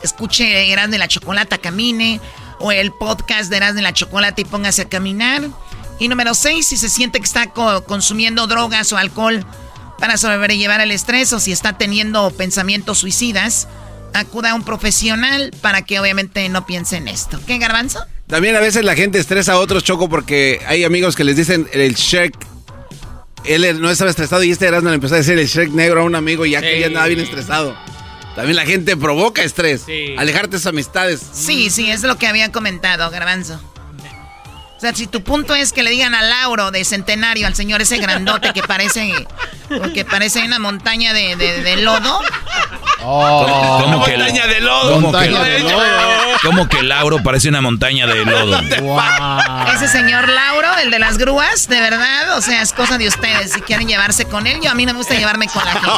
[0.03, 2.19] Escuche Erasmo de la Chocolata, camine.
[2.59, 5.47] O el podcast de Erasmo de la Chocolata y póngase a caminar.
[5.99, 7.51] Y número 6, si se siente que está
[7.85, 9.45] consumiendo drogas o alcohol
[9.99, 13.67] para sobrellevar el estrés o si está teniendo pensamientos suicidas,
[14.13, 17.39] acuda a un profesional para que obviamente no piense en esto.
[17.45, 18.03] ¿Qué, Garbanzo?
[18.27, 21.67] También a veces la gente estresa a otros, Choco, porque hay amigos que les dicen
[21.71, 22.35] el Shrek.
[23.43, 26.03] Él no estaba estresado y este Erasmo le empezó a decir el Shrek negro a
[26.03, 27.75] un amigo y ya que ya andaba bien estresado.
[28.35, 29.85] También la gente provoca estrés.
[30.17, 31.21] Alejarte de sus amistades.
[31.33, 33.59] Sí, sí, es lo que había comentado, Garbanzo.
[34.81, 37.83] O sea, si tu punto es que le digan a Lauro de centenario, al señor
[37.83, 39.13] ese grandote que parece,
[39.93, 42.19] que parece una montaña de, de, lodo.
[43.03, 44.93] Oh, ¿Cómo, que montaña de lodo.
[44.93, 45.29] ¿Cómo que,
[46.41, 48.59] ¿Cómo que Lauro parece una montaña de lodo?
[49.71, 53.53] Ese señor Lauro, el de las grúas, de verdad, o sea, es cosa de ustedes.
[53.53, 55.89] Si quieren llevarse con él, yo a mí no me gusta llevarme con la gente.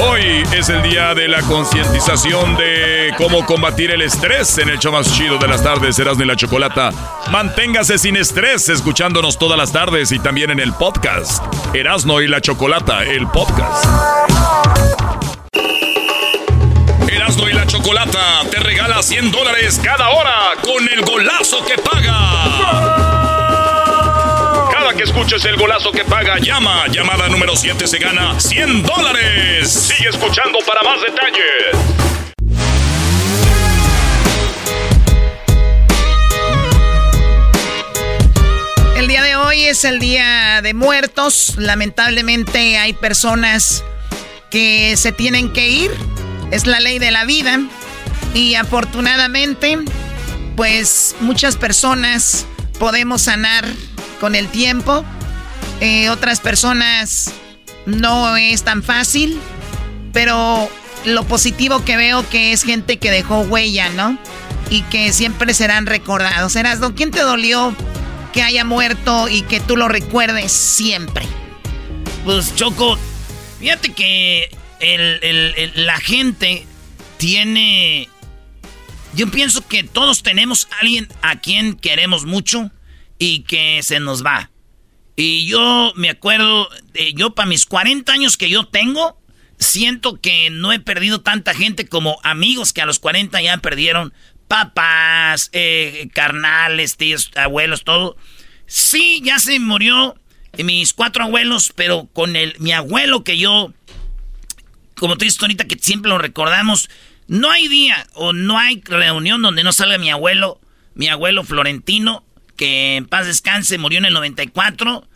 [0.00, 4.94] Hoy es el día de la concientización de cómo combatir el estrés en el show
[4.98, 6.90] más chido de las tardes, Erasmo y la Chocolata.
[7.30, 11.44] Manténgase sin estrés escuchándonos todas las tardes y también en el podcast.
[11.72, 13.84] Erasmo y la Chocolata, el podcast.
[17.06, 23.04] Erasmo y la Chocolata te regala 100 dólares cada hora con el golazo que paga
[24.96, 26.88] que escuches el golazo que paga, llama.
[26.88, 29.70] Llamada número 7 se gana 100 dólares.
[29.70, 32.27] Sigue escuchando para más detalles.
[39.48, 41.54] Hoy es el día de muertos.
[41.56, 43.82] Lamentablemente hay personas
[44.50, 45.90] que se tienen que ir.
[46.50, 47.58] Es la ley de la vida.
[48.34, 49.78] Y afortunadamente,
[50.54, 52.44] pues muchas personas
[52.78, 53.64] podemos sanar
[54.20, 55.02] con el tiempo.
[55.80, 57.32] Eh, otras personas
[57.86, 59.40] no es tan fácil,
[60.12, 60.68] pero
[61.06, 64.18] lo positivo que veo que es gente que dejó huella, ¿no?
[64.68, 66.54] Y que siempre serán recordados.
[66.54, 67.74] Erasmo, ¿quién te dolió
[68.38, 71.26] que haya muerto y que tú lo recuerdes siempre?
[72.24, 72.96] Pues Choco,
[73.58, 74.48] fíjate que
[75.74, 76.64] la gente
[77.16, 78.08] tiene...
[79.12, 82.70] Yo pienso que todos tenemos alguien a quien queremos mucho
[83.18, 84.52] y que se nos va.
[85.16, 86.68] Y yo me acuerdo,
[87.16, 89.20] yo para mis 40 años que yo tengo,
[89.58, 94.14] siento que no he perdido tanta gente como amigos que a los 40 ya perdieron
[94.48, 98.16] papás, eh, carnales, tíos, abuelos, todo.
[98.66, 100.16] Sí, ya se murió
[100.56, 103.72] mis cuatro abuelos, pero con el, mi abuelo que yo,
[104.96, 106.90] como tú dices ahorita que siempre lo recordamos,
[107.28, 110.60] no hay día o no hay reunión donde no salga mi abuelo,
[110.94, 112.24] mi abuelo Florentino,
[112.56, 115.06] que en paz descanse, murió en el 94,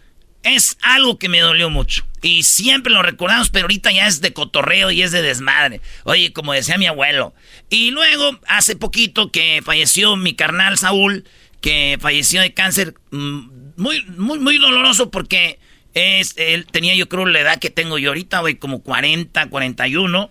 [0.43, 2.05] es algo que me dolió mucho.
[2.21, 5.81] Y siempre lo recordamos, pero ahorita ya es de cotorreo y es de desmadre.
[6.05, 7.35] Oye, como decía mi abuelo.
[7.69, 11.25] Y luego, hace poquito que falleció mi carnal Saúl,
[11.61, 13.41] que falleció de cáncer, mm,
[13.77, 15.59] muy, muy, muy doloroso porque
[15.95, 20.31] es, él tenía yo creo la edad que tengo yo ahorita, güey, como 40, 41.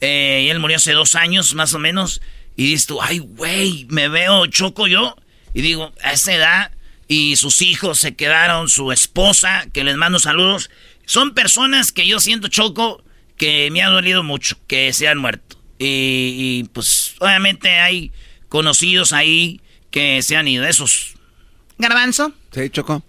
[0.00, 2.20] Eh, y él murió hace dos años más o menos.
[2.56, 5.16] Y dices tú, ay, güey, me veo choco yo.
[5.52, 6.72] Y digo, a esa edad,
[7.08, 10.70] y sus hijos se quedaron, su esposa, que les mando saludos,
[11.06, 13.02] son personas que yo siento choco,
[13.36, 15.56] que me ha dolido mucho, que se han muerto.
[15.78, 18.12] Y, pues obviamente hay
[18.48, 19.60] conocidos ahí
[19.90, 21.14] que se han ido, esos.
[21.78, 22.32] Garbanzo.
[22.52, 23.02] Sí, choco.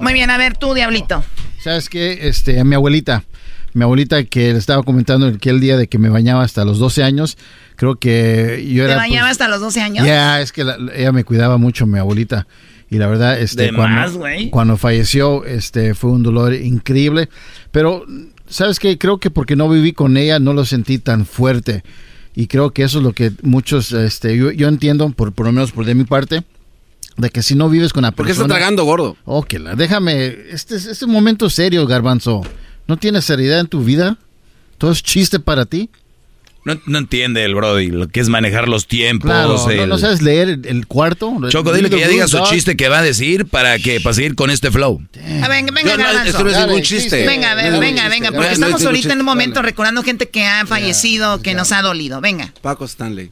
[0.00, 1.24] Muy bien, a ver tú, Diablito.
[1.60, 2.28] ¿Sabes qué?
[2.28, 3.24] Este, mi abuelita
[3.74, 7.02] mi abuelita que le estaba comentando aquel día de que me bañaba hasta los 12
[7.02, 7.38] años,
[7.82, 8.92] creo que yo era...
[8.92, 10.06] ¿Te bañaba pues, hasta los 12 años?
[10.06, 10.64] Ya, es que
[10.94, 12.46] ella me cuidaba mucho, mi abuelita.
[12.88, 14.20] Y la verdad, este, cuando,
[14.52, 17.28] cuando falleció, este, fue un dolor increíble.
[17.72, 18.06] Pero,
[18.46, 18.98] ¿sabes qué?
[18.98, 21.82] Creo que porque no viví con ella, no lo sentí tan fuerte.
[22.36, 25.52] Y creo que eso es lo que muchos, este, yo, yo entiendo, por, por lo
[25.52, 26.44] menos por de mi parte,
[27.16, 28.16] de que si no vives con la persona...
[28.16, 29.16] ¿Por qué está tragando gordo?
[29.24, 32.42] Ok, déjame, este, este es un momento serio, garbanzo.
[32.86, 34.18] ¿No tienes seriedad en tu vida?
[34.78, 35.90] ¿Todo es chiste para ti?
[36.64, 39.30] No, entiende el Brody lo que es manejar los tiempos.
[39.30, 41.36] no, sabes leer el, cuarto.
[41.48, 44.34] Choco, dile que ya diga su chiste que va a decir para que para seguir
[44.36, 45.02] con este flow.
[45.42, 47.26] A ver, venga, venga, no, es chiste.
[47.26, 51.54] Venga, venga, venga, porque estamos ahorita en un momento recordando gente que ha fallecido, que
[51.54, 52.20] nos ha dolido.
[52.20, 52.52] Venga.
[52.62, 53.30] Paco Stanley.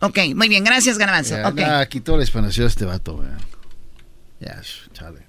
[0.00, 1.36] Ok, muy bien, gracias, Garbanzo.
[1.36, 1.64] Ya, okay.
[1.88, 3.24] quitó la expansión este vato,
[4.40, 4.60] Ya,
[4.92, 5.23] chale.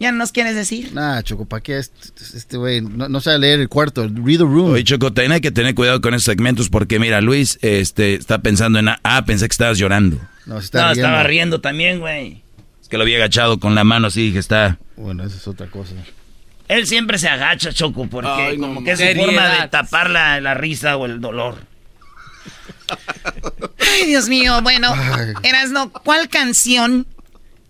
[0.00, 0.92] ¿Ya no nos quieres decir?
[0.92, 2.80] Nah, Choco, ¿para qué este güey?
[2.80, 4.72] no, sabe leer el cuarto, read the room.
[4.72, 8.38] Oye, Choco, también hay que tener cuidado con esos segmentos porque, mira, Luis este, está
[8.38, 8.88] pensando en...
[8.88, 10.18] Ah, pensé que estabas llorando.
[10.46, 12.42] No, estaba riendo también, güey.
[12.80, 14.78] Es que lo había agachado con la mano así, que está...
[14.96, 15.94] Bueno, esa es otra cosa.
[16.68, 20.54] Él siempre se agacha, Choco, porque como que es su forma de tapar la, la
[20.54, 21.56] risa o el dolor.
[23.80, 24.60] Ay, Dios mío.
[24.62, 24.94] Bueno,
[25.42, 27.06] Erasno, ¿cuál canción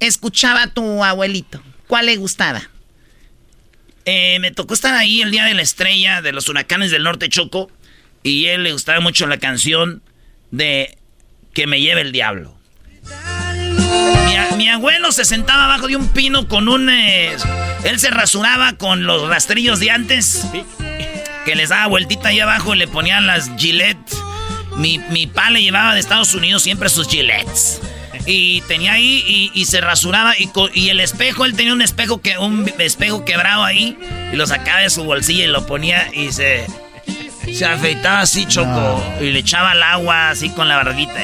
[0.00, 1.60] escuchaba tu abuelito?
[1.88, 2.62] ¿Cuál le gustaba?
[4.04, 7.28] Eh, me tocó estar ahí el día de la estrella de los huracanes del norte
[7.28, 7.70] Choco.
[8.22, 10.02] Y a él le gustaba mucho la canción
[10.50, 10.96] de
[11.54, 12.56] Que me lleve el diablo.
[14.56, 16.90] Mi, abuelo se sentaba abajo de un pino con un...
[16.90, 17.36] Eh,
[17.84, 20.46] él se rasuraba con los rastrillos de antes.
[21.46, 24.14] Que les daba vueltita ahí abajo y le ponían las Gillette.
[24.76, 27.80] Mi, mi pa le llevaba de Estados Unidos siempre sus Gillettes
[28.30, 32.36] y tenía ahí y, se rasuraba y, y, el espejo, él tenía un espejo que
[32.36, 33.96] un espejo quebrado ahí
[34.32, 36.66] y lo sacaba de su bolsillo y lo ponía y se
[37.52, 41.14] se afeitaba así choco y le echaba el agua así con la barbita.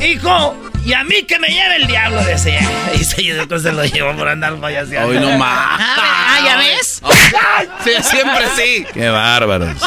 [0.00, 2.60] Hijo, y a mí que me lleve el diablo, decía.
[2.94, 3.16] Y se,
[3.60, 5.08] se lo llevó por andar follaseando.
[5.08, 5.80] Hoy no más.
[6.30, 7.02] Ah, ¿ya ves?
[7.82, 8.86] Sí, siempre sí.
[8.94, 9.82] Qué bárbaros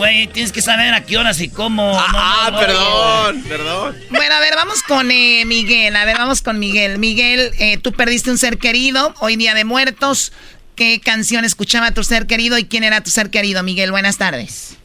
[0.00, 1.92] güey, tienes que saber a qué horas y cómo.
[1.94, 3.96] Ah, perdón, perdón.
[4.08, 5.94] Bueno, a ver, vamos con eh, Miguel.
[5.94, 6.98] A ver, vamos con Miguel.
[6.98, 10.32] Miguel, eh, tú perdiste un ser querido, hoy día de muertos.
[10.74, 13.90] ¿Qué canción escuchaba tu ser querido y quién era tu ser querido, Miguel?
[13.90, 14.78] Buenas tardes.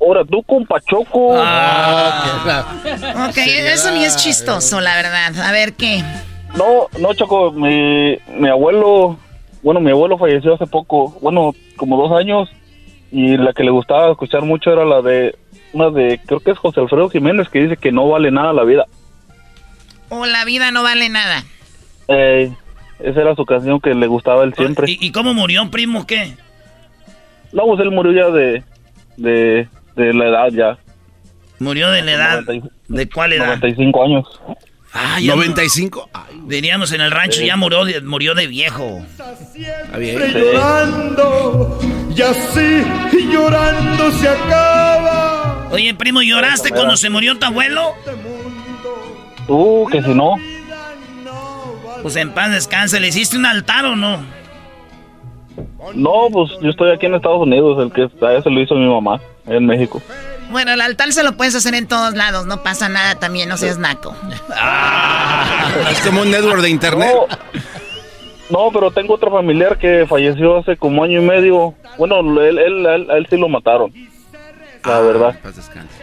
[0.00, 1.34] Ahora tú, compa Choco.
[1.36, 2.64] Ah,
[3.28, 5.36] ok, eso ni es chistoso, la verdad.
[5.40, 6.04] A ver, ¿qué?
[6.56, 9.18] No, no, Choco, mi, mi abuelo,
[9.64, 12.48] bueno, mi abuelo falleció hace poco, bueno, como dos años
[13.12, 15.36] y la que le gustaba escuchar mucho era la de
[15.74, 18.64] una de creo que es José Alfredo Jiménez que dice que no vale nada la
[18.64, 18.86] vida.
[20.08, 21.44] O la vida no vale nada.
[22.08, 22.50] Eh,
[23.00, 24.86] esa era su canción que le gustaba él siempre.
[24.88, 26.36] ¿Y, cómo murió, primo, qué?
[27.52, 28.64] No, pues él murió ya de,
[29.18, 30.78] de, de la edad ya.
[31.58, 32.42] ¿Murió de la edad?
[32.88, 33.46] ¿De cuál edad?
[33.46, 34.40] 95 años.
[34.94, 36.08] Ah, 95.
[36.44, 39.02] Diríamos en el rancho, ya murió de, murió de viejo.
[39.10, 40.18] Está bien.
[40.32, 41.78] Llorando,
[42.14, 42.82] y así
[43.32, 45.68] llorando se acaba.
[45.70, 47.94] Oye, primo, ¿lloraste cuando se murió tu abuelo?
[49.48, 50.36] Uh, que si no.
[52.02, 54.20] Pues en paz descanse, ¿le hiciste un altar o no?
[55.94, 58.86] No, pues yo estoy aquí en Estados Unidos, el que está, ese lo hizo mi
[58.86, 60.02] mamá, en México.
[60.52, 63.56] Bueno, el altar se lo puedes hacer en todos lados, no pasa nada también, no
[63.56, 64.14] seas naco.
[64.50, 67.10] Ah, es como un network de internet.
[68.50, 71.74] No, pero tengo otro familiar que falleció hace como año y medio.
[71.96, 73.92] Bueno, él, él, él, sí lo mataron.
[74.84, 75.40] La ah, verdad.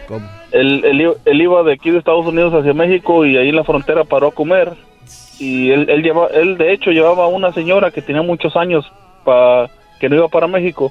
[0.08, 0.28] ¿Cómo?
[0.50, 4.02] Él, él, iba de aquí de Estados Unidos hacia México y ahí en la frontera
[4.02, 4.72] paró a comer.
[5.38, 8.84] Y él, él, lleva, él de hecho llevaba a una señora que tenía muchos años
[9.24, 9.70] pa,
[10.00, 10.90] que no iba para México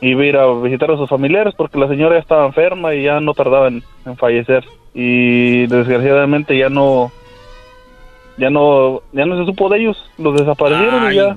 [0.00, 3.04] iba a ir a visitar a sus familiares porque la señora ya estaba enferma y
[3.04, 3.82] ya no tardaba en,
[4.16, 4.64] fallecer.
[4.94, 7.12] Y desgraciadamente ya no
[8.36, 10.10] ya no ya no se supo de ellos.
[10.18, 11.36] Los desaparecieron y ya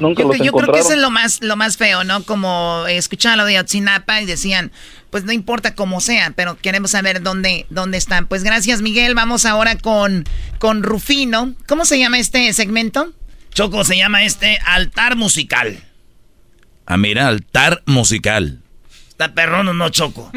[0.00, 2.84] nunca yo, los yo creo que eso es lo más lo más feo no como
[2.88, 4.72] escuchaban lo de Otsinapa y decían
[5.10, 8.26] pues no importa cómo sea pero queremos saber dónde dónde están.
[8.26, 9.14] Pues gracias Miguel.
[9.14, 10.24] Vamos ahora con
[10.58, 11.54] con Rufino.
[11.66, 13.12] Cómo se llama este segmento
[13.52, 15.76] Choco se llama este altar musical
[16.90, 18.58] Ah, mira, altar musical.
[19.10, 20.32] Está perrón o no choco.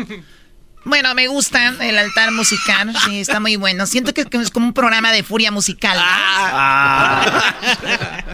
[0.85, 3.87] Bueno, me gusta el altar musical, sí, está muy bueno.
[3.87, 5.97] Siento que es como un programa de furia musical.
[5.99, 7.25] Ah.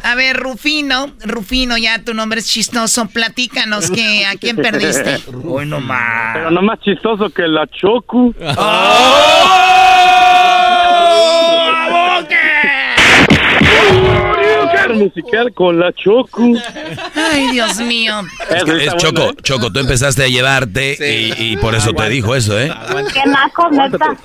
[0.03, 5.21] A ver, Rufino, Rufino, ya tu nombre es chistoso, platícanos que a quién perdiste.
[5.45, 6.33] Hoy no más.
[6.33, 8.33] Pero no más chistoso que la Choco.
[15.09, 16.43] Musical con la Choco.
[17.15, 18.13] Ay, Dios mío.
[18.49, 20.97] Es, Choco, Choco, tú empezaste a llevarte
[21.37, 22.71] y, por eso te dijo eso, ¿eh?
[23.13, 24.17] Qué naco, neta.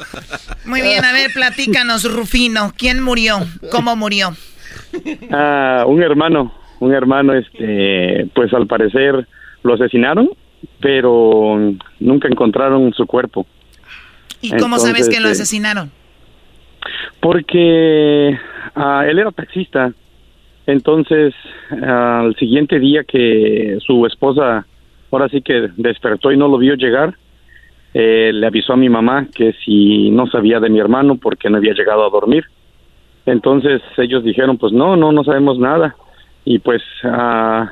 [0.65, 2.73] Muy bien, a ver, platícanos, Rufino.
[2.77, 3.39] ¿Quién murió?
[3.71, 4.35] ¿Cómo murió?
[5.31, 9.27] Ah, un hermano, un hermano, este, pues al parecer
[9.63, 10.31] lo asesinaron,
[10.81, 11.57] pero
[11.99, 13.47] nunca encontraron su cuerpo.
[14.41, 15.91] ¿Y cómo sabes que lo este, asesinaron?
[17.21, 18.39] Porque
[18.75, 19.93] ah, él era taxista
[20.67, 21.35] entonces,
[21.71, 24.67] al siguiente día que su esposa
[25.11, 27.15] ahora sí que despertó y no lo vio llegar,
[27.93, 31.59] eh, le avisó a mi mamá que si no sabía de mi hermano porque no
[31.59, 32.45] había llegado a dormir.
[33.27, 35.95] Entonces ellos dijeron, pues no, no, no sabemos nada.
[36.45, 37.67] Y pues uh,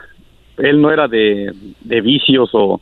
[0.59, 2.81] él no era de, de vicios o,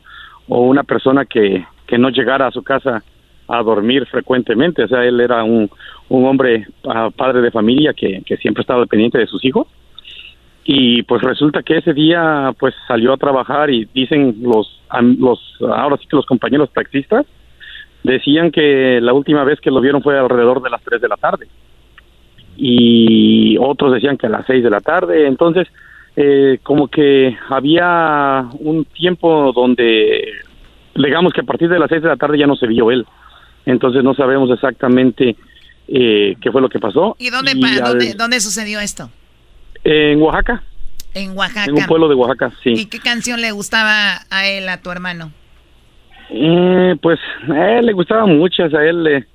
[0.49, 3.03] o una persona que, que no llegara a su casa
[3.49, 4.85] a dormir frecuentemente.
[4.85, 5.69] O sea, él era un,
[6.09, 9.67] un hombre ah, padre de familia que, que siempre estaba pendiente de sus hijos.
[10.65, 14.81] Y pues resulta que ese día pues salió a trabajar y dicen los,
[15.19, 17.27] los ahora sí que los compañeros taxistas
[18.03, 21.17] decían que la última vez que lo vieron fue alrededor de las 3 de la
[21.17, 21.49] tarde.
[22.57, 25.27] Y otros decían que a las 6 de la tarde.
[25.27, 25.67] Entonces,
[26.17, 30.33] eh, como que había un tiempo donde,
[30.95, 33.07] digamos que a partir de las 6 de la tarde ya no se vio él.
[33.67, 35.37] Entonces no sabemos exactamente
[35.89, 37.17] eh, qué fue lo que pasó.
[37.19, 37.55] ¿Y dónde,
[38.17, 39.11] dónde, sucedió esto?
[39.85, 40.63] En Oaxaca.
[41.15, 41.71] En Oaxaca.
[41.71, 42.71] En un pueblo de Oaxaca, sí.
[42.77, 45.33] ¿Y qué canción le gustaba a él, a tu hermano?
[46.31, 49.27] Eh, pues a él le gustaban muchas, a él le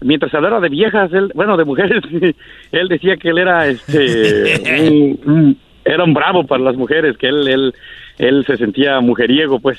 [0.00, 2.02] mientras hablara de viejas, él, bueno, de mujeres,
[2.72, 4.54] él decía que él era este
[5.84, 7.74] era un bravo para las mujeres, que él él
[8.18, 9.78] él se sentía mujeriego, pues.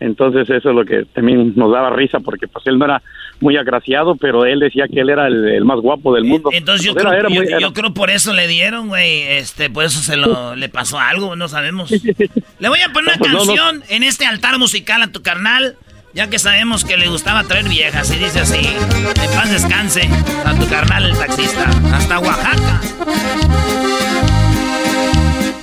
[0.00, 3.02] Entonces eso es lo que también nos daba risa porque pues él no era
[3.40, 6.50] muy agraciado, pero él decía que él era el, más guapo del mundo.
[6.52, 10.56] Entonces yo, creo, yo, creo, por eso le dieron, güey, este, por eso se lo
[10.56, 11.90] le pasó algo, no sabemos.
[11.90, 15.76] le voy a poner una pues, canción en este altar musical a tu carnal,
[16.12, 20.08] ya que sabemos que le gustaba traer viejas y dice así, en paz descanse
[20.44, 22.80] a tu carnal el taxista, hasta Oaxaca.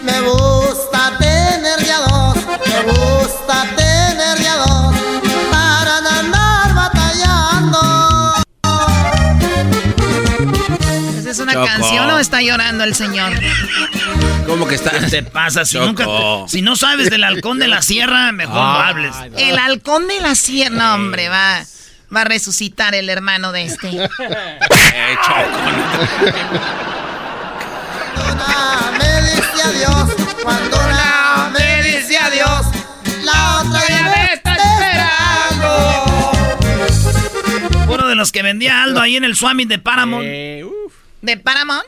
[0.03, 3.90] Me gusta tener ya dos, me gusta tener
[11.41, 13.31] ¿Esa es una canción o está llorando el señor?
[14.45, 14.91] ¿Cómo que está?
[14.91, 15.65] ¿Qué te pasa?
[15.65, 16.05] Si, nunca
[16.47, 19.15] si no sabes del halcón de la sierra, mejor no hables.
[19.37, 21.63] El halcón de la sierra, no, hombre, va,
[22.13, 23.87] va a resucitar el hermano de este.
[23.89, 25.41] eh, Choco
[28.97, 32.65] me dice adiós, cuando una me dice adiós,
[33.23, 35.67] la otra ya me está esperando.
[37.87, 40.25] Uno de los que vendía Aldo ahí en el Swami de Paramount.
[40.25, 40.65] Eh,
[41.21, 41.85] ¿De Paramount?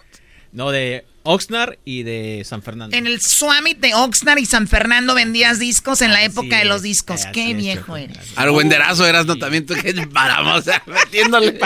[0.51, 2.95] No, de Oxnard y de San Fernando.
[2.95, 6.81] En el Swami de Oxnard y San Fernando vendías discos en la época de los
[6.81, 7.25] discos.
[7.31, 8.17] Qué viejo eres.
[8.35, 9.37] Argüenderazo eras, ¿no?
[9.37, 11.59] También tú que paramos, o sea, metiéndole.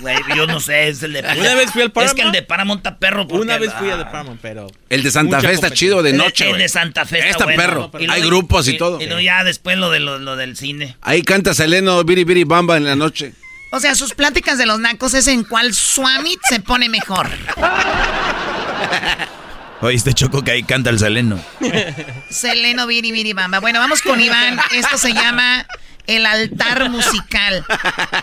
[0.00, 2.18] Güey, yo no sé, es el de Una vez fui al Paramount.
[2.18, 3.26] Es que el de Paramount está perro.
[3.30, 4.68] Una vez fui al de Paramount, pero.
[4.88, 6.44] El de Santa Fe está chido de noche.
[6.46, 7.90] El, el de Santa Fe está, perro.
[8.08, 9.00] Hay grupos y, todo.
[9.00, 10.96] Y, luego ya después lo, de lo, del cine.
[11.02, 13.34] Ahí canta Seleno Biri Biri Bamba en la noche.
[13.74, 17.30] O sea, sus pláticas de los nacos es en cuál Swami se pone mejor.
[19.80, 21.42] Oíste, Choco, que ahí canta el Seleno.
[22.28, 23.60] Seleno Biri Biri Bamba.
[23.60, 24.60] Bueno, vamos con Iván.
[24.74, 25.66] Esto se llama
[26.06, 27.64] el altar musical.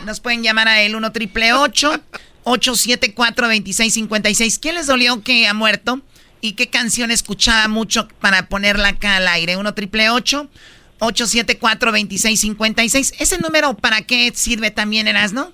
[0.06, 6.00] Nos pueden llamar a el 1 triple 874 2656 ¿Quién les dolió que ha muerto?
[6.42, 9.58] ¿Y qué canción escuchaba mucho para ponerla acá al aire?
[9.58, 15.54] 1 triple 874 2656 ¿Ese número para qué sirve también, Erasno?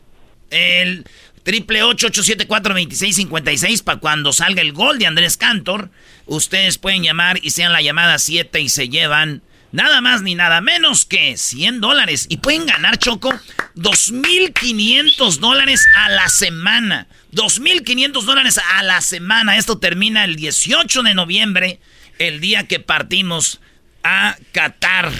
[0.50, 1.06] El
[1.44, 5.92] Triple 874-2656 para cuando salga el gol de Andrés Cantor.
[6.26, 10.60] Ustedes pueden llamar y sean la llamada 7 y se llevan nada más ni nada
[10.62, 12.26] menos que 100 dólares.
[12.30, 13.32] Y pueden ganar, Choco,
[13.76, 17.06] 2.500 dólares a la semana.
[17.34, 19.58] 2.500 dólares a la semana.
[19.58, 21.80] Esto termina el 18 de noviembre,
[22.18, 23.60] el día que partimos
[24.06, 25.12] a Qatar.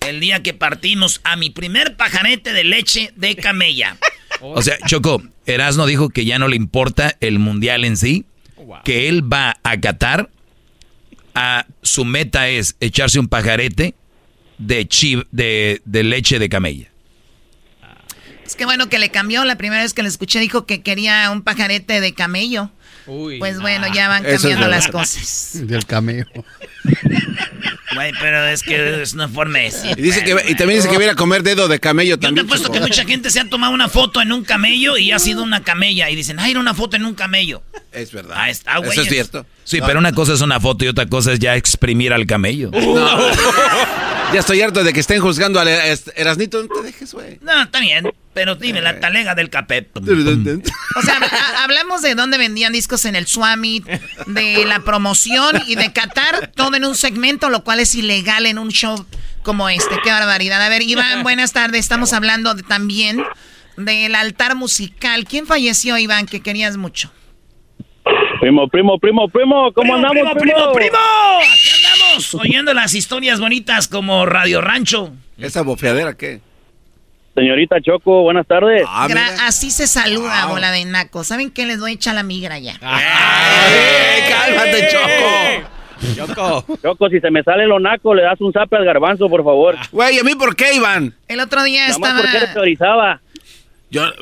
[0.00, 3.96] El día que partimos a mi primer pajarete de leche de camella.
[4.40, 8.24] O sea, Choco, Erasno dijo que ya no le importa el mundial en sí,
[8.84, 10.30] que él va a Qatar,
[11.34, 13.94] a, su meta es echarse un pajarete
[14.58, 14.88] de,
[15.32, 16.90] de, de leche de camella.
[18.46, 19.44] Es que bueno que le cambió.
[19.44, 22.70] La primera vez que le escuché dijo que quería un pajarete de camello.
[23.04, 25.50] Pues bueno, ya van cambiando las cosas.
[25.66, 26.26] Del camello.
[27.94, 30.98] Güey, pero es que es una forma de Y, dice que, y también dice que
[30.98, 32.36] viene a comer dedo de camello también.
[32.36, 35.12] Yo te apuesto que mucha gente se ha tomado una foto en un camello y
[35.12, 36.10] ha sido una camella.
[36.10, 37.62] Y dicen, ay, era una foto en un camello.
[37.92, 38.36] Es verdad.
[38.38, 38.90] Ah, está, güey.
[38.90, 39.46] Eso es cierto.
[39.62, 42.70] Sí, pero una cosa es una foto y otra cosa es ya exprimir al camello.
[44.34, 46.60] ya estoy harto de que estén juzgando a Erasnito.
[46.62, 47.38] No te dejes, güey.
[47.40, 48.12] No, está bien.
[48.32, 49.88] Pero dime, la talega del capé.
[49.94, 51.20] o sea,
[51.62, 53.84] hablamos de dónde vendían discos en el Swami,
[54.26, 58.58] de la promoción y de Qatar, todo en un segmento, lo cual es ilegal en
[58.58, 59.06] un show
[59.44, 59.94] como este.
[60.02, 60.60] Qué barbaridad.
[60.60, 61.80] A ver, Iván, buenas tardes.
[61.80, 63.22] Estamos hablando también
[63.76, 65.26] del altar musical.
[65.26, 67.12] ¿Quién falleció, Iván, que querías mucho?
[68.40, 70.34] Primo, primo, primo, primo, ¿cómo andamos, primo?
[70.34, 70.98] Primo, primo,
[71.40, 71.70] Aquí
[72.34, 75.12] oyendo las historias bonitas como Radio Rancho.
[75.38, 76.40] ¿Esa bofeadera qué?
[77.34, 78.84] Señorita Choco, buenas tardes.
[78.86, 79.08] Ah,
[79.42, 81.24] así se saluda, bola de naco.
[81.24, 81.66] ¿Saben qué?
[81.66, 82.78] Les voy a echar la migra ya.
[84.28, 85.68] ¡Cálmate, Choco!
[86.14, 86.78] Choco.
[86.80, 89.76] Choco, si se me sale lo naco, le das un zape al garbanzo, por favor.
[89.90, 91.14] Güey, ¿a mí por qué, Iván?
[91.26, 92.20] El otro día estaba...
[92.20, 93.20] porque te priorizaba.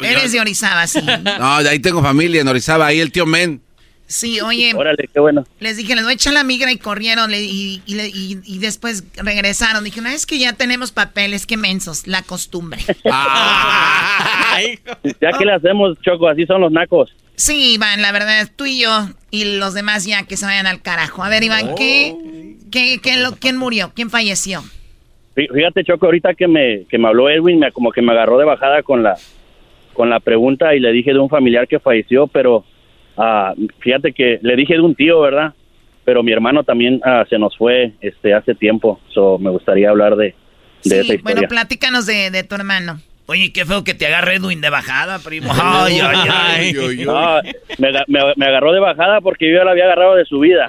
[0.02, 1.00] Eres de Orizaba, sí.
[1.38, 3.60] No, de ahí tengo familia en Orizaba, ahí el tío Men.
[4.12, 4.72] Sí, oye.
[4.74, 5.44] Órale, qué bueno.
[5.58, 9.84] Les dije, les voy a echar la migra y corrieron y, y, después regresaron.
[9.84, 12.78] Dije, una vez que ya tenemos papeles, qué mensos, la costumbre.
[15.20, 17.14] ya que le hacemos, Choco, así son los nacos.
[17.36, 20.82] Sí, Iván, la verdad, tú y yo y los demás ya que se vayan al
[20.82, 21.24] carajo.
[21.24, 22.14] A ver, Iván, ¿qué,
[22.70, 23.92] qué, qué lo, quién murió?
[23.94, 24.62] ¿Quién falleció?
[25.34, 28.44] Fíjate, Choco, ahorita que me, que me habló Edwin, me, como que me agarró de
[28.44, 29.16] bajada con la,
[29.94, 32.66] con la pregunta y le dije de un familiar que falleció, pero
[33.16, 35.54] uh, fíjate que le dije de un tío, ¿verdad?
[36.04, 40.16] Pero mi hermano también uh, se nos fue este hace tiempo, so me gustaría hablar
[40.16, 40.34] de,
[40.84, 41.22] de esa historia.
[41.22, 42.98] Bueno, platícanos de, de tu hermano.
[43.26, 45.52] Oye, qué feo que te agarre Edwin de bajada, primo.
[45.62, 47.04] Ay, ay, ay.
[47.04, 47.40] No,
[47.78, 50.66] me, me, me, agarró de bajada porque yo ya la había agarrado de su vida.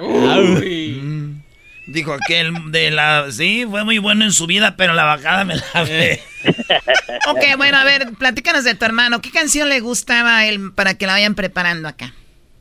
[1.86, 3.26] Dijo aquel de la...
[3.30, 6.20] Sí, fue muy bueno en su vida, pero la bajada me la ve.
[7.28, 9.20] ok, bueno, a ver, platícanos de tu hermano.
[9.20, 12.14] ¿Qué canción le gustaba a él para que la vayan preparando acá?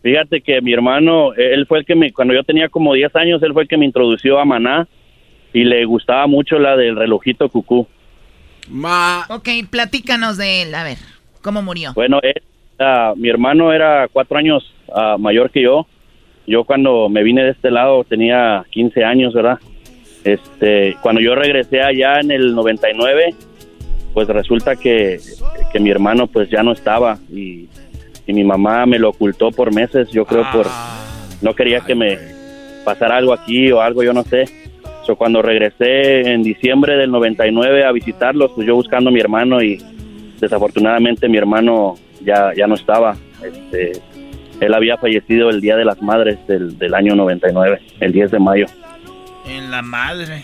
[0.04, 2.12] Fíjate que mi hermano, él fue el que me...
[2.14, 4.88] Cuando yo tenía como 10 años, él fue el que me introdució a Maná
[5.54, 7.88] y le gustaba mucho la del relojito cucú.
[8.70, 9.26] Ma...
[9.30, 10.98] Ok, platícanos de él, a ver,
[11.42, 11.94] ¿cómo murió?
[11.96, 12.20] Bueno,
[13.16, 15.88] mi hermano era cuatro años uh, mayor que yo
[16.46, 19.60] yo cuando me vine de este lado tenía 15 años, ¿verdad?
[20.24, 23.34] Este, cuando yo regresé allá en el 99,
[24.14, 25.20] pues resulta que,
[25.80, 27.68] mi hermano pues ya no estaba y,
[28.32, 30.68] mi mamá me lo ocultó por meses, yo creo por
[31.42, 32.18] no quería que me
[32.86, 34.46] pasara algo aquí o algo, yo no sé.
[35.06, 39.62] So, cuando regresé en diciembre del 99 a visitarlos, pues yo buscando a mi hermano
[39.62, 39.82] y
[40.40, 43.18] desafortunadamente mi hermano ya, ya no estaba.
[43.44, 44.02] Este,
[44.62, 48.40] él había fallecido el Día de las Madres del, del año 99, el 10 de
[48.40, 48.66] mayo.
[49.46, 50.44] En la madre.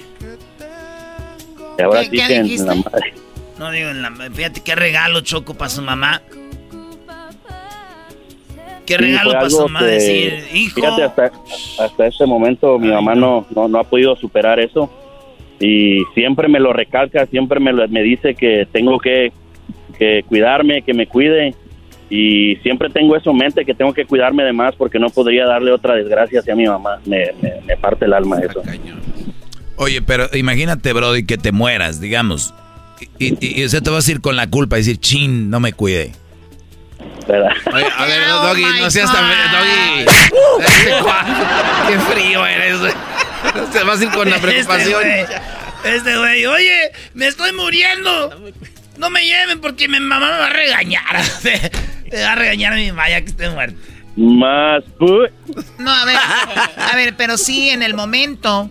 [1.78, 3.14] Y ahora sí que en la madre.
[3.58, 6.22] No digo en la Fíjate qué regalo Choco para su mamá.
[8.90, 10.82] Qué regalo para su mamá decir, hijo.
[10.82, 11.32] Fíjate, hasta,
[11.80, 14.90] hasta este momento mi mamá no, no, ha podido superar eso.
[15.60, 19.32] Y siempre me lo recalca, siempre me, me dice que tengo que,
[20.00, 21.54] que cuidarme, que me cuide
[22.10, 25.46] y siempre tengo eso en mente que tengo que cuidarme de más porque no podría
[25.46, 27.00] darle otra desgracia hacia mi mamá.
[27.06, 27.28] Me,
[27.68, 28.64] me, parte el alma eso.
[29.76, 32.56] Oye, pero imagínate, Brody, que te mueras, digamos,
[33.20, 35.74] y, y, y te va a ir con la culpa y decir, chin, no me
[35.74, 36.12] cuide.
[37.28, 37.52] ¿Verdad?
[37.74, 39.26] Oye, a ver, oh Doggy, no seas tan...
[39.52, 40.06] Doggy.
[41.88, 42.94] Qué frío eres, güey.
[43.72, 45.04] Te vas a ir con la este preocupación.
[45.84, 48.52] Este güey, oye, me estoy muriendo.
[48.98, 51.22] No me lleven porque mi mamá me va a regañar.
[52.10, 53.80] Te va a regañar a mi mamá ya que esté muerto.
[54.16, 54.84] Más.
[55.78, 56.18] No, a ver.
[56.18, 58.70] A ver, pero sí, en el momento,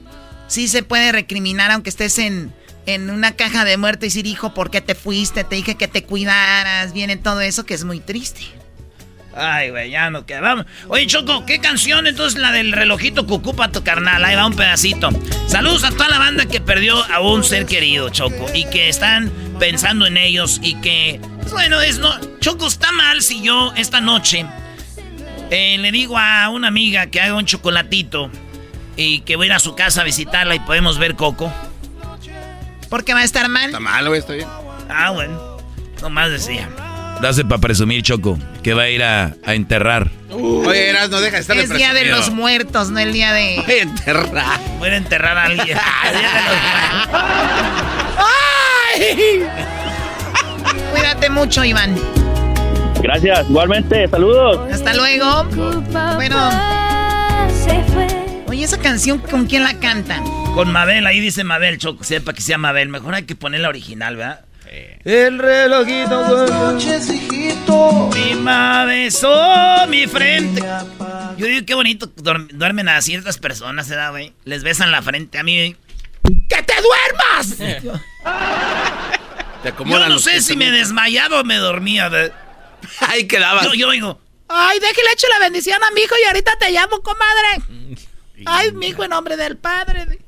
[0.48, 2.52] sí se puede recriminar, aunque estés en,
[2.88, 5.44] en una caja de muerte y decir, hijo, ¿por qué te fuiste?
[5.44, 6.94] Te dije que te cuidaras.
[6.94, 8.40] Viene todo eso que es muy triste.
[9.36, 10.40] Ay, güey, ya no queda.
[10.40, 10.66] Vamos.
[10.88, 14.24] Oye, Choco, ¿qué canción entonces la del relojito cucú para tu carnal?
[14.24, 15.10] Ahí va un pedacito.
[15.46, 19.30] Saludos a toda la banda que perdió a un ser querido, Choco, y que están
[19.60, 22.10] pensando en ellos y que, pues, bueno, es no.
[22.40, 24.46] Choco, está mal si yo esta noche
[25.50, 28.30] eh, le digo a una amiga que haga un chocolatito
[28.96, 31.52] y que voy a ir a su casa a visitarla y podemos ver Coco.
[32.88, 33.66] ¿Por qué va a estar mal?
[33.66, 34.48] Está mal, güey, está bien.
[34.88, 35.58] Ah, bueno.
[36.00, 36.68] Nomás decía.
[37.20, 40.10] Dase para presumir, Choco, que va a ir a, enterrar.
[40.30, 43.62] Oye, Eras, no deja de estar Es día de los muertos, no el día de.
[43.66, 44.60] Voy a enterrar.
[44.78, 45.76] Voy a enterrar a alguien.
[48.96, 49.42] ¡Ay!
[50.92, 51.96] Cuídate mucho, Iván.
[53.02, 54.72] Gracias, igualmente, saludos.
[54.72, 55.44] Hasta luego.
[56.14, 56.50] Bueno.
[57.66, 58.07] Oye,
[58.68, 60.22] esa canción, ¿con quién la cantan?
[60.52, 62.90] Con Mabel, ahí dice Mabel, Choco, sepa que sea Mabel.
[62.90, 64.44] Mejor hay que poner la original, ¿verdad?
[65.06, 68.10] El relojito hijito.
[68.12, 70.62] Mi mamá besó mi frente.
[71.38, 74.34] Yo digo, qué bonito duermen a ciertas personas, ¿verdad, güey?
[74.44, 75.74] Les besan la frente a mí.
[76.50, 77.56] ¡Que te duermas!
[79.64, 82.10] yo no sé si me desmayaba o me dormía.
[83.08, 83.64] Ahí quedaba.
[83.64, 87.00] Yo, yo digo, ay, déjale hecho la bendición a mi hijo y ahorita te llamo,
[87.00, 87.62] comadre.
[88.46, 90.18] Ay, mi hijo en nombre del padre.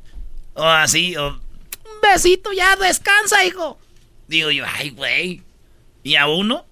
[0.55, 1.29] O así, o...
[1.29, 3.79] Un besito, ya descansa, hijo.
[4.27, 5.43] Digo yo, ay, güey.
[6.03, 6.65] ¿Y a uno?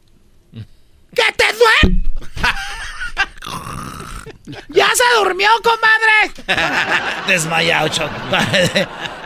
[1.14, 2.02] ¿Qué te duele?
[4.68, 6.32] ¡Ya se durmió, comadre!
[7.26, 8.14] Desmayado, Choco.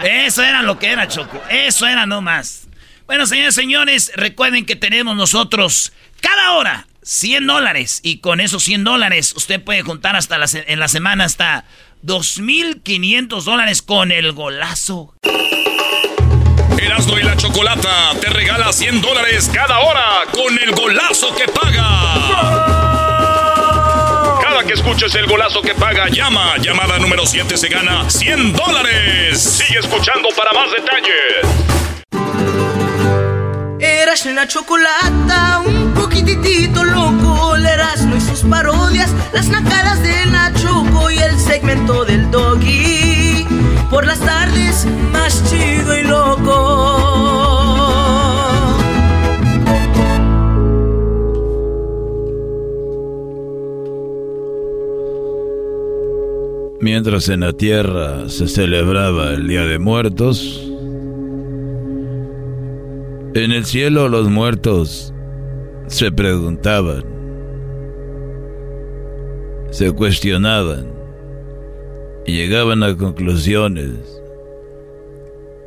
[0.03, 1.41] Eso era lo que era, Choco.
[1.49, 2.67] Eso era no más.
[3.07, 8.01] Bueno, señores, señores, recuerden que tenemos nosotros cada hora 100 dólares.
[8.03, 11.65] Y con esos 100 dólares usted puede juntar hasta la, en la semana hasta
[12.03, 15.15] 2.500 dólares con el golazo.
[16.79, 22.59] Erasmo y la Chocolata te regala 100 dólares cada hora con el golazo que paga.
[24.43, 26.57] Cada que escuches el golazo que paga, llama.
[26.59, 29.41] Llamada número 7 se gana 100 dólares.
[29.41, 31.92] Sigue escuchando para más detalles.
[34.13, 37.57] Eras una chocolata, un poquitito loco.
[37.57, 43.47] El Erasmo y sus parodias, las nacadas de Nachoco y el segmento del doggy.
[43.89, 47.23] Por las tardes, más chido y loco.
[56.83, 60.72] Mientras en la tierra se celebraba el Día de Muertos,
[63.35, 65.15] en el cielo los muertos
[65.87, 67.03] se preguntaban,
[69.71, 70.93] se cuestionaban
[72.27, 73.91] y llegaban a conclusiones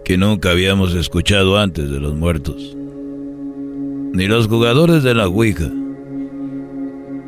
[0.03, 2.77] que nunca habíamos escuchado antes de los muertos.
[4.13, 5.69] Ni los jugadores de la Ouija,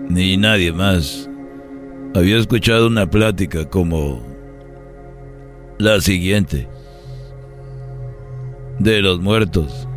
[0.07, 1.27] ni nadie más
[2.13, 4.21] había escuchado una plática como
[5.79, 6.67] la siguiente
[8.77, 9.87] de los muertos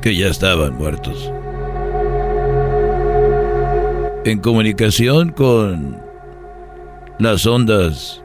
[0.00, 1.32] que ya estaban muertos.
[4.24, 6.00] En comunicación con
[7.18, 8.22] las ondas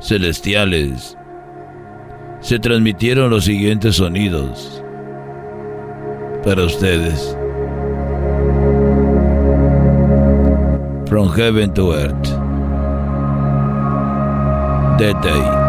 [0.00, 1.16] celestiales,
[2.40, 4.82] se transmitieron los siguientes sonidos
[6.44, 7.36] para ustedes.
[11.08, 12.28] From heaven to earth.
[14.98, 15.61] That day.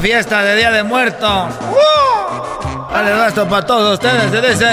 [0.00, 1.48] Fiesta de Día de Muertos.
[1.70, 2.92] ¡Uh!
[2.92, 4.66] Dale esto para todos ustedes, se dice.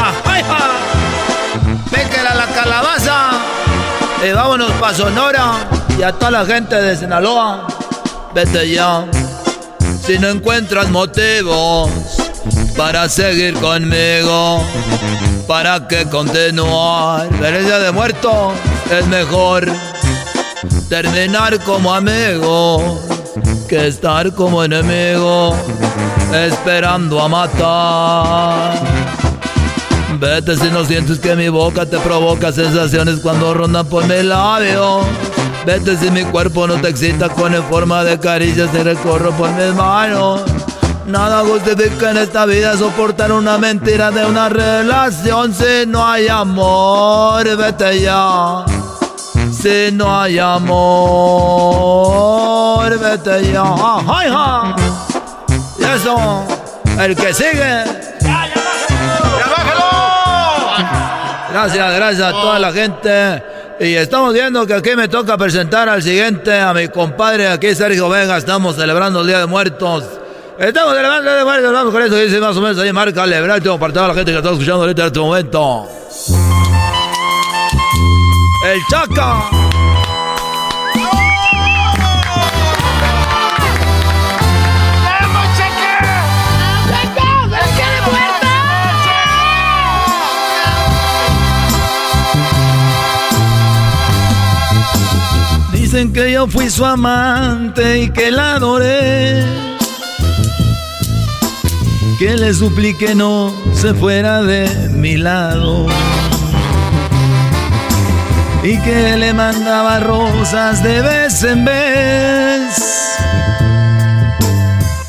[0.00, 0.12] ¡Ah,
[2.34, 3.30] la calabaza!
[4.26, 5.54] Y vámonos para Sonora
[5.98, 7.66] y a toda la gente de Sinaloa.
[8.34, 9.04] Vete ya.
[10.04, 11.90] Si no encuentras motivos
[12.76, 14.62] para seguir conmigo,
[15.46, 17.28] para que continuar.
[17.38, 18.52] Día de muerto
[18.90, 19.68] es mejor
[21.02, 23.00] terminar como amigo
[23.68, 25.52] que estar como enemigo
[26.32, 28.80] esperando a matar.
[30.20, 35.00] Vete si no sientes que mi boca te provoca sensaciones cuando rondan por mi labio.
[35.66, 39.50] Vete si mi cuerpo no te excita con en forma de caricias y recorro por
[39.50, 40.42] mis manos.
[41.08, 47.44] Nada justifica en esta vida soportar una mentira de una relación si no hay amor.
[47.56, 48.64] Vete ya.
[49.64, 50.68] Si no hay amor,
[52.98, 53.64] vete ya.
[54.06, 54.76] ¡Ay, ja!
[55.78, 56.44] Y eso,
[57.00, 57.84] el que sigue.
[58.20, 59.86] ¡Ya, ya bájalo!
[61.50, 63.42] Gracias, gracias a toda la gente.
[63.80, 68.10] Y estamos viendo que aquí me toca presentar al siguiente, a mi compadre aquí, Sergio
[68.10, 68.36] Vega.
[68.36, 70.04] Estamos celebrando el Día de Muertos.
[70.58, 71.72] Estamos celebrando el Día de Muertos.
[71.72, 73.62] Vamos con eso, dice más o menos ahí, marca, celebrar.
[73.62, 75.88] Tengo para toda la gente que está escuchando ahorita en este momento.
[78.64, 79.50] El Chaca.
[95.72, 99.44] Dicen que yo fui su amante y que la adoré.
[102.18, 105.86] Que le suplique no se fuera de mi lado
[108.64, 113.14] y que le mandaba rosas de vez en vez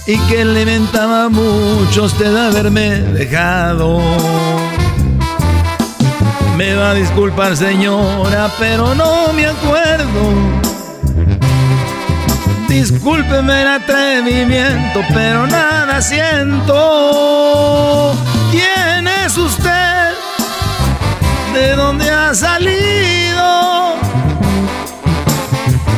[0.06, 4.02] y que le mentaba mucho usted haberme dejado.
[6.58, 10.34] Me va a disculpar señora, pero no me acuerdo.
[12.68, 16.76] Discúlpeme el atrevimiento, pero nada siento.
[18.52, 19.85] ¿Quién es usted?
[21.56, 23.96] ¿De dónde ha salido?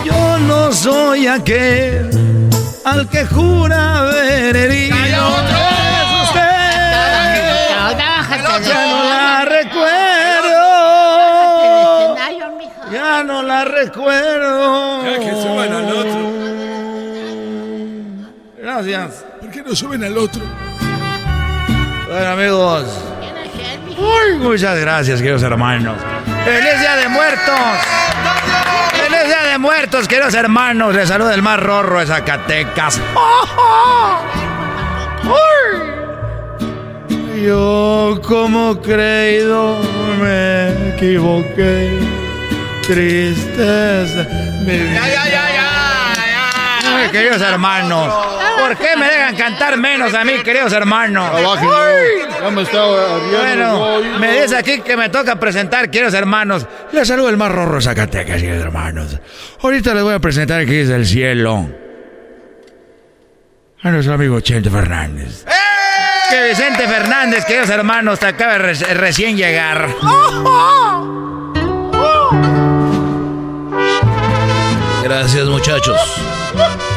[0.05, 2.11] Yo no soy aquel
[2.85, 4.95] al que jura haber herido.
[4.95, 5.17] Es
[6.25, 6.47] usted.
[8.69, 10.67] Ya no la recuerdo.
[12.91, 15.05] Ya no la recuerdo.
[15.05, 16.31] Ya que suban al otro.
[18.61, 19.25] Gracias.
[19.41, 20.43] ¿Por qué no suben al otro?
[22.07, 23.16] Bueno, amigos.
[24.39, 25.97] Muchas gracias, queridos hermanos.
[26.45, 27.59] ¡Feliz Día de Muertos!
[28.91, 30.95] ¡Feliz Día de Muertos, queridos hermanos!
[30.95, 33.01] Les saluda el más rorro de Zacatecas.
[37.43, 39.79] Yo como creído
[40.19, 41.97] me equivoqué.
[42.81, 44.25] Tristeza.
[44.65, 45.46] Ya, ya, ya.
[47.07, 48.13] Ay, queridos hermanos.
[48.59, 51.31] ¿Por qué me dejan cantar menos a mí, queridos hermanos?
[53.31, 56.65] Bueno, me dice aquí que me toca presentar, queridos hermanos.
[56.91, 59.19] Les saludo el más rorro Zacatecas, queridos hermanos.
[59.61, 61.69] Ahorita les voy a presentar aquí desde el cielo
[63.81, 65.45] a nuestro amigo Chente Fernández.
[65.47, 65.51] ¡Eh!
[66.29, 69.87] Que Vicente Fernández, queridos hermanos, te acaba de recién llegar.
[75.03, 75.97] Gracias, muchachos.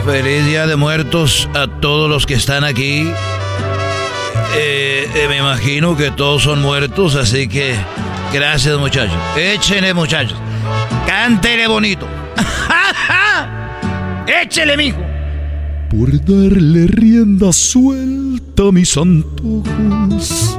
[0.04, 3.10] Feliz Día de Muertos a todos los que están aquí.
[4.56, 7.74] Eh, eh, me imagino que todos son muertos, así que
[8.32, 9.16] gracias muchachos.
[9.36, 10.38] Échenle muchachos.
[11.06, 12.06] Cántele bonito.
[14.42, 15.00] Échele, mijo.
[15.90, 20.58] Por darle rienda suelta a mis antojos.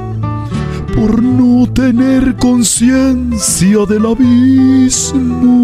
[0.94, 5.62] Por no tener conciencia del abismo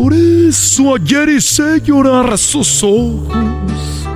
[0.00, 4.08] por eso ayer hice llorar sus ojos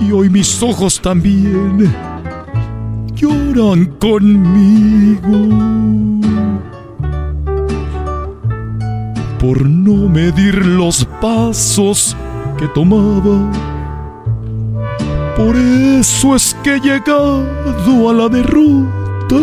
[0.00, 1.94] y hoy mis ojos también
[3.14, 5.38] lloran conmigo.
[9.38, 12.16] Por no medir los pasos
[12.58, 13.48] que tomaba.
[15.36, 19.36] Por eso es que he llegado a la derrota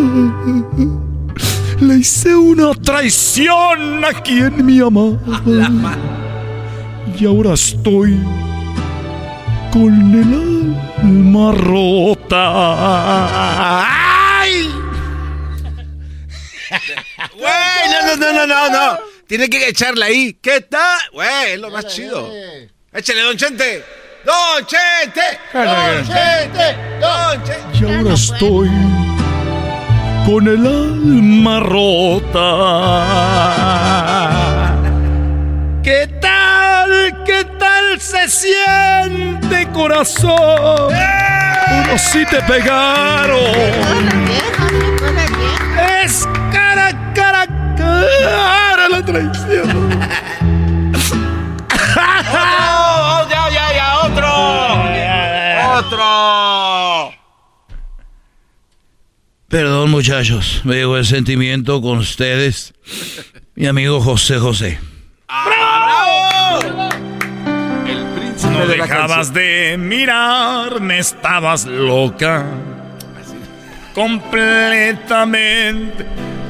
[1.80, 5.96] le hice una traición a quien me amaba.
[7.18, 8.18] Y ahora estoy
[9.72, 12.38] con el alma rota.
[14.40, 14.70] ¡Ay!
[17.36, 18.98] Güey, no, no, no, no, no.
[19.26, 20.34] Tiene que echarla ahí.
[20.40, 20.98] ¿Qué tal?
[21.12, 22.32] Güey, es lo más chido.
[22.92, 23.84] Échale, don Chente.
[24.24, 25.38] Don Chente.
[25.52, 26.76] Don Chente.
[27.00, 27.78] Don Chente.
[27.80, 28.68] Y ahora estoy
[30.30, 32.46] con el alma rota.
[35.82, 37.24] ¿Qué tal?
[37.24, 40.92] ¿Qué tal se siente corazón?
[40.92, 43.40] Pero si te pegaron.
[46.04, 47.46] Es cara, cara,
[47.76, 49.90] cara la traición.
[51.92, 53.98] ¡Oh, ya, ya, ya!
[54.04, 54.30] ¡Otro!
[55.78, 56.89] ¡Otro!
[59.50, 62.72] Perdón, muchachos, me llegó el sentimiento con ustedes.
[63.56, 64.78] Mi amigo José José.
[65.26, 66.60] ¡Bravo!
[67.84, 72.46] El príncipe no dejabas de mirarme, estabas loca.
[73.92, 76.06] Completamente.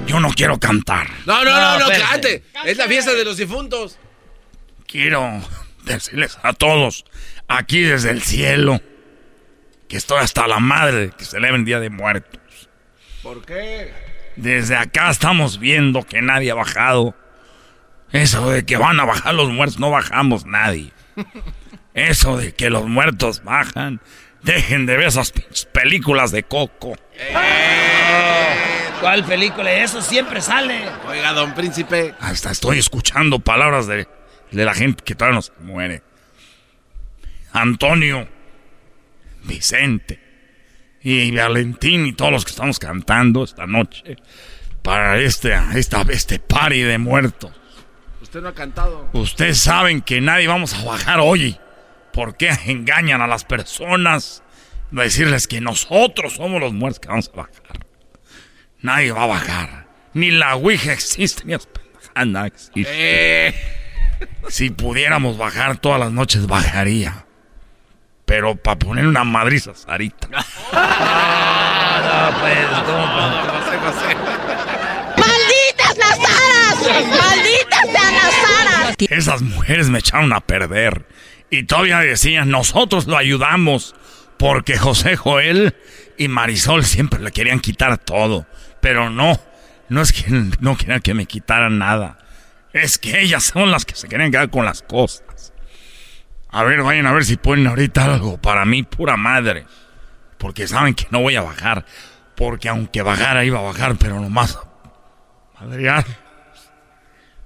[0.06, 1.08] Yo no quiero cantar.
[1.24, 2.42] No, no, no, no, cante.
[2.66, 3.98] Es la fiesta de los difuntos.
[4.86, 5.40] Quiero
[5.84, 7.06] decirles a todos,
[7.48, 8.82] aquí desde el cielo,
[9.88, 12.39] que estoy hasta la madre que celebren Día de Muertos.
[13.22, 13.92] ¿Por qué?
[14.36, 17.14] Desde acá estamos viendo que nadie ha bajado.
[18.12, 20.92] Eso de que van a bajar los muertos, no bajamos nadie.
[21.94, 24.00] Eso de que los muertos bajan.
[24.42, 25.32] Dejen de ver esas
[25.72, 26.96] películas de Coco.
[27.14, 27.34] Eh.
[29.00, 29.70] ¿Cuál película?
[29.70, 30.88] Eso siempre sale.
[31.06, 32.14] Oiga, don príncipe.
[32.20, 34.08] Hasta estoy escuchando palabras de,
[34.50, 36.02] de la gente que todavía no se muere.
[37.52, 38.28] Antonio.
[39.42, 40.29] Vicente
[41.02, 44.16] y Valentín y todos los que estamos cantando esta noche
[44.82, 47.52] para este, esta, este party de muertos.
[48.20, 49.08] Usted no ha cantado.
[49.12, 51.58] Ustedes saben que nadie vamos a bajar hoy.
[52.12, 54.42] ¿Por qué engañan a las personas?
[54.90, 57.86] Decirles que nosotros somos los muertos que vamos a bajar.
[58.82, 59.86] Nadie va a bajar.
[60.14, 61.68] Ni la Ouija existe, ni las
[62.74, 63.54] eh.
[64.48, 67.24] Si pudiéramos bajar todas las noches, bajaría
[68.30, 70.28] pero para poner una madriza Sarita.
[70.72, 72.64] Ah, no, pues,
[75.18, 77.08] ¡Malditas Nazaras!
[77.08, 78.96] ¡Malditas Nazaras!
[79.00, 81.04] Esas mujeres me echaron a perder.
[81.50, 83.96] Y todavía decían, nosotros lo ayudamos.
[84.38, 85.74] Porque José Joel
[86.16, 88.46] y Marisol siempre le querían quitar todo.
[88.80, 89.40] Pero no,
[89.88, 90.30] no es que
[90.60, 92.18] no quieran que me quitaran nada.
[92.72, 95.24] Es que ellas son las que se querían quedar con las cosas.
[96.52, 99.66] A ver, vayan a ver si ponen ahorita algo para mí, pura madre.
[100.38, 101.84] Porque saben que no voy a bajar.
[102.34, 104.58] Porque aunque bajara, iba a bajar, pero nomás.
[105.56, 106.04] Adrián.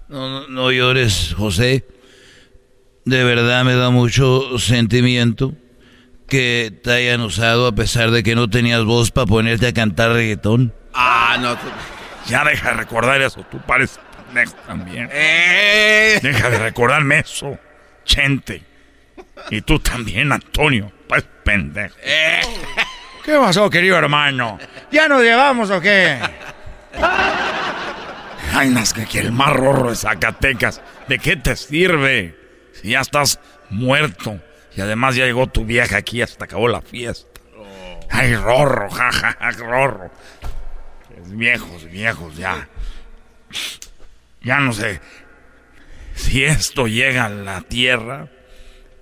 [0.08, 1.86] No, no, no llores, José.
[3.04, 5.52] De verdad me da mucho sentimiento
[6.28, 10.12] que te hayan usado a pesar de que no tenías voz para ponerte a cantar
[10.12, 10.72] reggaetón?
[10.94, 11.56] Ah, no.
[12.26, 13.98] Ya deja de recordar eso, tú pares
[14.66, 15.08] también.
[15.12, 16.18] Eh.
[16.22, 17.58] Deja de recordarme eso,
[18.04, 18.73] Chente.
[19.50, 21.96] Y tú también, Antonio, pues pendejo.
[23.24, 24.58] ¿Qué pasó, querido hermano?
[24.90, 26.18] ¿Ya nos llevamos o qué?
[28.52, 32.38] Ay, no, es que el más rorro de Zacatecas, ¿de qué te sirve?
[32.74, 33.40] Si ya estás
[33.70, 34.40] muerto.
[34.76, 37.40] Y además ya llegó tu vieja aquí, hasta acabó la fiesta.
[38.10, 40.10] Ay, rorro, jajaja, rorro.
[41.26, 42.68] Viejos, viejos, ya.
[44.42, 45.00] Ya no sé.
[46.14, 48.28] Si esto llega a la tierra,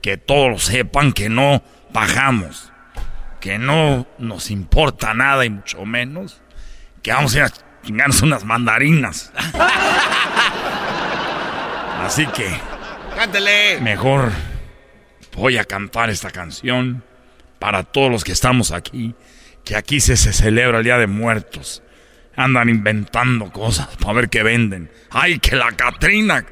[0.02, 1.62] que todos sepan que no
[1.92, 2.70] bajamos.
[3.40, 6.42] Que no nos importa nada y mucho menos.
[7.02, 7.52] Que vamos a ir a
[7.82, 9.32] chingarnos unas mandarinas.
[12.04, 12.48] Así que.
[13.16, 13.80] Cántele.
[13.80, 14.32] Mejor
[15.34, 17.02] voy a cantar esta canción
[17.58, 19.14] para todos los que estamos aquí.
[19.64, 21.82] Que aquí se, se celebra el Día de Muertos.
[22.34, 24.90] Andan inventando cosas para ver qué venden.
[25.10, 26.44] ¡Ay, que la Catrina!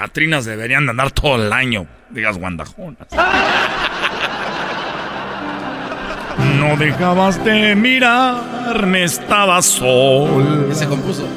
[0.00, 1.86] Catrinas deberían de andar todo el año.
[2.08, 3.06] Digas guandajonas.
[6.58, 10.68] No dejabas de mirarme, estaba sol.
[10.70, 11.28] ¿Qué se compuso?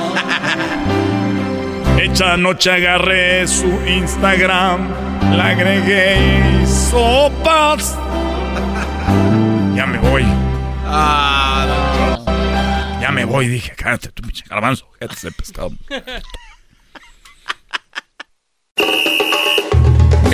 [2.01, 4.89] Esta noche agarré su Instagram,
[5.35, 7.95] la agregué sopas.
[9.75, 10.25] Ya me voy.
[10.87, 11.67] Ah,
[12.99, 14.87] ya me voy, dije, cállate tu pinche garbanzo,
[15.37, 15.69] pescado.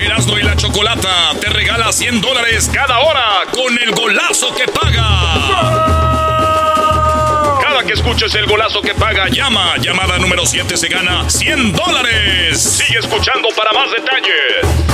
[0.08, 5.12] Erasmo y la Chocolata te regala 100 dólares cada hora con el golazo que paga.
[7.62, 9.76] Cada que escuches el golazo que paga, llama.
[9.78, 12.58] Llamada número 7 se gana 100 dólares.
[12.58, 14.88] Sigue escuchando para más detalles.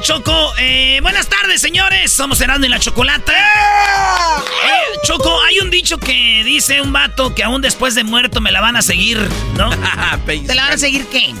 [0.00, 0.54] Choco.
[0.58, 2.10] Eh, buenas tardes, señores.
[2.10, 3.32] Somos Herando y la Chocolata.
[3.36, 8.50] Eh, Choco, hay un dicho que dice un vato que aún después de muerto me
[8.50, 9.18] la van a seguir,
[9.56, 9.68] ¿no?
[10.26, 11.34] ¿Te la van a seguir qué?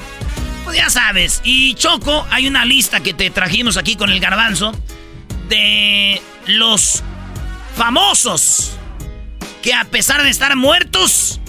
[0.68, 1.40] Pues ya sabes.
[1.44, 4.78] Y Choco, hay una lista que te trajimos aquí con el garbanzo
[5.48, 7.02] de los
[7.74, 8.76] famosos
[9.62, 11.40] que a pesar de estar muertos,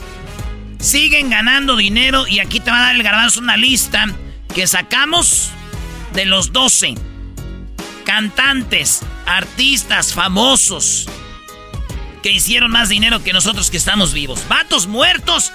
[0.79, 2.27] siguen ganando dinero.
[2.27, 4.05] Y aquí te va a dar el garbanzo una lista
[4.55, 5.49] que sacamos
[6.13, 6.95] de los 12
[8.05, 11.09] cantantes, artistas famosos
[12.23, 14.47] que hicieron más dinero que nosotros que estamos vivos.
[14.47, 15.51] Vatos muertos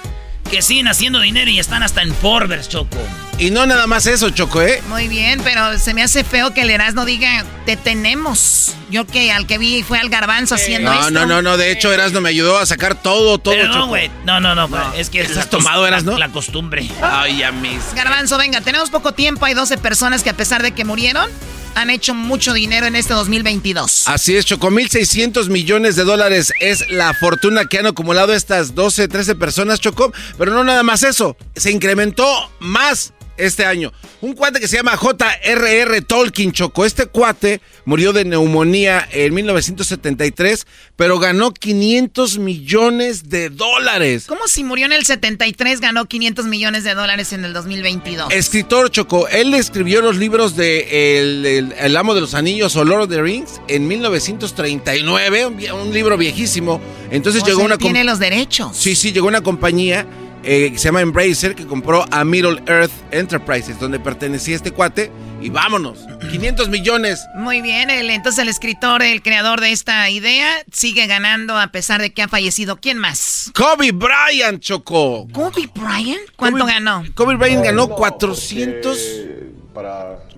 [0.54, 2.98] que siguen haciendo dinero y están hasta en Forbes, Choco.
[3.40, 4.80] Y no nada más eso, Choco, ¿eh?
[4.88, 8.76] Muy bien, pero se me hace feo que el Erasmo diga, te tenemos.
[8.88, 11.10] Yo que al que vi fue al garbanzo haciendo no, esto.
[11.10, 14.12] No, no, no, de hecho Erasmo me ayudó a sacar todo, todo, pero no, güey,
[14.24, 15.22] no, no, no, es que...
[15.22, 16.16] ¿Estás tomado, Erasmo?
[16.16, 16.88] La costumbre.
[17.02, 17.92] Ay, ya mis...
[17.96, 21.28] Garbanzo, venga, tenemos poco tiempo, hay 12 personas que a pesar de que murieron,
[21.74, 24.08] han hecho mucho dinero en este 2022.
[24.08, 29.08] Así es, Choco, 1.600 millones de dólares es la fortuna que han acumulado estas 12,
[29.08, 30.12] 13 personas, Choco.
[30.38, 32.26] Pero no nada más eso, se incrementó
[32.60, 33.92] más este año.
[34.20, 36.02] Un cuate que se llama J.R.R.
[36.02, 36.84] Tolkien Choco.
[36.84, 40.66] Este cuate murió de neumonía en 1973,
[40.96, 44.24] pero ganó 500 millones de dólares.
[44.26, 48.32] ¿Cómo si murió en el 73 ganó 500 millones de dólares en el 2022?
[48.32, 49.28] Escritor Choco.
[49.28, 53.60] Él escribió los libros de el, Amo de los Anillos o Lord of the Rings
[53.68, 56.80] en 1939, un, libro viejísimo.
[57.10, 57.78] Entonces llegó una...
[57.78, 58.76] Tiene los derechos.
[58.76, 60.06] Sí, sí, llegó una compañía
[60.44, 65.10] eh, se llama Embracer, que compró a Middle Earth Enterprises, donde pertenecía este cuate.
[65.40, 67.26] Y vámonos, 500 millones.
[67.34, 72.12] Muy bien, entonces el escritor, el creador de esta idea, sigue ganando a pesar de
[72.12, 72.76] que ha fallecido.
[72.80, 73.50] ¿Quién más?
[73.54, 75.28] Kobe Bryant, Chocó.
[75.32, 76.22] ¿Kobe Bryant?
[76.36, 77.04] ¿Cuánto ganó?
[77.14, 78.98] Kobe Bryant ganó 400...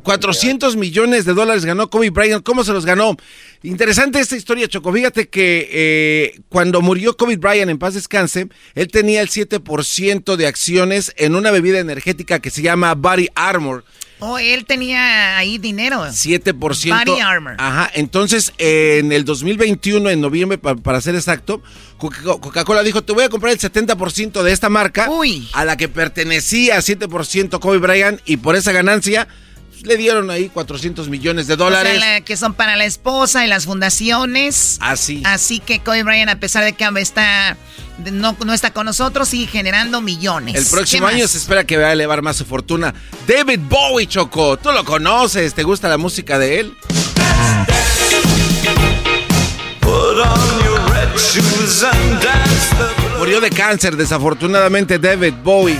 [0.07, 2.45] 400 millones de dólares ganó Kobe Bryant.
[2.45, 3.17] ¿Cómo se los ganó?
[3.65, 4.93] Interesante esta historia, Choco.
[4.93, 8.47] Fíjate que eh, cuando murió Kobe Bryant, en paz descanse,
[8.77, 13.85] él tenía el 7% de acciones en una bebida energética que se llama Body Armor.
[14.21, 16.05] Oh, él tenía ahí dinero.
[16.05, 16.55] 7%.
[16.55, 17.57] Body Armor.
[17.59, 17.91] Ajá.
[17.93, 21.65] Entonces, en el 2021, en noviembre, para, ser exacto,
[21.99, 25.11] Coca-Cola dijo, te voy a comprar el 70% de esta marca.
[25.11, 25.49] Uy.
[25.53, 29.27] A la que pertenecía 7% Kobe Bryant y por esa ganancia
[29.87, 32.03] le dieron ahí 400 millones de dólares.
[32.25, 34.79] que son para la esposa y las fundaciones.
[34.81, 35.23] Así.
[35.25, 37.57] Así que Kobe Bryant, a pesar de que está
[38.13, 40.55] no, no está con nosotros, sigue generando millones.
[40.55, 42.95] El próximo año se espera que vaya a elevar más su fortuna.
[43.27, 46.77] David Bowie, Choco, tú lo conoces, ¿te gusta la música de él?
[53.19, 55.79] Murió de cáncer, desafortunadamente, David Bowie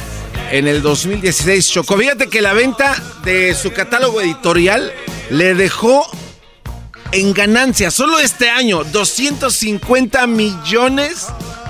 [0.51, 1.69] en el 2016.
[1.71, 2.95] Choco, fíjate que la venta
[3.25, 4.93] de su catálogo editorial
[5.31, 6.07] le dejó
[7.13, 11.27] en ganancia solo este año 250 millones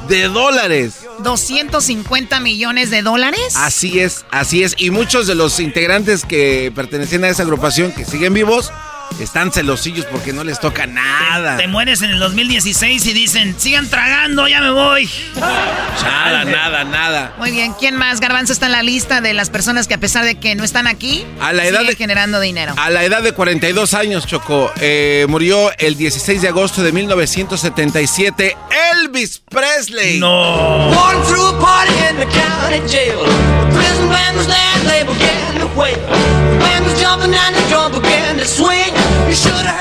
[0.08, 0.94] de dólares.
[1.20, 3.54] 250 millones de dólares.
[3.56, 4.74] Así es, así es.
[4.78, 8.72] Y muchos de los integrantes que pertenecen a esa agrupación que siguen vivos
[9.20, 11.56] están celosillos porque no les toca nada.
[11.56, 15.08] Te, mueres en el 2016 y dicen, sigan tragando, ya me voy.
[15.36, 17.34] Nada, nada, nada.
[17.38, 18.20] Muy bien, ¿quién más?
[18.20, 20.86] Garbanzo está en la lista de las personas que a pesar de que no están
[20.86, 22.74] aquí, a la edad de, generando dinero.
[22.76, 28.56] A la edad de 42 años, Choco, eh, murió el 16 de agosto de 1977
[28.92, 30.18] Elvis Presley.
[30.18, 30.90] No.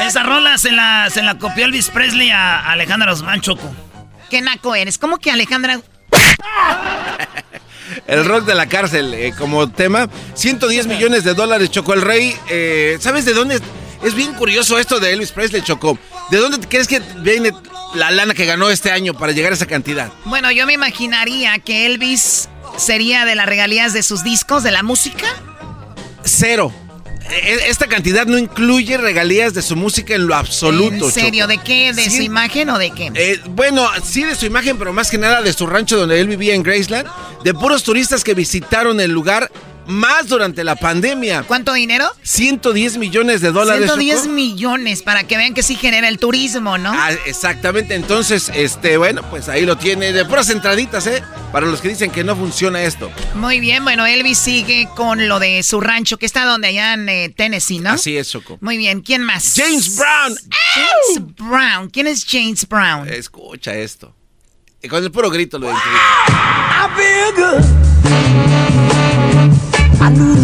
[0.05, 3.73] Esa rola se la, se la copió Elvis Presley a Alejandra Osman Choco.
[4.29, 4.97] ¿Qué naco eres?
[4.97, 5.79] ¿Cómo que Alejandra?
[8.07, 10.09] El rock de la cárcel eh, como tema.
[10.33, 12.35] 110 millones de dólares, Choco el Rey.
[12.49, 13.59] Eh, ¿Sabes de dónde?
[14.03, 15.97] Es bien curioso esto de Elvis Presley, Choco.
[16.29, 17.51] ¿De dónde crees que viene
[17.93, 20.11] la lana que ganó este año para llegar a esa cantidad?
[20.25, 24.83] Bueno, yo me imaginaría que Elvis sería de las regalías de sus discos, de la
[24.83, 25.27] música.
[26.23, 26.71] Cero.
[27.29, 31.05] E, esta cantidad no incluye regalías de su música en lo absoluto.
[31.05, 31.47] ¿En serio?
[31.47, 31.93] ¿De qué?
[31.93, 33.11] ¿De su imagen o de qué?
[33.15, 36.27] Eh, bueno, sí de su imagen, pero más que nada de su rancho donde él
[36.27, 37.07] vivía en Graceland.
[37.43, 39.51] De puros turistas que visitaron el lugar
[39.87, 41.43] más durante la pandemia.
[41.43, 42.05] ¿Cuánto dinero?
[42.23, 43.85] 110 millones de dólares.
[43.85, 46.91] 110 millones, para que vean que sí genera el turismo, ¿no?
[46.93, 47.95] Ah, exactamente.
[47.95, 50.13] Entonces, este, bueno, pues ahí lo tiene.
[50.13, 51.23] De puras entraditas, ¿eh?
[51.51, 53.11] Para los que dicen que no funciona esto.
[53.35, 57.07] Muy bien, bueno, Elvis sigue con lo de su rancho, que está donde allá en
[57.09, 57.91] eh, Tennessee, ¿no?
[57.91, 58.57] Así es, Choco.
[58.61, 59.53] Muy bien, ¿quién más?
[59.55, 60.35] James Brown.
[60.73, 61.89] James Brown.
[61.89, 63.07] ¿Quién es James Brown?
[63.07, 64.13] Escucha esto.
[64.81, 65.95] Y con el puro grito lo identifico.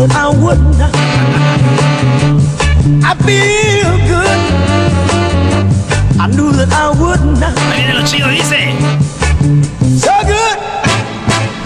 [0.02, 0.96] I knew that I would not.
[3.06, 4.40] I feel good.
[6.20, 7.56] I knew that I would not.
[7.72, 8.74] Ahí viene lo chido, dice.
[10.00, 10.58] So good,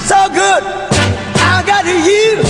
[0.06, 0.64] so good.
[1.38, 2.44] I got you.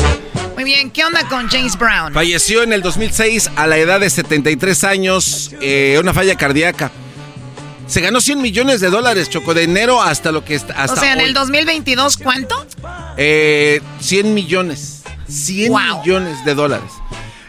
[0.56, 2.14] Muy bien, ¿qué onda con James Brown?
[2.14, 6.90] Falleció en el 2006 a la edad de 73 años, eh, una falla cardíaca.
[7.86, 10.74] Se ganó 100 millones de dólares, Choco, de enero hasta lo que está.
[10.74, 12.66] Hasta o sea, en el 2022, ¿cuánto?
[13.18, 14.95] Eh, 100 millones.
[15.28, 16.92] 100 millones de dólares.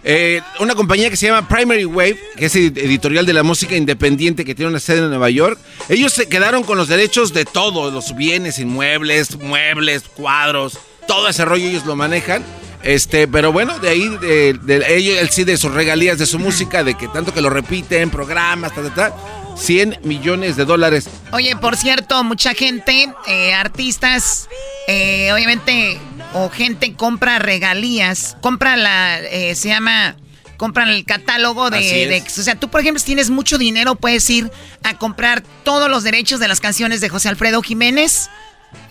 [0.08, 4.44] Eh, una compañía que se llama Primary Wave, que es editorial de la música independiente
[4.44, 5.58] que tiene una sede en Nueva York,
[5.88, 10.78] ellos se quedaron con los derechos de todo, los bienes inmuebles, muebles, cuadros,
[11.08, 12.44] todo ese rollo ellos lo manejan.
[12.84, 16.84] Este, pero bueno, de ahí, de, ellos, él sí, de sus regalías, de su música,
[16.84, 19.12] de que tanto que lo repiten, programas, tal, tal,
[19.56, 21.08] 100 millones de dólares.
[21.32, 24.48] Oye, por cierto, mucha gente, eh, artistas,
[24.86, 25.98] eh, obviamente
[26.38, 30.16] o gente compra regalías, compra la, eh, se llama,
[30.58, 34.50] compran el catálogo de, O sea, tú, por ejemplo, si tienes mucho dinero, puedes ir
[34.82, 38.28] a comprar todos los derechos de las canciones de José Alfredo Jiménez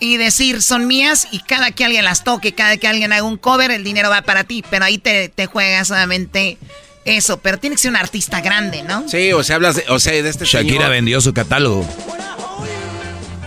[0.00, 3.36] y decir, son mías, y cada que alguien las toque, cada que alguien haga un
[3.36, 6.58] cover, el dinero va para ti, pero ahí te, te juegas solamente
[7.04, 9.08] eso, pero tiene que ser un artista grande, ¿no?
[9.08, 11.86] Sí, o sea, hablas de, o sea, de este Shakira vendió su catálogo.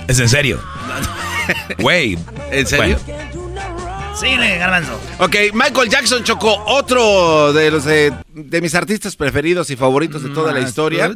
[0.07, 0.63] ¿Es en serio?
[1.79, 2.17] Güey.
[2.51, 2.99] ¿En serio?
[4.19, 4.99] Sí, garbanzo.
[5.19, 8.13] Ok, Michael Jackson chocó otro de los de,
[8.61, 11.15] mis artistas preferidos y favoritos de toda la historia.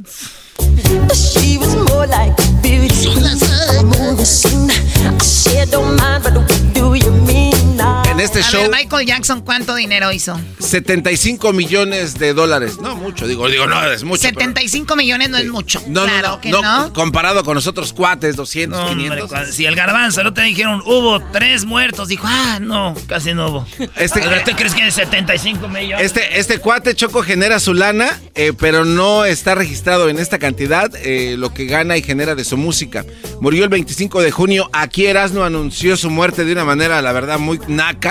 [8.14, 8.70] En este show.
[8.72, 10.40] Michael Jackson, ¿cuánto dinero hizo?
[10.60, 12.78] 75 millones de dólares.
[12.80, 14.22] No mucho, digo, digo, no es mucho.
[14.22, 15.82] 75 millones no es mucho.
[15.88, 19.50] No, claro que no, Comparado con nosotros cuates, 200, 500.
[19.50, 23.68] si el garbanzo no te dijeron hubo tres muertos, dijo, ah, no, casi no hubo.
[23.96, 26.06] Este, ¿Te crees que es 75 millones?
[26.06, 30.92] Este, este cuate Choco genera su lana, eh, pero no está registrado en esta cantidad
[30.98, 33.06] eh, lo que gana y genera de su música.
[33.42, 34.70] Murió el 25 de junio.
[34.72, 38.03] Aquí Erasmo anunció su muerte de una manera, la verdad, muy naca.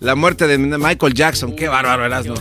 [0.00, 1.56] La muerte de Michael Jackson.
[1.56, 2.34] Qué bárbaro, Erasmo.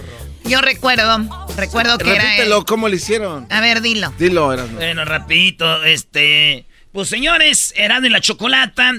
[0.44, 2.66] Yo recuerdo, recuerdo que Repítelo, era...
[2.66, 3.48] ¿cómo lo hicieron?
[3.50, 4.14] A ver, dilo.
[4.18, 4.78] Dilo, Erasmo.
[4.78, 6.66] Bueno, rapidito, este...
[6.92, 8.94] Pues señores, Erasmo y la Chocolata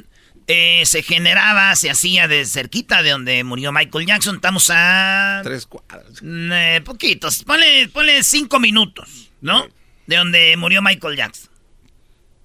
[0.47, 4.37] eh, se generaba, se hacía de cerquita de donde murió Michael Jackson.
[4.37, 5.41] Estamos a...
[5.43, 6.21] Tres cuadras.
[6.23, 7.45] Eh, poquitos.
[7.45, 9.69] Ponle, ponle cinco minutos, ¿no?
[10.07, 11.51] De donde murió Michael Jackson.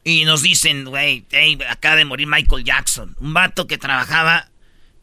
[0.04, 3.16] Y nos dicen, güey, hey, acaba de morir Michael Jackson.
[3.20, 4.50] Un vato que trabajaba...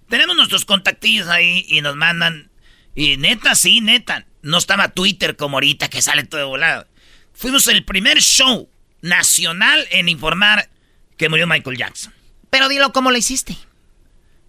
[0.08, 2.50] Tenemos nuestros contactillos ahí y nos mandan...
[2.94, 4.26] Y neta, sí, neta.
[4.42, 6.86] No estaba Twitter como ahorita que sale todo de volado.
[7.32, 8.68] Fuimos el primer show
[9.00, 10.68] nacional en informar
[11.16, 12.12] que murió Michael Jackson.
[12.50, 13.56] Pero dilo cómo lo hiciste.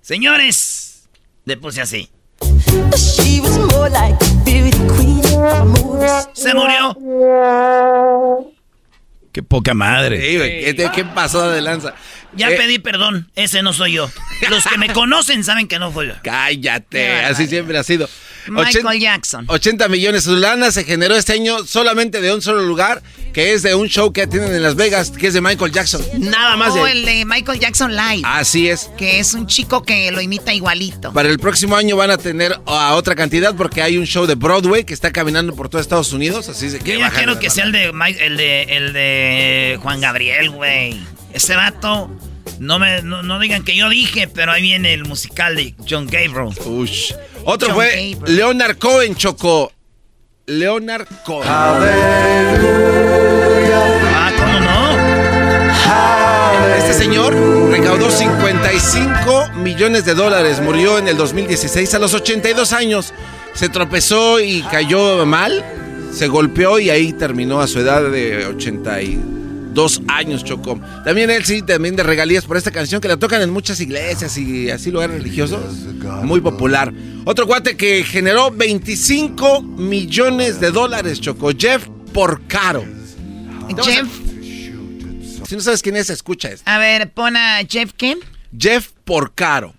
[0.01, 1.09] Señores,
[1.45, 2.09] le puse así.
[6.33, 6.95] Se murió.
[9.31, 10.19] Qué poca madre.
[10.93, 11.95] ¿qué, pasó de lanza?
[12.35, 14.09] Ya eh, pedí perdón, ese no soy yo.
[14.49, 16.13] Los que me conocen saben que no fue yo.
[16.23, 18.09] Cállate, así siempre ha sido.
[18.47, 19.45] Michael Jackson.
[19.47, 23.01] 80 millones de lana se generó este año solamente de un solo lugar,
[23.33, 26.01] que es de un show que tienen en Las Vegas, que es de Michael Jackson.
[26.17, 26.73] Nada más.
[26.73, 28.21] O el de Michael Jackson Live.
[28.23, 28.89] Así es.
[28.97, 31.11] Que es un chico que lo imita igualito.
[31.13, 34.35] Para el próximo año van a tener a otra cantidad porque hay un show de
[34.35, 37.65] Broadway que está caminando por todo Estados Unidos, así que Yo ya quiero que sea
[37.65, 37.85] el de,
[38.19, 40.99] el de, el de Juan Gabriel, güey.
[41.35, 42.09] Ese vato
[42.59, 46.55] no me no, digan que yo dije, pero ahí viene el musical de John Gabriel.
[46.65, 47.11] Ush.
[47.43, 49.73] Otro fue Leonard Cohen, Choco.
[50.45, 51.49] Leonard Cohen.
[51.51, 51.81] Ah,
[54.37, 54.95] ¿cómo no?
[56.77, 57.35] Este señor
[57.69, 60.61] recaudó 55 millones de dólares.
[60.61, 63.13] Murió en el 2016 a los 82 años.
[63.53, 65.65] Se tropezó y cayó mal.
[66.13, 69.44] Se golpeó y ahí terminó a su edad de 82
[69.75, 70.79] dos años, Chocó.
[71.03, 74.35] También él sí, también de regalías por esta canción que la tocan en muchas iglesias
[74.39, 75.61] y así lugares religiosos.
[76.23, 76.91] Muy popular.
[77.25, 81.51] Otro cuate que generó 25 millones de dólares, Choco.
[81.55, 82.83] Jeff Porcaro.
[83.83, 84.07] Jeff.
[85.47, 86.69] Si no sabes quién es, escucha esto.
[86.69, 88.17] A ver, pon a Jeff qué?
[88.57, 89.75] Jeff Porcaro.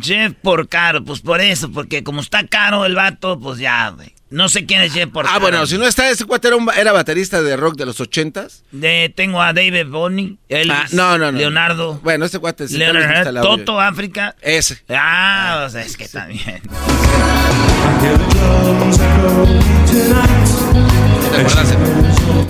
[0.00, 4.14] Jeff Porcaro, pues por eso, porque como está caro el vato, pues ya, güey.
[4.30, 5.36] No sé quién es Jeff Porcaro.
[5.36, 8.62] Ah, bueno, si no está, ese cuate era, baterista de rock de los ochentas.
[8.70, 11.98] De, tengo a David Bowie, Elvis, ah, no, no, no, Leonardo.
[12.04, 14.36] Bueno, ese cuate es Leonardo, Toto, África.
[14.40, 14.84] Ese.
[14.88, 16.62] Ah, o sea, es que también.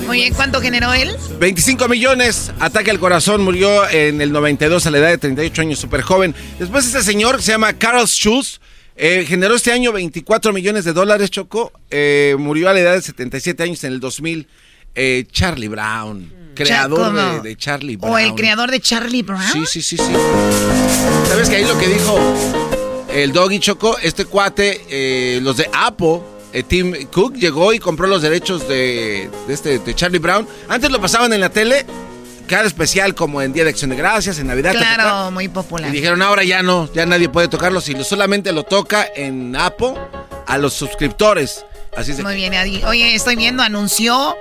[0.07, 1.17] Oye, ¿cuánto generó él?
[1.39, 2.53] 25 millones.
[2.61, 3.43] Ataque al corazón.
[3.43, 6.35] Murió en el 92 a la edad de 38 años, súper joven.
[6.59, 8.61] Después ese señor se llama Carl Schulz
[9.03, 11.73] eh, generó este año 24 millones de dólares, Choco.
[11.91, 14.47] Eh, murió a la edad de 77 años en el 2000.
[14.95, 18.13] Eh, Charlie Brown, creador de, Charlie Brown.
[18.13, 19.41] O el creador de Charlie Brown.
[19.53, 20.13] Sí, sí, sí, sí.
[21.29, 22.19] ¿Sabes que ahí lo que dijo
[23.15, 23.97] el Doggy Choco?
[24.03, 26.21] Este cuate, los de Apple,
[26.69, 30.47] Tim Cook, llegó y compró los derechos de, este, de Charlie Brown.
[30.69, 31.87] Antes lo pasaban en la tele
[32.51, 34.73] cada especial como en Día de Acción de Gracias, en Navidad.
[34.73, 35.89] Claro, muy popular.
[35.89, 39.95] Y dijeron, ahora ya no, ya nadie puede tocarlo, si solamente lo toca en Apple
[40.49, 41.65] a los suscriptores.
[41.97, 42.83] Así Muy bien, Adi.
[42.85, 44.37] Oye, estoy viendo, anunció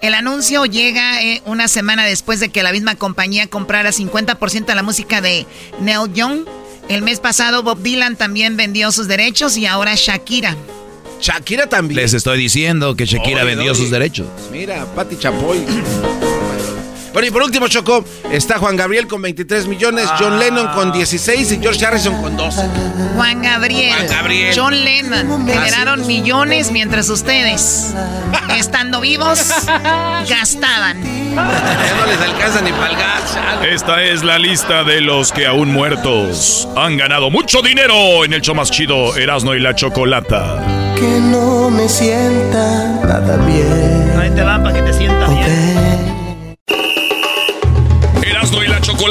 [0.00, 4.74] el anuncio llega eh, una semana después de que la misma compañía comprara 50% de
[4.74, 5.46] la música de
[5.78, 6.46] Neil Young.
[6.88, 10.56] El mes pasado Bob Dylan también vendió sus derechos y ahora Shakira.
[11.20, 12.00] Shakira también.
[12.00, 14.26] Les estoy diciendo que Shakira vendió sus derechos.
[14.50, 15.64] Mira, Pati Chapoy.
[17.12, 21.52] Bueno, y por último, Chocó, está Juan Gabriel con 23 millones, John Lennon con 16
[21.52, 22.62] y George Harrison con 12.
[23.16, 23.94] Juan Gabriel.
[23.94, 24.54] Juan Gabriel.
[24.56, 27.92] John Lennon generaron millones mientras ustedes,
[28.56, 29.38] estando vivos,
[30.28, 31.02] gastaban.
[31.34, 33.38] Ya no les alcanza ni para gas.
[33.62, 38.40] Esta es la lista de los que aún muertos han ganado mucho dinero en el
[38.40, 40.64] show más chido, Erasmo y la Chocolata.
[40.96, 44.14] Que no me sienta nada bien.
[44.18, 46.11] Ahí te va para que te sienta bien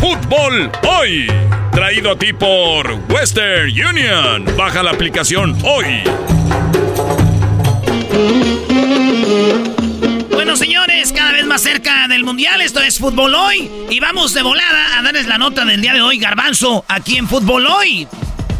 [0.00, 1.26] Fútbol Hoy.
[1.72, 4.44] Traído a ti por Western Union.
[4.56, 6.02] Baja la aplicación hoy.
[10.30, 12.60] Bueno, señores, cada vez más cerca del Mundial.
[12.60, 13.70] Esto es Fútbol Hoy.
[13.90, 17.28] Y vamos de volada a darles la nota del día de hoy, Garbanzo, aquí en
[17.28, 18.06] Fútbol Hoy.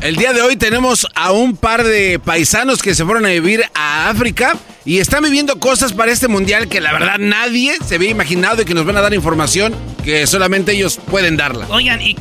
[0.01, 3.65] El día de hoy tenemos a un par de paisanos que se fueron a vivir
[3.75, 4.57] a África
[4.87, 8.65] Y están viviendo cosas para este mundial que la verdad nadie se había imaginado y
[8.65, 11.67] que nos van a dar información que solamente ellos pueden darla.
[11.71, 12.17] Oigan, y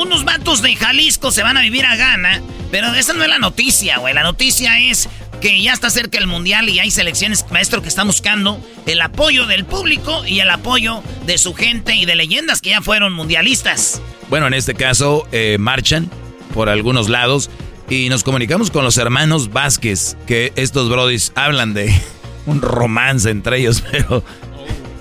[0.00, 2.40] unos vatos de Jalisco se van a vivir a Ghana,
[2.70, 4.14] pero esa no es la noticia, güey.
[4.14, 5.08] La noticia es
[5.40, 9.46] que ya está cerca el mundial y hay selecciones, maestro, que están buscando el apoyo
[9.46, 14.00] del público y el apoyo de su gente y de leyendas que ya fueron mundialistas.
[14.30, 16.08] Bueno, en este caso, eh, marchan
[16.54, 17.50] por algunos lados
[17.88, 21.94] y nos comunicamos con los hermanos Vázquez, que estos brodis hablan de
[22.46, 24.24] un romance entre ellos, pero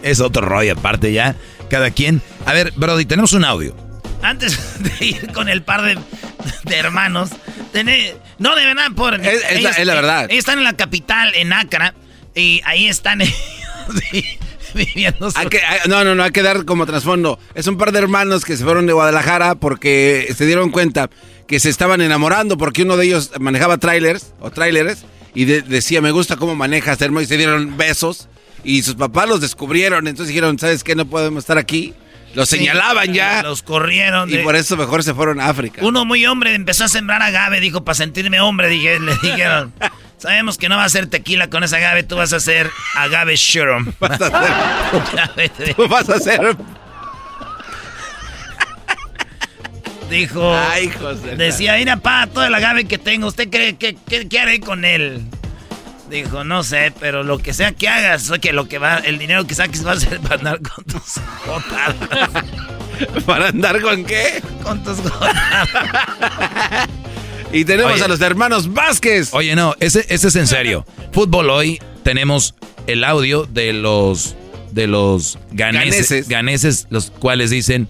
[0.01, 1.35] es otro rollo aparte ya,
[1.69, 2.21] cada quien.
[2.45, 3.75] A ver, Brody, tenemos un audio.
[4.21, 5.97] Antes de ir con el par de,
[6.75, 7.31] hermanos,
[8.39, 9.15] no de verdad por...
[9.15, 10.25] Es, la, verdad.
[10.29, 11.93] Ellos están en la capital, en Acra,
[12.33, 13.19] y ahí están
[14.73, 15.29] viviendo.
[15.87, 17.37] no, no, no, hay que dar como trasfondo.
[17.53, 21.09] Es un par de hermanos que se fueron de Guadalajara porque se dieron cuenta
[21.47, 25.05] que se estaban enamorando porque uno de ellos manejaba trailers o traileres
[25.35, 28.27] y decía, me gusta cómo manejas, hermano, y se dieron besos.
[28.63, 30.95] Y sus papás los descubrieron, entonces dijeron, ¿sabes qué?
[30.95, 31.93] No podemos estar aquí.
[32.33, 33.43] Los señalaban ya.
[33.43, 34.31] Los corrieron.
[34.33, 35.81] Y por eso mejor se fueron a África.
[35.83, 39.73] Uno muy hombre empezó a sembrar agave, dijo, para sentirme hombre, dije, le dijeron.
[40.17, 43.35] Sabemos que no va a ser tequila con esa agave, tú vas a hacer agave
[43.35, 43.91] shurum.
[43.99, 44.27] Vas a
[45.25, 45.51] hacer.
[45.75, 46.55] tú vas a hacer
[50.13, 50.55] Dijo.
[50.55, 51.35] Ay, José.
[51.35, 55.23] Decía, mira, pa, todo el agave que tengo, ¿usted cree que qué haré con él?
[56.07, 59.47] Dijo, no sé, pero lo que sea que hagas, que lo que va, el dinero
[59.47, 61.01] que saques va a ser para andar con tus
[61.45, 61.95] jotas.
[63.25, 64.43] ¿Para andar con qué?
[64.61, 65.33] Con tus jotas.
[67.51, 69.33] y tenemos a los hermanos Vázquez.
[69.33, 70.85] Oye, no, ese, ese es en serio.
[71.11, 72.53] Fútbol hoy tenemos
[72.85, 74.35] el audio de los
[74.69, 77.87] de los ganeses, ganeses los cuales dicen,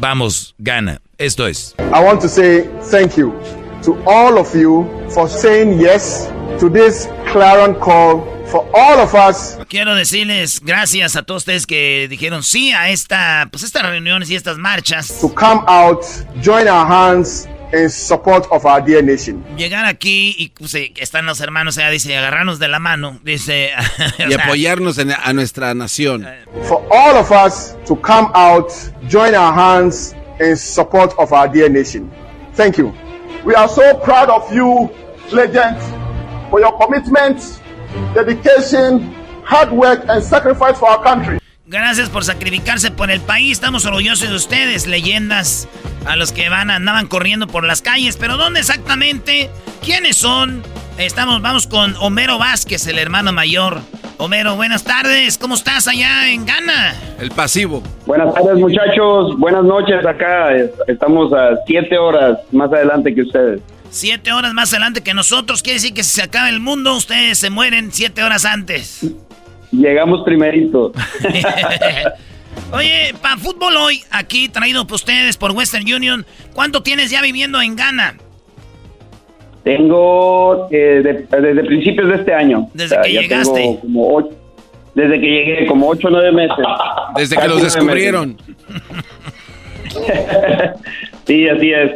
[0.00, 1.00] vamos, gana.
[1.20, 1.74] Esto es.
[1.78, 3.38] I want to say thank you
[3.82, 9.58] to all of you for saying yes to this clarion call for all of us.
[9.68, 14.34] Quiero decirles gracias a todos ustedes que dijeron sí a esta, pues estas reuniones y
[14.34, 15.20] estas marchas.
[15.20, 16.02] To come out,
[16.42, 19.44] join our hands in support of our dear nation.
[19.58, 23.72] Llegar aquí y pues, están los hermanos allá, dice, agarrarnos de la mano, dice...
[24.26, 26.26] y apoyarnos en, a nuestra nación.
[26.66, 28.72] For all of us to come out,
[29.10, 32.10] join our hands in support of our dear nation.
[32.54, 32.92] Thank you.
[33.44, 34.90] We are so proud of you,
[35.32, 35.84] legends,
[36.50, 37.60] for your commitment,
[38.14, 39.14] dedication,
[39.44, 41.38] hard work, and sacrifice for our country.
[41.66, 43.52] Gracias por sacrificarse por el país.
[43.52, 45.68] Estamos orgullosos de ustedes, leyendas,
[46.04, 48.16] a los que van andaban corriendo por las calles.
[48.16, 49.50] Pero ¿dónde exactamente?
[49.84, 50.64] ¿Quiénes son?
[50.98, 53.82] Estamos, vamos con Homero Vázquez, el hermano mayor.
[54.22, 55.38] Homero, buenas tardes.
[55.38, 56.94] ¿Cómo estás allá en Ghana?
[57.18, 57.82] El pasivo.
[58.04, 59.34] Buenas tardes, muchachos.
[59.38, 60.50] Buenas noches acá.
[60.86, 63.62] Estamos a siete horas más adelante que ustedes.
[63.88, 65.62] Siete horas más adelante que nosotros.
[65.62, 69.06] Quiere decir que si se acaba el mundo, ustedes se mueren siete horas antes.
[69.72, 70.92] Llegamos primerito.
[72.72, 76.26] Oye, para fútbol hoy, aquí traído por ustedes por Western Union.
[76.52, 78.16] ¿Cuánto tienes ya viviendo en Ghana?
[79.62, 82.68] Tengo eh, desde principios de este año.
[82.72, 83.78] Desde que llegaste.
[84.94, 86.56] desde que llegué, como ocho o nueve meses.
[87.16, 88.36] Desde que los descubrieron.
[91.26, 91.90] sí, así es.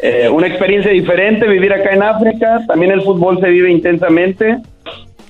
[0.00, 2.64] Eh, una experiencia diferente, vivir acá en África.
[2.66, 4.58] También el fútbol se vive intensamente.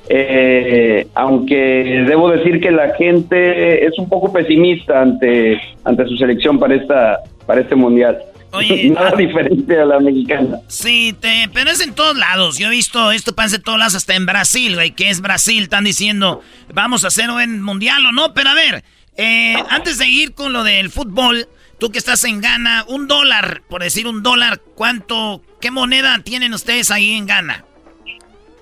[0.09, 6.59] Eh, aunque debo decir que la gente es un poco pesimista ante, ante su selección
[6.59, 8.19] para, esta, para este mundial.
[8.53, 10.59] Oye, Nada ah, diferente a la mexicana.
[10.69, 12.59] Sí, te, pero es en todos lados.
[12.59, 15.65] Yo he visto esto pasa en todos lados, hasta en Brasil, güey, que es Brasil.
[15.65, 16.41] Están diciendo,
[16.73, 18.35] vamos a hacer un mundial o no.
[18.35, 18.85] Pero a ver,
[19.17, 21.47] eh, antes de ir con lo del fútbol,
[21.79, 26.55] tú que estás en Ghana, un dólar, por decir un dólar, ¿cuánto, qué moneda tienen
[26.55, 27.65] ustedes ahí en Ghana?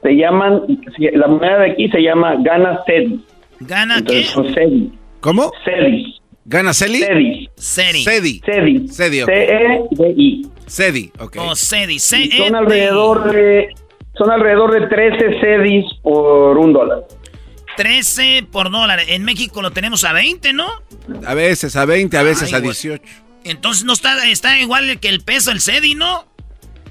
[0.02, 0.62] Se llaman,
[1.12, 3.22] la moneda de aquí se llama Ghana Cedi.
[3.60, 4.24] ¿Ghana qué?
[5.20, 5.52] ¿Cómo?
[5.64, 6.19] Cedi.
[6.50, 6.98] ¿Gana Celi?
[6.98, 7.48] Cedi.
[7.54, 8.02] Cedi.
[8.02, 8.40] Cedi.
[8.40, 8.88] Cedi.
[8.88, 10.46] Cedi, C-E-D-I.
[10.66, 11.36] Cedi, ok.
[11.38, 12.00] Oh, Cedi.
[12.00, 13.68] Son alrededor de...
[14.18, 17.04] Son alrededor de 13 cedis por un dólar.
[17.76, 18.98] 13 por dólar.
[19.06, 20.66] En México lo tenemos a 20, ¿no?
[21.24, 23.00] A veces a 20, a veces a 18.
[23.44, 26.24] Entonces no está, está igual que el peso, el CEDI, ¿no?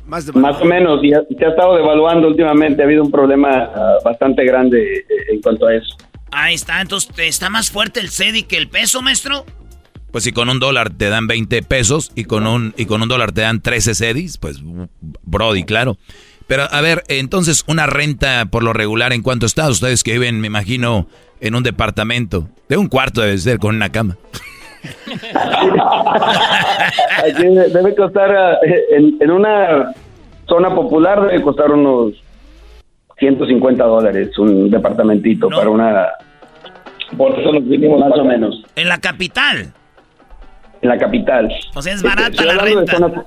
[0.08, 2.82] Más, Más o menos, y se ha estado devaluando últimamente.
[2.82, 5.98] Ha habido un problema ah, bastante grande eh, en cuanto a eso.
[6.32, 9.46] Ahí está, entonces está más fuerte el CEDI que el peso, maestro.
[10.12, 13.10] Pues si con un dólar te dan 20 pesos y con un, y con un
[13.10, 14.62] dólar te dan 13 CEDIs, pues
[15.24, 15.98] Brody, claro.
[16.48, 19.70] Pero a ver, entonces una renta por lo regular, ¿en cuánto está?
[19.70, 21.08] Ustedes que viven, me imagino,
[21.42, 22.48] en un departamento.
[22.68, 24.18] De un cuarto debe ser con una cama.
[27.72, 29.94] debe costar, eh, en, en una
[30.48, 32.14] zona popular debe costar unos
[33.20, 36.08] 150 dólares un departamentito para una...
[37.18, 38.64] Por eso nos vinimos más o menos.
[38.76, 39.74] ¿En la capital?
[40.82, 41.50] En la capital.
[41.76, 43.26] O sea, es barata la renta.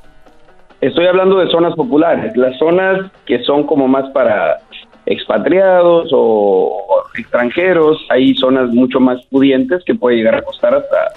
[0.80, 4.58] estoy hablando de zonas populares, las zonas que son como más para
[5.04, 11.12] expatriados o, extranjeros, hay zonas mucho más pudientes que puede llegar a costar hasta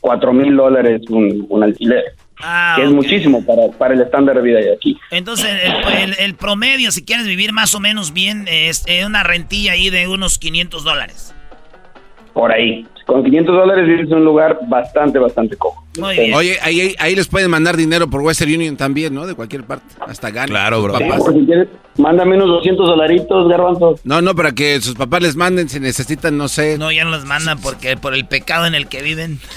[0.00, 2.04] 4 mil dólares un alquiler.
[2.42, 4.98] Ah, que es muchísimo para, para, el estándar de vida de aquí.
[5.10, 5.48] Entonces,
[6.18, 10.38] el, promedio, si quieres vivir más o menos bien, es una rentilla ahí de unos
[10.38, 11.34] 500 dólares.
[12.34, 12.86] Por ahí.
[13.06, 15.85] Con 500 dólares vives en un lugar bastante, bastante cómodo.
[16.00, 19.26] Oye, ahí, ahí, les pueden mandar dinero por Western Union también, ¿no?
[19.26, 19.86] De cualquier parte.
[20.06, 20.46] Hasta gana.
[20.46, 20.98] Claro, bro.
[20.98, 24.00] si quieres, mándame unos 200 dolaritos, garbanzos.
[24.04, 26.78] No, no, para que sus papás les manden si necesitan, no sé.
[26.78, 29.40] No, ya no los mandan porque por el pecado en el que viven.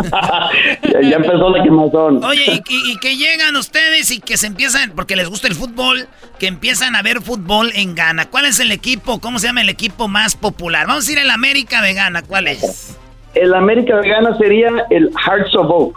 [1.02, 2.24] ya, empezó la quemazón.
[2.24, 6.08] Oye, y, y, que llegan ustedes y que se empiezan, porque les gusta el fútbol,
[6.38, 8.30] que empiezan a ver fútbol en Ghana.
[8.30, 9.20] ¿Cuál es el equipo?
[9.20, 10.86] ¿Cómo se llama el equipo más popular?
[10.86, 12.22] Vamos a ir el América de Ghana.
[12.22, 12.96] ¿Cuál es?
[13.34, 15.96] El América de Ghana sería el Hearts of Oak,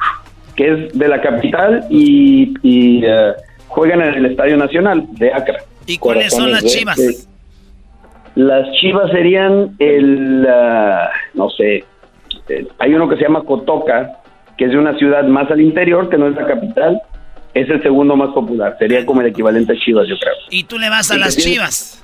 [0.55, 3.33] que es de la capital y, eh,
[3.67, 5.59] juegan en el Estadio Nacional de Accra.
[5.85, 7.27] ¿Y cuáles son las chivas?
[8.35, 11.85] las chivas serían el, uh, no sé,
[12.79, 14.19] hay uno que se llama Cotoca,
[14.57, 17.01] que es de una ciudad más al interior, que no es la capital.
[17.53, 18.75] Es el segundo más popular.
[18.79, 20.33] Sería como el equivalente a Chivas, yo creo.
[20.49, 22.02] ¿Y tú le vas a las Chivas?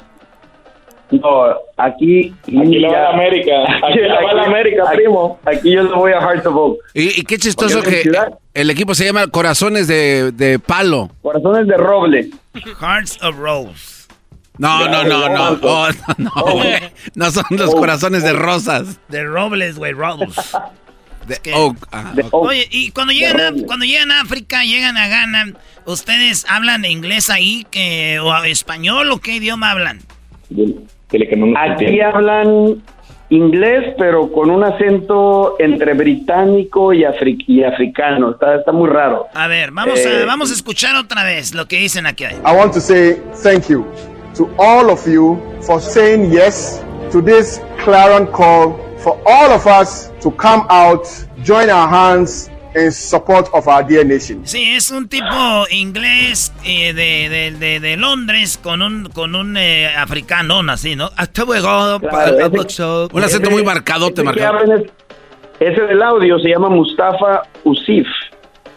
[1.12, 2.34] No, aquí.
[2.44, 3.52] Aquí va a América.
[3.84, 5.40] Aquí, va a América, primo.
[5.46, 6.78] Aquí yo le voy a Hearts of Oak.
[6.94, 8.04] Y, qué chistoso que
[8.54, 11.10] el equipo se llama Corazones de, de Palo.
[11.22, 12.30] Corazones de Roble.
[12.80, 14.00] Hearts of Rose.
[14.60, 16.64] No, no, no, no, oh, no, no,
[17.16, 19.00] no, son los corazones de rosas.
[19.08, 20.36] De robles, güey, robles.
[21.26, 21.78] De Oak.
[22.32, 25.54] Oye, y cuando llegan, a, cuando llegan a África, llegan a Ghana,
[25.86, 30.02] ¿ustedes hablan inglés ahí que, o español o qué idioma hablan?
[31.58, 32.82] Aquí hablan
[33.30, 38.32] inglés, pero con un acento entre británico y, africano.
[38.32, 39.28] Está, está, muy raro.
[39.34, 42.26] A ver, vamos, a, eh, vamos a escuchar otra vez lo que dicen aquí.
[42.26, 43.86] I want to say thank you
[44.36, 50.12] to all of you for saying yes to this clarion call for all of us
[50.22, 51.08] to come out,
[51.44, 54.46] join our hands in support of our dear nation.
[54.46, 55.26] Sí, es un tipo
[55.72, 61.10] inglés eh, de, de, de, Londres con un con un eh, africano así, ¿no?
[61.16, 61.98] Hasta luego.
[63.12, 64.60] un acento muy marcado, te marcado.
[65.60, 68.08] Ese del audio se llama Mustafa Usif,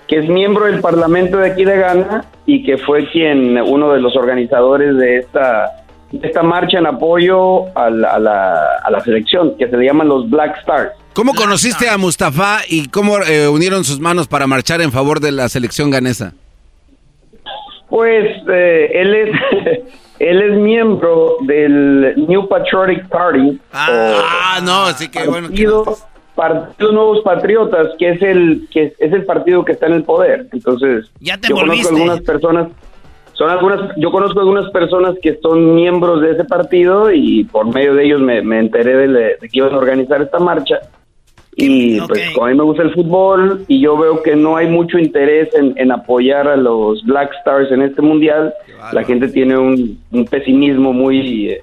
[0.09, 4.01] que es miembro del parlamento de aquí de Ghana y que fue quien uno de
[4.01, 5.83] los organizadores de esta
[6.21, 10.09] esta marcha en apoyo a la, a la, a la selección, que se le llaman
[10.09, 10.93] los Black Stars.
[11.15, 15.33] ¿Cómo conociste a Mustafa y cómo eh, unieron sus manos para marchar en favor de
[15.33, 16.33] la selección ganesa?
[17.89, 19.83] Pues eh, él es
[20.19, 23.61] él es miembro del New Patriotic Party.
[23.73, 25.49] Ah, no, así que bueno.
[26.35, 30.47] Partido, Nuevos Patriotas, que es el que es el partido que está en el poder.
[30.51, 32.69] Entonces, ya te yo conozco algunas personas
[33.35, 37.95] son algunas, yo conozco algunas personas que son miembros de ese partido y por medio
[37.95, 40.81] de ellos me, enteré de, que iban a organizar esta marcha
[41.55, 44.69] y pues como a mí me gusta el fútbol y yo veo que no hay
[44.69, 48.55] mucho interés en, apoyar a los Black Stars en este mundial,
[48.93, 49.99] la gente tiene un,
[50.31, 51.61] pesimismo muy, eh,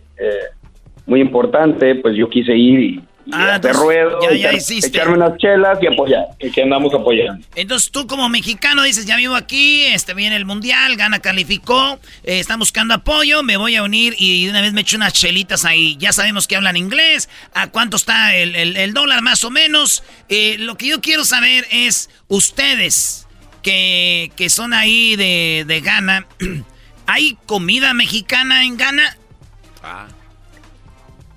[1.08, 5.88] muy importante, pues yo quise ir y, ah, te ruedo, ya, echarme unas chelas y
[5.88, 7.46] apoyar, y que andamos apoyando.
[7.56, 12.40] Entonces tú como mexicano dices, ya vivo aquí, este viene el mundial, gana calificó, eh,
[12.40, 15.66] están buscando apoyo, me voy a unir y de una vez me echo unas chelitas
[15.66, 15.96] ahí.
[15.98, 20.04] Ya sabemos que hablan inglés, a cuánto está el, dólar más o menos.
[20.30, 23.28] Eh, lo que yo quiero saber es, ustedes
[23.62, 26.28] que, que son ahí de, de Ghana,
[27.06, 29.18] ¿hay comida mexicana en Ghana?
[29.84, 30.08] Ah.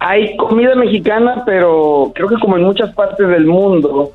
[0.05, 4.11] Hay comida mexicana, pero creo que como en muchas partes del mundo,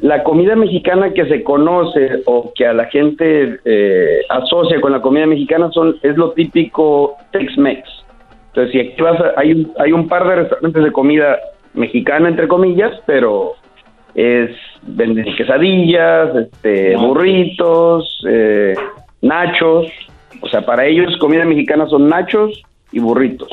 [0.00, 5.00] la comida mexicana que se conoce o que a la gente eh, asocia con la
[5.00, 7.88] comida mexicana son es lo típico Tex-Mex.
[8.48, 11.38] Entonces, si aquí vas hay, un, hay un par de restaurantes de comida
[11.74, 13.52] mexicana, entre comillas, pero
[14.16, 14.50] es
[14.82, 18.74] venden quesadillas, este, burritos, eh,
[19.20, 19.86] nachos.
[20.40, 23.52] O sea, para ellos comida mexicana son nachos y burritos.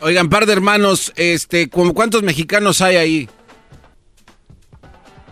[0.00, 3.28] Oigan, par de hermanos, este, ¿cuántos mexicanos hay ahí?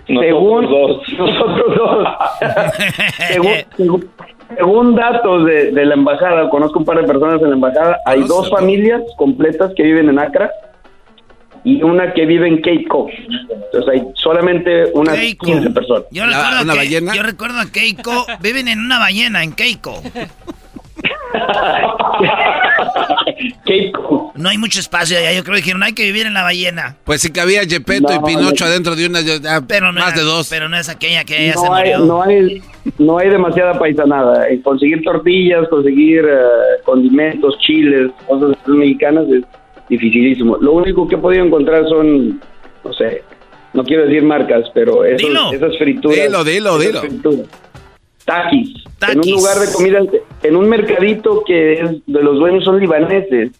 [0.06, 1.02] Según dos.
[1.18, 2.08] nosotros dos.
[4.56, 8.50] según, datos de, la embajada, conozco un par de personas en la embajada, hay dos
[8.50, 10.50] familias completas que viven en Acra
[11.64, 13.08] y una que vive en Keiko.
[13.08, 16.04] Entonces hay solamente unas 15 personas.
[16.12, 17.14] Yo recuerdo, ¿Una ballena?
[17.14, 20.00] yo recuerdo a Keiko, viven en una ballena en Keiko.
[24.34, 25.32] No hay mucho espacio allá.
[25.32, 26.96] Yo creo que dijeron, hay que vivir en la ballena.
[27.04, 29.20] Pues si cabía Gepetto y Pinocho adentro de una,
[29.66, 30.48] pero más de dos.
[30.48, 32.62] Pero no es aquella que no hay, No hay,
[32.98, 34.46] no hay demasiada paisanada.
[34.62, 39.42] Conseguir tortillas, conseguir eh, condimentos, chiles, cosas mexicanas es
[39.88, 40.56] dificilísimo.
[40.58, 42.40] Lo único que he podido encontrar son,
[42.84, 43.22] no sé,
[43.72, 46.18] no quiero decir marcas, pero esas frituras.
[46.18, 47.02] Dilo, dilo, dilo.
[48.26, 48.84] Taquis.
[49.08, 50.00] En un lugar de comida,
[50.42, 53.52] en un mercadito que es de los dueños son libaneses.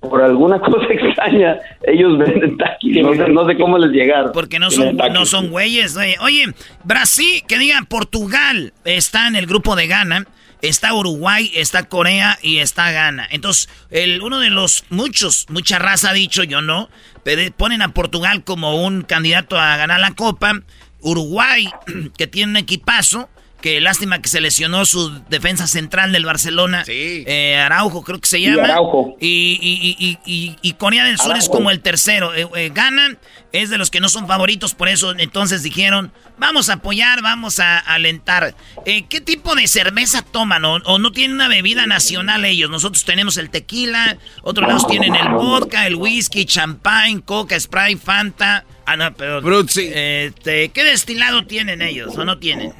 [0.00, 3.02] Por alguna cosa extraña, ellos venden taquis.
[3.02, 4.32] No, sé, cómo les llegaron.
[4.32, 5.96] Porque no son, no son güeyes.
[6.20, 6.46] Oye,
[6.84, 10.26] Brasil, que digan Portugal, está en el grupo de Ghana
[10.62, 13.26] está Uruguay, está Corea y está Ghana.
[13.30, 16.90] Entonces, el, uno de los muchos, mucha raza ha dicho, yo no,
[17.24, 20.60] pero ponen a Portugal como un candidato a ganar la Copa.
[21.00, 21.70] Uruguay,
[22.16, 23.28] que tiene un equipazo,
[23.60, 26.84] que lástima que se lesionó su defensa central del Barcelona.
[26.84, 27.24] Sí.
[27.26, 28.64] Eh, Araujo, creo que se llama.
[28.64, 29.16] Araujo.
[29.20, 32.34] Y, y, y, y, Corea del Sur es como el tercero.
[32.34, 33.16] Eh, eh, Gana
[33.52, 37.58] es de los que no son favoritos, por eso entonces dijeron, vamos a apoyar, vamos
[37.58, 38.54] a alentar.
[38.84, 40.64] ¿Qué tipo de cerveza toman?
[40.64, 42.70] ¿O, ¿O, no tienen una bebida nacional ellos?
[42.70, 48.64] Nosotros tenemos el tequila, otros lados tienen el vodka, el whisky, champagne, coca, sprite, fanta.
[48.90, 49.38] Ah, no, pero.
[49.60, 52.72] Este, ¿Qué destilado tienen ellos o no tienen?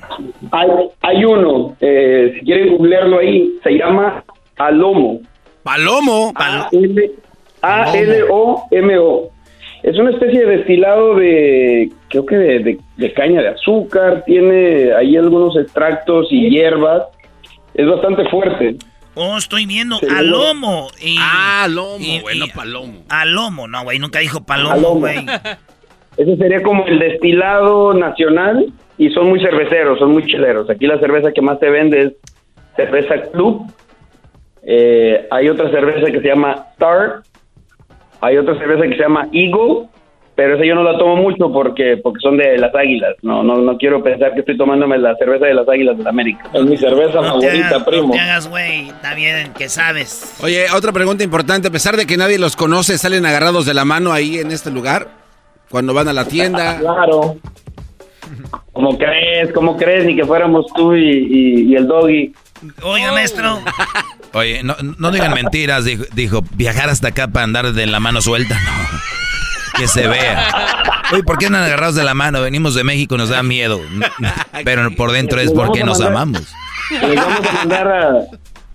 [0.51, 0.69] Hay,
[1.03, 4.25] hay uno, eh, si quieren googlearlo ahí, se llama
[4.57, 5.21] Alomo.
[5.63, 6.35] ¿Palomo?
[7.63, 9.31] A-L-O-M-O.
[9.85, 15.57] Es una especie de destilado de, creo que de, caña de azúcar, tiene ahí algunos
[15.57, 17.05] extractos y hierbas.
[17.75, 18.75] Es bastante fuerte.
[19.15, 20.89] Oh, estoy viendo Alomo.
[21.21, 23.05] ah, Alomo, bueno, Palomo.
[23.09, 25.25] Alomo, no, güey, nunca dijo Palomo, güey.
[26.17, 30.69] Ese sería como el destilado nacional y son muy cerveceros, son muy chileros.
[30.69, 32.13] Aquí la cerveza que más se vende es
[32.77, 33.63] cerveza Club.
[34.63, 37.23] Eh, hay otra cerveza que se llama Star.
[38.21, 39.89] Hay otra cerveza que se llama Eagle,
[40.35, 43.17] pero esa yo no la tomo mucho porque porque son de las Águilas.
[43.23, 46.51] No no no quiero pensar que estoy tomándome la cerveza de las Águilas de América.
[46.53, 48.09] Es mi cerveza favorita, primo.
[48.09, 48.89] No te hagas, güey.
[48.89, 50.37] Está bien, que sabes.
[50.43, 51.69] Oye, otra pregunta importante.
[51.69, 54.71] A pesar de que nadie los conoce, ¿salen agarrados de la mano ahí en este
[54.71, 55.09] lugar?
[55.71, 56.79] Cuando van a la tienda.
[56.81, 57.37] Claro.
[58.73, 59.53] ¿Cómo crees?
[59.53, 60.07] ¿Cómo crees?
[60.07, 62.33] Ni que fuéramos tú y, el doggy.
[62.83, 63.61] Oye, maestro.
[64.33, 68.59] Oye, no, no digan mentiras, dijo, viajar hasta acá para andar de la mano suelta,
[68.61, 69.79] no.
[69.79, 70.49] Que se vea.
[71.13, 72.41] Oye, ¿por qué andan agarrados de la mano?
[72.41, 73.81] Venimos de México, nos da miedo.
[74.65, 76.55] Pero por dentro es porque nos amamos.
[76.91, 78.29] Les vamos a mandar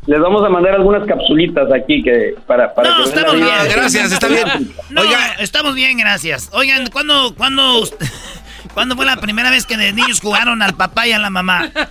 [0.07, 3.47] les vamos a mandar algunas capsulitas aquí que para, para no, estamos bien.
[3.71, 4.47] Gracias, está bien.
[4.95, 6.49] Oiga, estamos bien, gracias.
[6.53, 7.83] Oigan, ¿cuándo, cuándo,
[8.73, 11.71] ¿cuándo fue la primera vez que de niños jugaron al papá y a la mamá?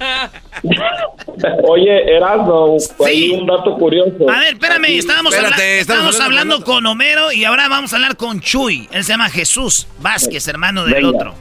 [1.68, 4.30] Oye, Erasmo, hay un dato curioso.
[4.30, 8.88] A ver, espérame, estábamos, estábamos hablando con Homero y ahora vamos a hablar con Chuy.
[8.92, 11.34] Él se llama Jesús Vázquez, hermano del otro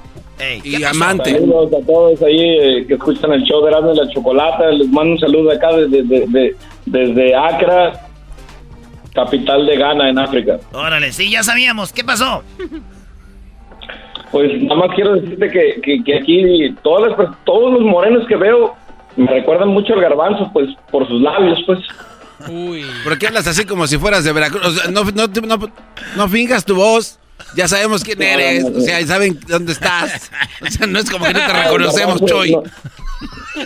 [0.64, 1.32] y amante.
[1.32, 4.72] Saludos a todos ahí eh, que escuchan el show de Erasmo y la Chocolata.
[4.72, 6.56] Les mando un saludo acá desde,
[6.86, 7.94] desde, Accra,
[9.14, 10.60] capital de Ghana, en África.
[10.72, 11.94] Órale, sí, ya sabíamos.
[11.94, 12.44] ¿Qué pasó?
[14.32, 17.16] Pues nada más quiero decirte que, que, aquí todas
[17.46, 18.74] todos los morenos que veo
[19.16, 21.80] me recuerdan mucho al garbanzo, pues por sus labios, pues.
[22.50, 22.84] Uy.
[23.04, 24.90] ¿Por qué hablas así como si fueras de Veracruz?
[24.90, 25.72] no, no, no,
[26.16, 27.20] no fingas tu voz.
[27.56, 30.32] Ya sabemos quién eres, o sea, saben dónde estás.
[30.62, 32.56] O sea, no es como que no te reconocemos, Choy.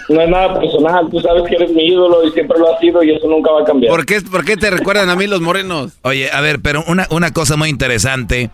[0.09, 3.01] No, es nada personal, tú sabes que eres mi ídolo y siempre lo has sido
[3.03, 3.91] y eso nunca va a cambiar.
[3.91, 5.93] ¿Por qué, por qué te recuerdan a mí los morenos?
[6.01, 8.49] Oye, a ver, pero una, una cosa muy interesante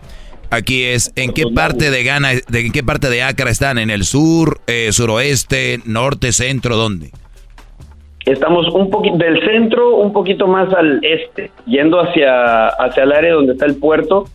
[0.50, 3.90] aquí es en qué parte de Ghana, de, en qué parte de Accra están, en
[3.90, 7.10] el sur, eh, suroeste, norte, centro, ¿dónde?
[8.24, 13.34] Estamos un poquito del centro, un poquito más al este, yendo hacia, hacia el área
[13.34, 14.26] donde está el puerto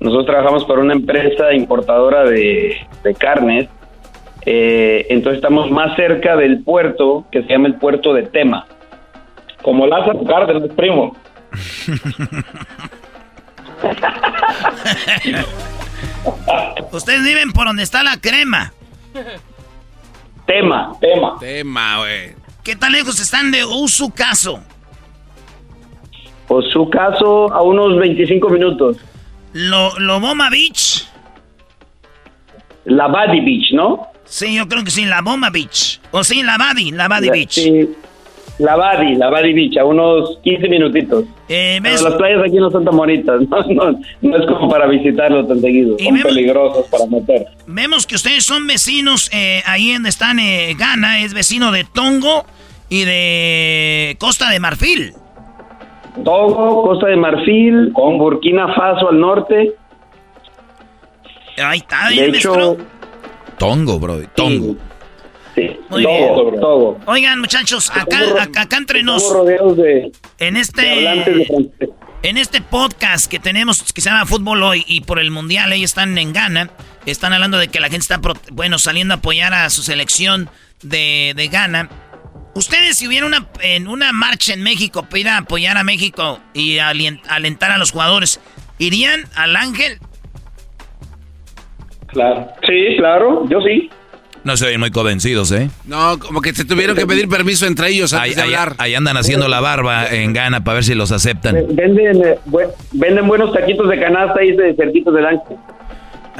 [0.00, 2.76] nosotros trabajamos para una empresa importadora de,
[3.18, 3.68] carnes,
[4.44, 8.66] eh, entonces estamos más cerca del puerto que se llama el puerto de Tema.
[9.62, 11.16] Como Lázaro Cárdenas, primo.
[16.92, 18.72] Ustedes viven por donde está la crema.
[20.46, 21.36] Tema, tema.
[21.40, 22.34] Tema, güey.
[22.62, 24.60] ¿Qué tan lejos están de Usucaso?
[26.48, 28.98] Usucaso a unos 25 minutos.
[29.56, 31.08] Lo, Loboma Beach.
[32.84, 34.08] La Badi Beach, ¿no?
[34.26, 35.98] Sí, yo creo que sí, la Boma Beach.
[36.10, 37.52] O sí, la Badi, la Beach.
[37.52, 37.88] Sí,
[38.58, 41.24] la Badi, la Badi Beach, a unos 15 minutitos.
[41.48, 45.60] Eh, las playas aquí no son tan bonitas, no, no, es como para visitarlo tan
[45.62, 47.46] seguido, son peligrosos para meter.
[47.66, 52.44] Vemos que ustedes son vecinos, eh, ahí donde están eh, Ghana, es vecino de Tongo
[52.90, 55.14] y de Costa de Marfil.
[56.24, 59.74] Togo, Costa de Marfil, con Burkina Faso al norte.
[61.58, 62.76] Ahí está, de hecho,
[63.58, 64.76] Tongo, bro, Tongo.
[65.54, 66.60] Sí, Muy Togo, bien.
[66.60, 66.98] Togo.
[67.06, 68.18] Oigan, muchachos, acá,
[68.58, 69.24] acá, entre nos.
[70.38, 71.46] en este.
[72.22, 75.90] en este podcast que tenemos que se llama Fútbol Hoy y por el Mundial, ellos
[75.90, 76.70] están en Ghana.
[77.06, 78.20] Están hablando de que la gente está,
[78.52, 80.50] bueno, saliendo a apoyar a su selección
[80.82, 81.88] de, de Ghana.
[82.56, 86.40] Ustedes, si hubiera una, en una marcha en México para ir a apoyar a México
[86.54, 88.40] y alentar a los jugadores,
[88.78, 89.98] ¿irían al Ángel?
[92.06, 92.48] Claro.
[92.66, 93.90] Sí, claro, yo sí.
[94.42, 95.68] No se ven muy convencidos, ¿eh?
[95.84, 98.74] No, como que se tuvieron que pedir permiso entre ellos antes de hablar.
[98.78, 101.54] Ahí, andan haciendo la barba en Ghana para ver si los aceptan.
[101.76, 102.38] Venden, eh,
[102.92, 105.58] venden buenos taquitos de canasta ahí de cerquitos del ángel.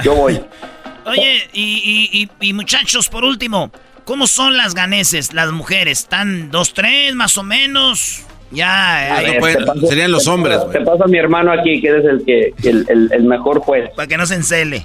[0.03, 0.39] Yo voy.
[1.05, 3.71] Oye, y, y, muchachos, por último,
[4.07, 5.99] ¿cómo son las ganeses, las mujeres?
[5.99, 8.23] ¿Están dos, tres, más o menos?
[8.49, 9.39] Ya, eh,
[9.87, 10.59] serían los hombres.
[10.71, 13.91] Te, pasa mi hermano aquí, que eres el que el, el, mejor juez.
[13.93, 14.83] Para que no se encele.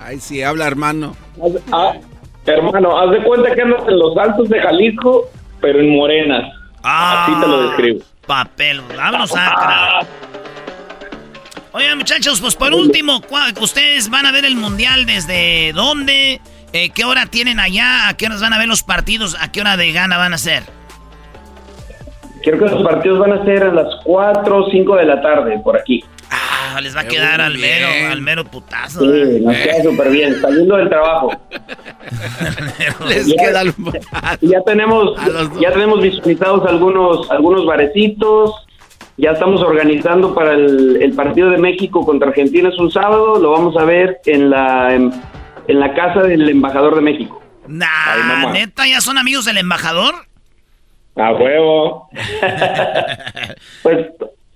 [0.00, 1.14] Ay, sí, habla hermano.
[1.70, 1.92] Ah,
[2.46, 6.50] hermano, haz de cuenta que andas en los altos de Jalisco, pero en morenas.
[6.82, 8.00] Ah, Así te lo describo.
[8.26, 10.00] Papel, vámonos a...
[11.72, 13.20] Oigan, muchachos, pues por último,
[13.60, 16.40] ¿ustedes van a ver el mundial desde dónde?
[16.76, 18.06] Eh, ¿Qué hora tienen allá?
[18.06, 19.34] ¿A qué horas van a ver los partidos?
[19.40, 20.62] ¿A qué hora de gana van a ser?
[22.42, 25.58] Creo que los partidos van a ser a las 4 o 5 de la tarde
[25.64, 26.04] por aquí.
[26.30, 29.00] Ah, les va a quedar al mero, al mero putazo.
[29.00, 31.32] Sí, nos queda súper bien, saliendo del trabajo.
[33.08, 33.74] les queda al
[34.42, 35.18] Ya tenemos,
[35.58, 38.52] ya tenemos visualizados algunos, algunos barecitos,
[39.16, 43.78] ya estamos organizando para el, partido de México contra Argentina es un sábado, lo vamos
[43.78, 45.10] a ver en la en,
[45.68, 47.42] la casa del embajador de México.
[47.68, 50.14] Nah, neta, ya son amigos del embajador.
[51.16, 52.08] A huevo.
[53.82, 54.06] pues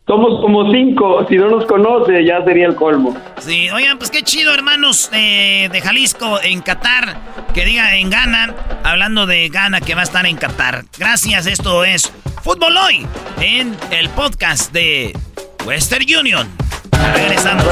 [0.06, 3.16] somos como cinco, si no nos conoce ya sería el colmo.
[3.38, 7.16] Sí, oigan, pues qué chido, hermanos de Jalisco en Qatar,
[7.54, 10.84] que diga en Ghana, hablando de Ghana que va a estar en Qatar.
[10.98, 13.06] Gracias, esto es Fútbol Hoy,
[13.40, 15.16] en el podcast de
[15.64, 16.69] Western Union.
[17.14, 17.64] Regresamos.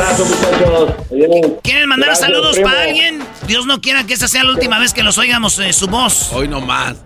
[1.62, 3.20] ¿Quieren mandar saludos para alguien?
[3.46, 6.32] Dios no quiera que esta sea la última vez que los oigamos eh, su voz.
[6.32, 7.02] Hoy no más.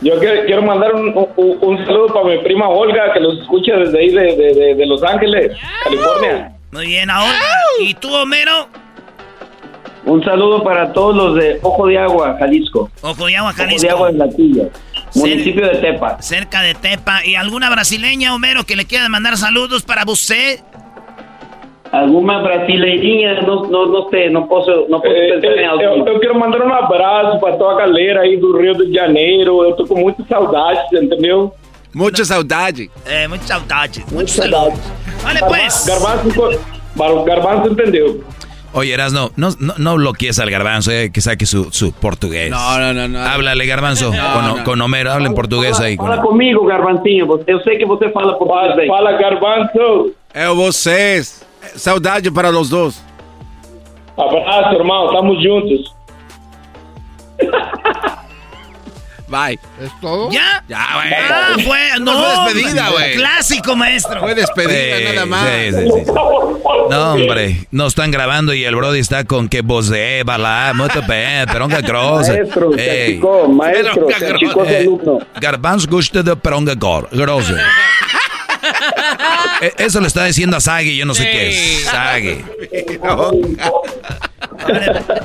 [0.00, 4.86] Yo quiero, mandar un, saludo para mi prima Olga, que los escucha desde ahí de,
[4.86, 6.52] Los Ángeles, California.
[6.70, 7.36] Muy bien, ahora.
[7.80, 8.68] ¿Y tú, Homero?
[10.04, 12.90] Un saludo para todos los de Ojo de Agua, Jalisco.
[13.02, 13.88] Ojo de Agua, Jalisco.
[13.94, 14.64] Ojo de Agua en Tilla,
[15.14, 16.22] municipio de Tepa.
[16.22, 17.26] Cerca de Tepa.
[17.26, 20.60] ¿Y alguna brasileña, Homero, que le quiera mandar saludos para usted?
[21.92, 25.82] Alguna brasileirinha, no, no, no sé, no posso, não posso é, pensar em algo.
[25.82, 29.62] Eu, eu, quero mandar um abraço para toda a galera aí do Rio de Janeiro.
[29.64, 31.52] Eu tô com muita saudade, entendeu?
[31.94, 32.90] Muita saudade.
[33.06, 34.04] É, muita saudade.
[34.12, 34.76] Muita saudade.
[35.22, 35.86] Vale, pues.
[35.86, 38.24] Garbanzo, Garbanzo entendeu.
[38.74, 42.50] Oye, Erasno, no, no, no bloquees al garbanzo, eh, que saque su, su portugués.
[42.50, 43.18] No, no, no, no.
[43.18, 44.64] Háblale, garbanzo, no, con, no.
[44.64, 45.96] con, Homero, habla en portugués ahí.
[45.96, 47.26] Fala comigo, garbancinho.
[47.46, 48.86] Eu sei que você fala português.
[48.86, 50.12] Fala, garbanzo.
[50.34, 51.47] É vocês.
[51.76, 53.00] Saudade para los dos.
[54.16, 55.06] Abraço, irmão.
[55.06, 55.94] Estamos juntos.
[59.28, 59.58] Bye.
[59.78, 60.30] ¿Es todo?
[60.30, 60.64] ¿Ya?
[60.68, 61.12] Ya, güey.
[61.14, 62.00] Ah, fue.
[62.00, 63.14] No, fue despedida, güey.
[63.16, 64.20] Clásico, maestro.
[64.20, 65.46] Fue despedida, nada más.
[65.46, 66.12] Sí, sí, sí.
[66.90, 67.68] No, hombre.
[67.70, 71.82] No están grabando y el Brody está con que voz de bala, mucho pe, peronga
[71.82, 72.32] grosso.
[72.32, 75.18] Maestro, chico, maestro, chico, alumno.
[75.38, 77.54] Garbanz gusta de peronga grosso.
[79.60, 81.84] Eh, eso le está diciendo a Sagi, yo no sé qué es.
[81.84, 82.44] Sagi.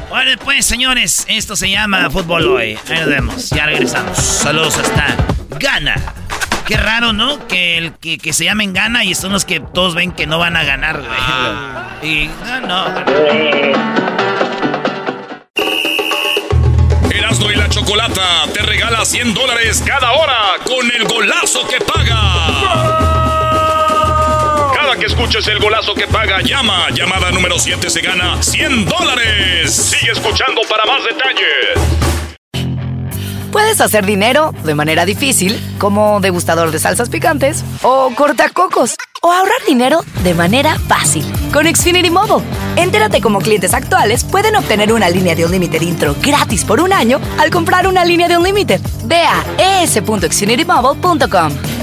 [0.10, 2.78] Bueno, pues, señores, esto se llama Fútbol Hoy.
[2.90, 4.18] Ahí nos vemos, ya regresamos.
[4.18, 5.16] Saludos hasta
[5.60, 5.96] Gana.
[6.66, 7.46] Qué raro, ¿no?
[7.48, 10.40] Que, el, que, que se llamen Gana y son los que todos ven que no
[10.40, 11.12] van a ganar, güey.
[11.20, 11.98] Ah.
[12.02, 12.86] Y no, no.
[17.12, 22.93] Erasmo y la Chocolata te regala 100 dólares cada hora con el golazo que paga
[25.06, 26.90] escuches el golazo que paga, llama.
[26.92, 29.74] Llamada número 7 se gana 100 dólares.
[29.74, 32.04] Sigue escuchando para más detalles.
[33.52, 39.64] Puedes hacer dinero de manera difícil, como degustador de salsas picantes, o cortacocos, o ahorrar
[39.68, 41.24] dinero de manera fácil
[41.54, 42.44] con Xfinity Mobile.
[42.78, 46.92] Entérate cómo clientes actuales pueden obtener una línea de un límite intro gratis por un
[46.92, 48.80] año al comprar una línea de un límite.
[49.06, 51.83] Ve a es.xfinitymobile.com.